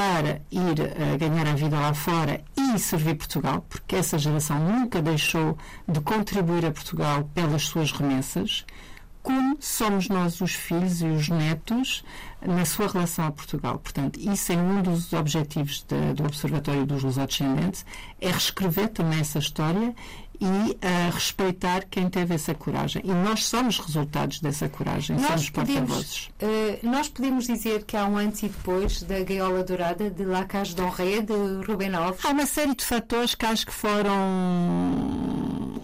para 0.00 0.40
ir 0.50 0.80
uh, 0.80 1.18
ganhar 1.18 1.46
a 1.46 1.54
vida 1.54 1.78
lá 1.78 1.92
fora 1.92 2.42
e 2.56 2.78
servir 2.78 3.16
Portugal, 3.16 3.66
porque 3.68 3.96
essa 3.96 4.18
geração 4.18 4.58
nunca 4.58 5.02
deixou 5.02 5.58
de 5.86 6.00
contribuir 6.00 6.64
a 6.64 6.70
Portugal 6.70 7.28
pelas 7.34 7.66
suas 7.66 7.92
remessas. 7.92 8.64
como 9.22 9.58
somos 9.60 10.08
nós 10.08 10.40
os 10.40 10.54
filhos 10.54 11.02
e 11.02 11.04
os 11.04 11.28
netos 11.28 12.02
na 12.40 12.64
sua 12.64 12.88
relação 12.88 13.26
a 13.26 13.30
Portugal. 13.30 13.78
Portanto, 13.78 14.18
isso 14.18 14.50
é 14.50 14.56
um 14.56 14.80
dos 14.80 15.12
objetivos 15.12 15.84
de, 15.86 16.14
do 16.14 16.24
Observatório 16.24 16.86
dos 16.86 17.02
Lusodescendentes, 17.02 17.84
é 18.18 18.30
reescrever 18.30 18.88
também 18.88 19.20
essa 19.20 19.38
história 19.38 19.94
e 20.40 20.46
uh, 20.46 21.10
respeitar 21.12 21.84
quem 21.90 22.08
teve 22.08 22.34
essa 22.34 22.54
coragem. 22.54 23.02
E 23.04 23.12
nós 23.12 23.44
somos 23.44 23.78
resultados 23.78 24.40
dessa 24.40 24.68
coragem, 24.68 25.16
nós 25.16 25.26
somos 25.26 25.50
porta-vozes. 25.50 26.30
Uh, 26.40 26.78
nós 26.82 27.08
podemos 27.08 27.46
dizer 27.46 27.84
que 27.84 27.96
há 27.96 28.06
um 28.06 28.16
antes 28.16 28.42
e 28.42 28.48
depois 28.48 29.02
da 29.02 29.22
Gaiola 29.22 29.62
Dourada 29.62 30.08
de 30.10 30.24
La 30.24 30.44
Cage 30.44 30.74
d'Henri, 30.74 31.22
de 31.22 31.66
Ruben 31.66 31.94
Alves? 31.94 32.24
Há 32.24 32.30
uma 32.30 32.46
série 32.46 32.74
de 32.74 32.84
fatores 32.84 33.34
que 33.34 33.44
acho 33.44 33.66
que 33.66 33.72
foram 33.72 34.16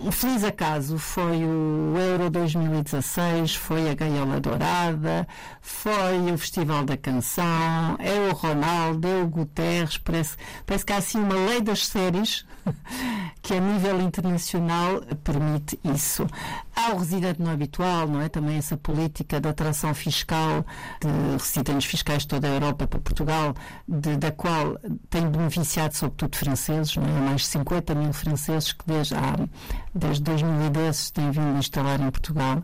um 0.06 0.10
feliz 0.12 0.44
acaso. 0.44 0.98
Foi 0.98 1.44
o 1.44 1.94
Euro 1.98 2.30
2016, 2.30 3.56
foi 3.56 3.90
a 3.90 3.94
Gaiola 3.94 4.40
Dourada, 4.40 5.26
foi 5.60 6.32
o 6.32 6.38
Festival 6.38 6.84
da 6.84 6.96
Canção, 6.96 7.96
é 7.98 8.30
o 8.30 8.32
Ronaldo, 8.32 9.06
é 9.06 9.22
o 9.22 9.26
Guterres, 9.26 9.98
parece, 9.98 10.36
parece 10.64 10.86
que 10.86 10.92
há 10.92 10.96
assim 10.96 11.18
uma 11.18 11.34
lei 11.34 11.60
das 11.60 11.86
séries 11.86 12.46
que 13.42 13.54
a 13.54 13.60
nível 13.60 14.00
internacional 14.00 15.00
permite 15.22 15.78
isso. 15.84 16.26
Há 16.74 16.92
o 16.92 16.98
residente 16.98 17.40
não 17.40 17.52
habitual, 17.52 18.06
não 18.06 18.20
é? 18.20 18.28
Também 18.28 18.56
essa 18.56 18.76
política 18.76 19.40
de 19.40 19.48
atração 19.48 19.94
fiscal 19.94 20.64
de 21.00 21.08
residentes 21.38 21.86
fiscais 21.86 22.22
de 22.22 22.28
toda 22.28 22.48
a 22.48 22.50
Europa 22.50 22.86
para 22.86 22.98
Portugal, 22.98 23.54
de, 23.86 24.16
da 24.16 24.32
qual 24.32 24.78
tem 25.08 25.28
beneficiado 25.28 25.92
sobretudo 25.92 26.36
franceses, 26.36 26.96
não 26.96 27.06
é? 27.06 27.20
Mais 27.20 27.42
de 27.42 27.46
50 27.48 27.94
mil 27.94 28.12
franceses 28.12 28.72
que 28.72 28.84
desde, 28.86 29.14
há, 29.14 29.36
desde 29.94 30.22
2010 30.22 31.10
têm 31.10 31.30
vindo 31.30 31.56
a 31.56 31.58
instalar 31.58 32.00
em 32.00 32.10
Portugal 32.10 32.62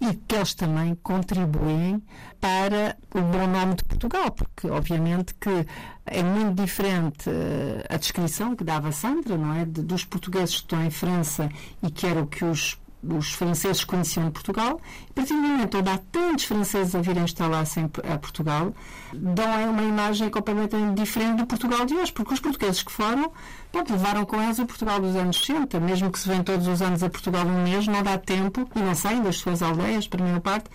e 0.00 0.14
que 0.14 0.36
eles 0.36 0.54
também 0.54 0.94
contribuem 1.02 2.02
para 2.40 2.96
o 3.14 3.20
bom 3.20 3.46
nome 3.46 3.74
de 3.74 3.84
Portugal, 3.84 4.30
porque 4.30 4.68
obviamente 4.68 5.34
que 5.34 5.66
é 6.10 6.22
muito 6.22 6.60
diferente 6.60 7.30
uh, 7.30 7.84
a 7.88 7.96
descrição 7.96 8.56
que 8.56 8.64
dava 8.64 8.90
Sandra, 8.92 9.38
não 9.38 9.54
é? 9.54 9.64
De, 9.64 9.80
dos 9.82 10.04
portugueses 10.04 10.56
que 10.56 10.62
estão 10.62 10.84
em 10.84 10.90
França 10.90 11.48
e 11.82 11.90
que 11.90 12.06
era 12.06 12.20
o 12.20 12.26
que 12.26 12.44
os 12.44 12.78
os 13.02 13.32
franceses 13.32 13.82
conheciam 13.82 14.26
de 14.26 14.32
Portugal, 14.32 14.80
a 15.10 15.12
partir 15.14 15.32
momento 15.32 15.78
onde 15.78 15.88
há 15.88 15.98
tantos 16.12 16.44
franceses 16.44 16.94
a 16.94 17.00
virem 17.00 17.24
instalar-se 17.24 17.80
a 17.80 18.18
Portugal, 18.18 18.74
dão 19.12 19.70
uma 19.70 19.82
imagem 19.82 20.28
completamente 20.28 21.00
diferente 21.00 21.38
do 21.38 21.46
Portugal 21.46 21.86
de 21.86 21.94
hoje, 21.94 22.12
porque 22.12 22.34
os 22.34 22.40
portugueses 22.40 22.82
que 22.82 22.92
foram, 22.92 23.32
pronto, 23.72 23.92
levaram 23.92 24.24
com 24.26 24.42
eles 24.42 24.58
o 24.58 24.66
Portugal 24.66 25.00
dos 25.00 25.16
anos 25.16 25.38
60, 25.38 25.80
mesmo 25.80 26.10
que 26.10 26.18
se 26.18 26.28
vêm 26.28 26.42
todos 26.42 26.66
os 26.66 26.82
anos 26.82 27.02
a 27.02 27.08
Portugal 27.08 27.46
um 27.46 27.62
mês, 27.62 27.86
não 27.86 28.02
dá 28.02 28.18
tempo, 28.18 28.68
e 28.76 28.78
não 28.78 28.94
saem 28.94 29.22
das 29.22 29.36
suas 29.36 29.62
aldeias, 29.62 30.06
para 30.06 30.22
a 30.22 30.26
minha 30.26 30.40
parte, 30.40 30.68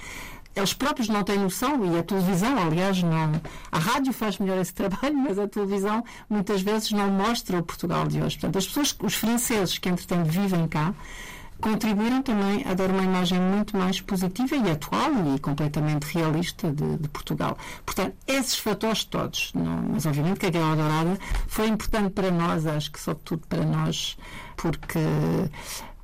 eles 0.56 0.74
próprios 0.74 1.10
não 1.10 1.24
têm 1.24 1.38
noção, 1.38 1.86
e 1.86 1.99
a 1.99 2.03
televisão, 2.03 2.58
aliás, 2.58 3.03
não. 3.03 3.41
A 3.72 3.80
rádio 3.80 4.14
faz 4.14 4.38
melhor 4.39 4.58
esse 4.58 4.74
trabalho, 4.76 5.16
mas 5.16 5.38
a 5.38 5.47
televisão 5.47 6.03
muitas 6.30 6.62
vezes 6.62 6.91
não 6.91 7.10
mostra 7.10 7.60
o 7.60 7.64
Portugal 7.64 8.08
de 8.08 8.22
hoje. 8.22 8.38
Portanto, 8.38 8.58
as 8.58 8.68
pessoas, 8.68 8.95
os 9.03 9.16
franceses 9.16 9.78
que, 9.78 9.89
entretanto, 9.89 10.30
vivem 10.30 10.68
cá, 10.68 10.93
contribuíram 11.62 12.22
também 12.22 12.66
a 12.66 12.74
dar 12.74 12.89
uma 12.89 13.03
imagem 13.03 13.39
muito 13.39 13.78
mais 13.78 13.99
positiva 14.01 14.56
e 14.56 14.72
atual 14.72 15.10
e 15.36 15.39
completamente 15.39 16.03
realista 16.03 16.72
de, 16.72 16.97
de 16.97 17.10
Portugal. 17.10 17.58
Portanto, 17.86 18.16
esses 18.28 18.58
fatores 18.58 19.03
todos, 19.06 19.51
não, 19.53 19.84
mas 19.91 20.06
obviamente 20.06 20.39
que 20.39 20.45
a 20.45 20.49
Guerra 20.49 20.76
Dourada 20.76 21.20
foi 21.47 21.68
importante 21.68 22.12
para 22.12 22.32
nós, 22.32 22.66
acho 22.66 22.91
que 22.91 22.99
sobretudo 22.99 23.47
para 23.47 23.66
nós, 23.66 24.18
porque 24.58 24.99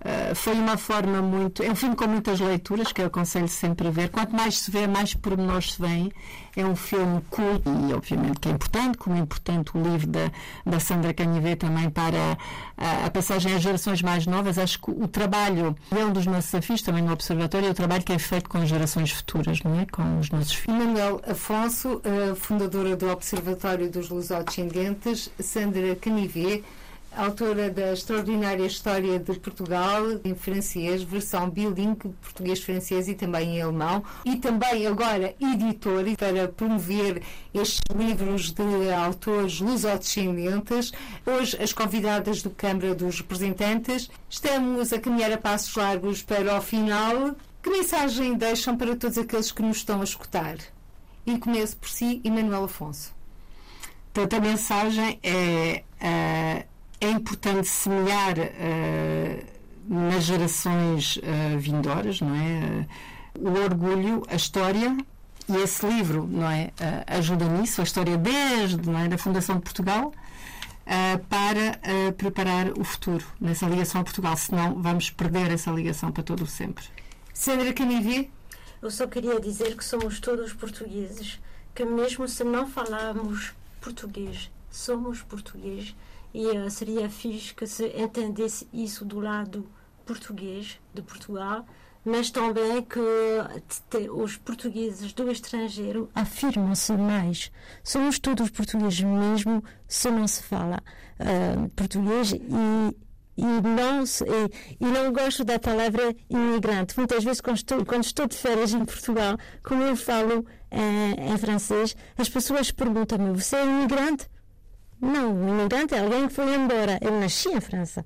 Uh, 0.02 0.34
foi 0.34 0.54
uma 0.54 0.78
forma 0.78 1.22
muito. 1.22 1.62
É 1.62 1.70
um 1.70 1.76
filme 1.76 1.96
com 1.96 2.08
muitas 2.08 2.40
leituras 2.40 2.92
que 2.92 3.02
eu 3.02 3.06
aconselho 3.06 3.48
sempre 3.48 3.88
a 3.88 3.92
ver. 3.92 4.10
Quanto 4.10 4.36
mais 4.36 4.58
se 4.58 4.72
vê, 4.72 4.88
mais 4.88 5.14
pormenores 5.14 5.74
se 5.74 5.82
vêem. 5.82 6.12
É 6.56 6.66
um 6.66 6.76
filme 6.76 7.22
culto 7.30 7.70
e, 7.70 7.94
obviamente, 7.94 8.40
que 8.40 8.50
é 8.50 8.52
importante, 8.52 8.98
como 8.98 9.16
é 9.16 9.20
importante 9.20 9.72
o 9.78 9.82
livro 9.82 10.08
da, 10.08 10.32
da 10.66 10.80
Sandra 10.80 11.14
Canhavé 11.14 11.56
também 11.56 11.90
para 11.90 12.38
a, 12.76 13.06
a, 13.06 13.10
passagem 13.12 13.54
às 13.54 13.62
gerações 13.62 14.02
mais 14.02 14.26
novas. 14.26 14.58
Acho 14.58 14.82
que 14.82 14.90
o 14.90 15.08
trabalho, 15.08 15.76
é 15.92 16.04
um 16.04 16.12
dos 16.12 16.26
nossos 16.26 16.52
desafios 16.52 16.82
também 16.82 17.04
no 17.04 17.14
Observatório, 17.14 17.68
é 17.68 17.72
o 17.72 17.76
trabalho 17.76 18.04
que 18.04 18.12
é 18.12 18.20
feito 18.20 18.50
com 18.50 18.58
as 18.58 18.68
gerações 18.68 19.12
futuras, 19.12 19.62
não 19.62 19.80
é? 19.80 19.86
Com 19.86 20.20
os 20.20 20.32
nossos 20.32 20.54
filhos. 20.54 20.80
Manuel 20.84 21.22
Afonso, 21.28 22.02
fundadora 22.36 22.96
do 22.96 23.08
Observatório 23.08 23.90
dos 23.90 24.10
Lusodescendentes, 24.10 25.30
Sandra 25.40 25.96
Canivê 25.96 26.64
autora 27.16 27.70
da 27.70 27.94
extraordinária 27.94 28.66
História 28.66 29.20
de 29.20 29.40
Portugal 29.40 30.04
em 30.24 30.34
francês, 30.34 31.04
versão 31.04 31.50
bilingue, 31.50 32.10
português-francês 32.22 33.08
e 33.08 33.14
também 33.14 33.58
em 33.58 33.62
alemão, 33.62 34.04
e 34.26 34.38
também 34.38 34.88
agora 34.88 35.36
editor 35.40 36.04
para 36.18 36.48
promover 36.48 37.22
estes 37.54 37.82
livros 37.96 38.52
de 38.52 38.92
autores 38.92 39.60
lusodescendentes. 39.60 40.92
Hoje, 41.26 41.58
as 41.62 41.74
convidadas 41.74 42.42
do 42.42 42.50
Câmara 42.50 42.96
dos 42.96 43.20
Representantes, 43.20 44.10
estamos 44.30 44.94
a 44.94 45.00
caminhar 45.00 45.32
a 45.32 45.38
passos 45.38 45.76
largos 45.76 46.24
para 46.24 46.58
o 46.58 46.62
final. 46.62 47.36
Que 47.62 47.70
mensagem 47.70 48.36
deixam 48.36 48.76
para 48.76 48.96
todos 48.96 49.18
aqueles 49.18 49.52
que 49.52 49.62
nos 49.62 49.78
estão 49.78 50.02
a 50.02 50.04
escutar? 50.04 50.58
E 51.26 51.38
começo 51.38 51.78
por 51.78 51.90
si, 51.90 52.20
Emanuel 52.24 52.64
Afonso. 52.64 53.14
Portanto, 54.12 54.36
a 54.36 54.40
mensagem 54.40 55.20
é. 55.22 55.84
Uh 56.02 56.71
é 57.02 57.10
importante 57.10 57.68
semear 57.68 58.36
uh, 58.38 59.46
nas 59.88 60.24
gerações 60.24 61.18
uh, 61.18 61.58
vindouras, 61.58 62.22
não 62.22 62.36
é? 62.36 62.86
O 63.40 63.50
orgulho, 63.64 64.24
a 64.30 64.36
história 64.36 64.96
e 65.50 65.56
esse 65.58 65.86
livro, 65.86 66.28
não 66.28 66.50
é? 66.50 66.72
ajuda 67.08 67.46
nisso, 67.46 67.82
a 67.82 67.84
história 67.84 68.18
desde 68.18 68.90
não 68.90 69.00
é? 69.00 69.08
da 69.08 69.18
Fundação 69.18 69.56
de 69.56 69.64
Portugal 69.64 70.14
para 71.30 71.80
preparar 72.18 72.78
o 72.78 72.84
futuro 72.84 73.26
nessa 73.40 73.66
ligação 73.66 74.02
a 74.02 74.04
Portugal, 74.04 74.36
senão 74.36 74.82
vamos 74.82 75.10
perder 75.10 75.50
essa 75.52 75.72
ligação 75.72 76.12
para 76.12 76.24
todo 76.24 76.44
o 76.44 76.48
sempre. 76.48 76.84
Sandra 77.34 77.74
Canivi? 77.74 78.30
Eu 78.82 78.92
só 78.92 79.08
queria 79.08 79.40
dizer 79.40 79.76
que 79.78 79.84
somos 79.84 80.20
todos 80.20 80.54
portugueses, 80.54 81.40
que 81.74 81.86
mesmo 81.86 82.28
se 82.28 82.44
não 82.44 82.68
falarmos 82.68 83.54
português, 83.80 84.52
somos 84.70 85.22
portugueses 85.22 85.96
e 86.34 86.48
uh, 86.48 86.70
seria 86.70 87.10
fixe 87.10 87.54
que 87.54 87.68
se 87.68 87.88
entendesse 87.88 88.68
isso 88.74 89.04
do 89.06 89.20
lado 89.20 89.68
português 90.06 90.80
de 90.94 91.02
Portugal, 91.02 91.66
mas 92.04 92.32
também 92.32 92.82
que 92.82 93.00
os 94.10 94.36
portugueses 94.38 95.14
do 95.14 95.32
estrangeiro 95.32 96.10
afirmam-se 96.16 96.94
mais. 96.94 97.52
Somos 97.84 98.18
todos 98.18 98.50
portugueses 98.50 99.02
mesmo 99.02 99.64
se 99.88 100.10
não 100.10 100.28
se 100.28 100.42
fala 100.44 100.82
uh, 101.20 101.70
português 101.70 102.32
e 102.34 102.96
e 103.38 103.44
não, 103.44 104.04
e, 104.04 104.76
e, 104.80 104.86
não 104.86 105.12
gosto 105.14 105.44
da 105.44 105.58
palavra 105.58 106.14
imigrante. 106.30 106.96
Muitas 106.98 107.24
vezes, 107.24 107.42
quando 107.42 107.58
estou, 107.58 107.86
quando 107.86 108.04
estou 108.04 108.28
de 108.28 108.36
férias 108.36 108.74
em 108.74 108.84
Portugal, 108.84 109.38
como 109.64 109.82
eu 109.82 109.96
falo 109.96 110.46
em 110.70 111.38
francês, 111.38 111.96
as 112.18 112.30
pessoas 112.30 112.72
perguntam-me: 112.72 113.34
Você 113.34 113.56
é 113.56 113.66
imigrante? 113.66 114.28
Não, 115.02 115.34
o 115.34 115.50
imigrante 115.50 115.96
é 115.96 116.00
alguém 116.00 116.28
que 116.28 116.34
foi 116.34 116.54
embora. 116.54 117.00
Eu 117.02 117.20
nasci 117.20 117.50
em 117.50 117.60
França. 117.60 118.06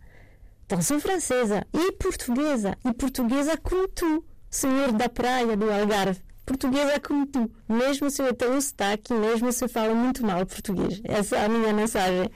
Então 0.65 0.81
sou 0.81 0.99
francesa 0.99 1.67
e 1.73 1.91
portuguesa. 1.91 2.77
E 2.83 2.93
portuguesa 2.93 3.57
como 3.57 3.87
tu, 3.89 4.25
senhor 4.49 4.91
da 4.93 5.07
praia 5.09 5.55
do 5.55 5.69
Algarve. 5.69 6.21
Portuguesa 6.45 6.99
como 6.99 7.25
tu. 7.27 7.51
Mesmo 7.67 8.09
se 8.09 8.21
eu 8.21 8.33
tenho 8.33 8.59
sotaque, 8.61 9.13
mesmo 9.13 9.51
se 9.51 9.65
eu 9.65 9.69
falo 9.69 9.95
muito 9.95 10.25
mal 10.25 10.45
português. 10.45 11.01
Essa 11.03 11.37
é 11.37 11.45
a 11.45 11.49
minha 11.49 11.73
mensagem. 11.73 12.29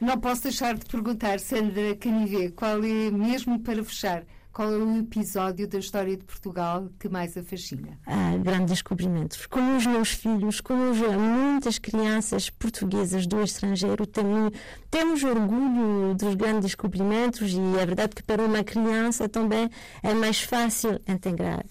Não 0.00 0.18
posso 0.18 0.44
deixar 0.44 0.74
de 0.74 0.86
perguntar, 0.86 1.40
Sandra 1.40 1.96
Canivê, 1.96 2.50
qual 2.50 2.78
é, 2.78 3.10
mesmo 3.10 3.58
para 3.60 3.82
fechar, 3.82 4.22
qual 4.54 4.72
é 4.72 4.76
o 4.76 4.98
episódio 5.00 5.66
da 5.66 5.78
história 5.80 6.16
de 6.16 6.22
Portugal 6.22 6.88
que 7.00 7.08
mais 7.08 7.36
a 7.36 7.42
fascina? 7.42 7.98
Ah, 8.06 8.36
grandes 8.36 8.70
descobrimentos. 8.70 9.44
Como 9.46 9.76
os 9.76 9.84
meus 9.84 10.10
filhos, 10.10 10.60
como 10.60 10.94
muitas 10.94 11.76
crianças 11.80 12.48
portuguesas 12.48 13.26
do 13.26 13.42
estrangeiro, 13.42 14.06
temos, 14.06 14.52
temos 14.88 15.24
orgulho 15.24 16.14
dos 16.14 16.36
grandes 16.36 16.66
descobrimentos 16.66 17.52
e 17.52 17.78
é 17.80 17.84
verdade 17.84 18.14
que 18.14 18.22
para 18.22 18.44
uma 18.44 18.62
criança 18.62 19.28
também 19.28 19.68
é 20.04 20.14
mais 20.14 20.40
fácil 20.40 21.00
integrar. 21.08 21.66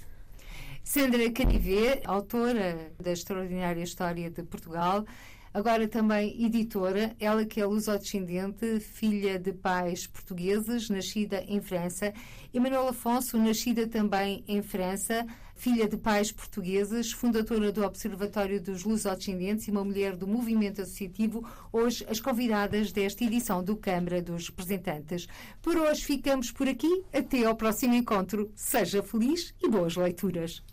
Sandra 0.84 1.32
Canivê, 1.32 2.02
autora 2.04 2.92
da 3.00 3.12
extraordinária 3.12 3.82
história 3.82 4.30
de 4.30 4.44
Portugal, 4.44 5.06
agora 5.54 5.88
também 5.88 6.44
editora, 6.44 7.16
ela 7.20 7.46
que 7.46 7.62
é 7.62 7.66
luso-descendente, 7.66 8.80
filha 8.80 9.38
de 9.38 9.54
pais 9.54 10.08
portugueses, 10.08 10.90
nascida 10.90 11.44
em 11.48 11.62
França. 11.62 12.14
Emanuel 12.54 12.88
Afonso, 12.88 13.38
nascida 13.38 13.88
também 13.88 14.44
em 14.48 14.62
França, 14.62 15.26
filha 15.56 15.88
de 15.88 15.98
pais 15.98 16.32
portugueses, 16.32 17.12
fundadora 17.12 17.72
do 17.72 17.84
Observatório 17.84 18.62
dos 18.62 18.84
Lusodescendentes 18.84 19.68
e 19.68 19.72
uma 19.72 19.84
mulher 19.84 20.16
do 20.16 20.28
movimento 20.28 20.82
associativo, 20.82 21.46
hoje 21.72 22.06
as 22.10 22.20
convidadas 22.20 22.92
desta 22.92 23.24
edição 23.24 23.64
do 23.64 23.76
Câmara 23.76 24.22
dos 24.22 24.50
Representantes. 24.50 25.28
Por 25.62 25.78
hoje 25.78 26.04
ficamos 26.04 26.52
por 26.52 26.68
aqui. 26.68 27.04
Até 27.14 27.46
ao 27.46 27.56
próximo 27.56 27.94
encontro. 27.94 28.52
Seja 28.56 29.02
feliz 29.02 29.54
e 29.62 29.70
boas 29.70 29.96
leituras. 29.96 30.64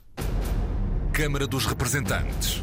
Câmara 1.13 1.47
dos 1.47 1.67
Representantes. 1.67 2.63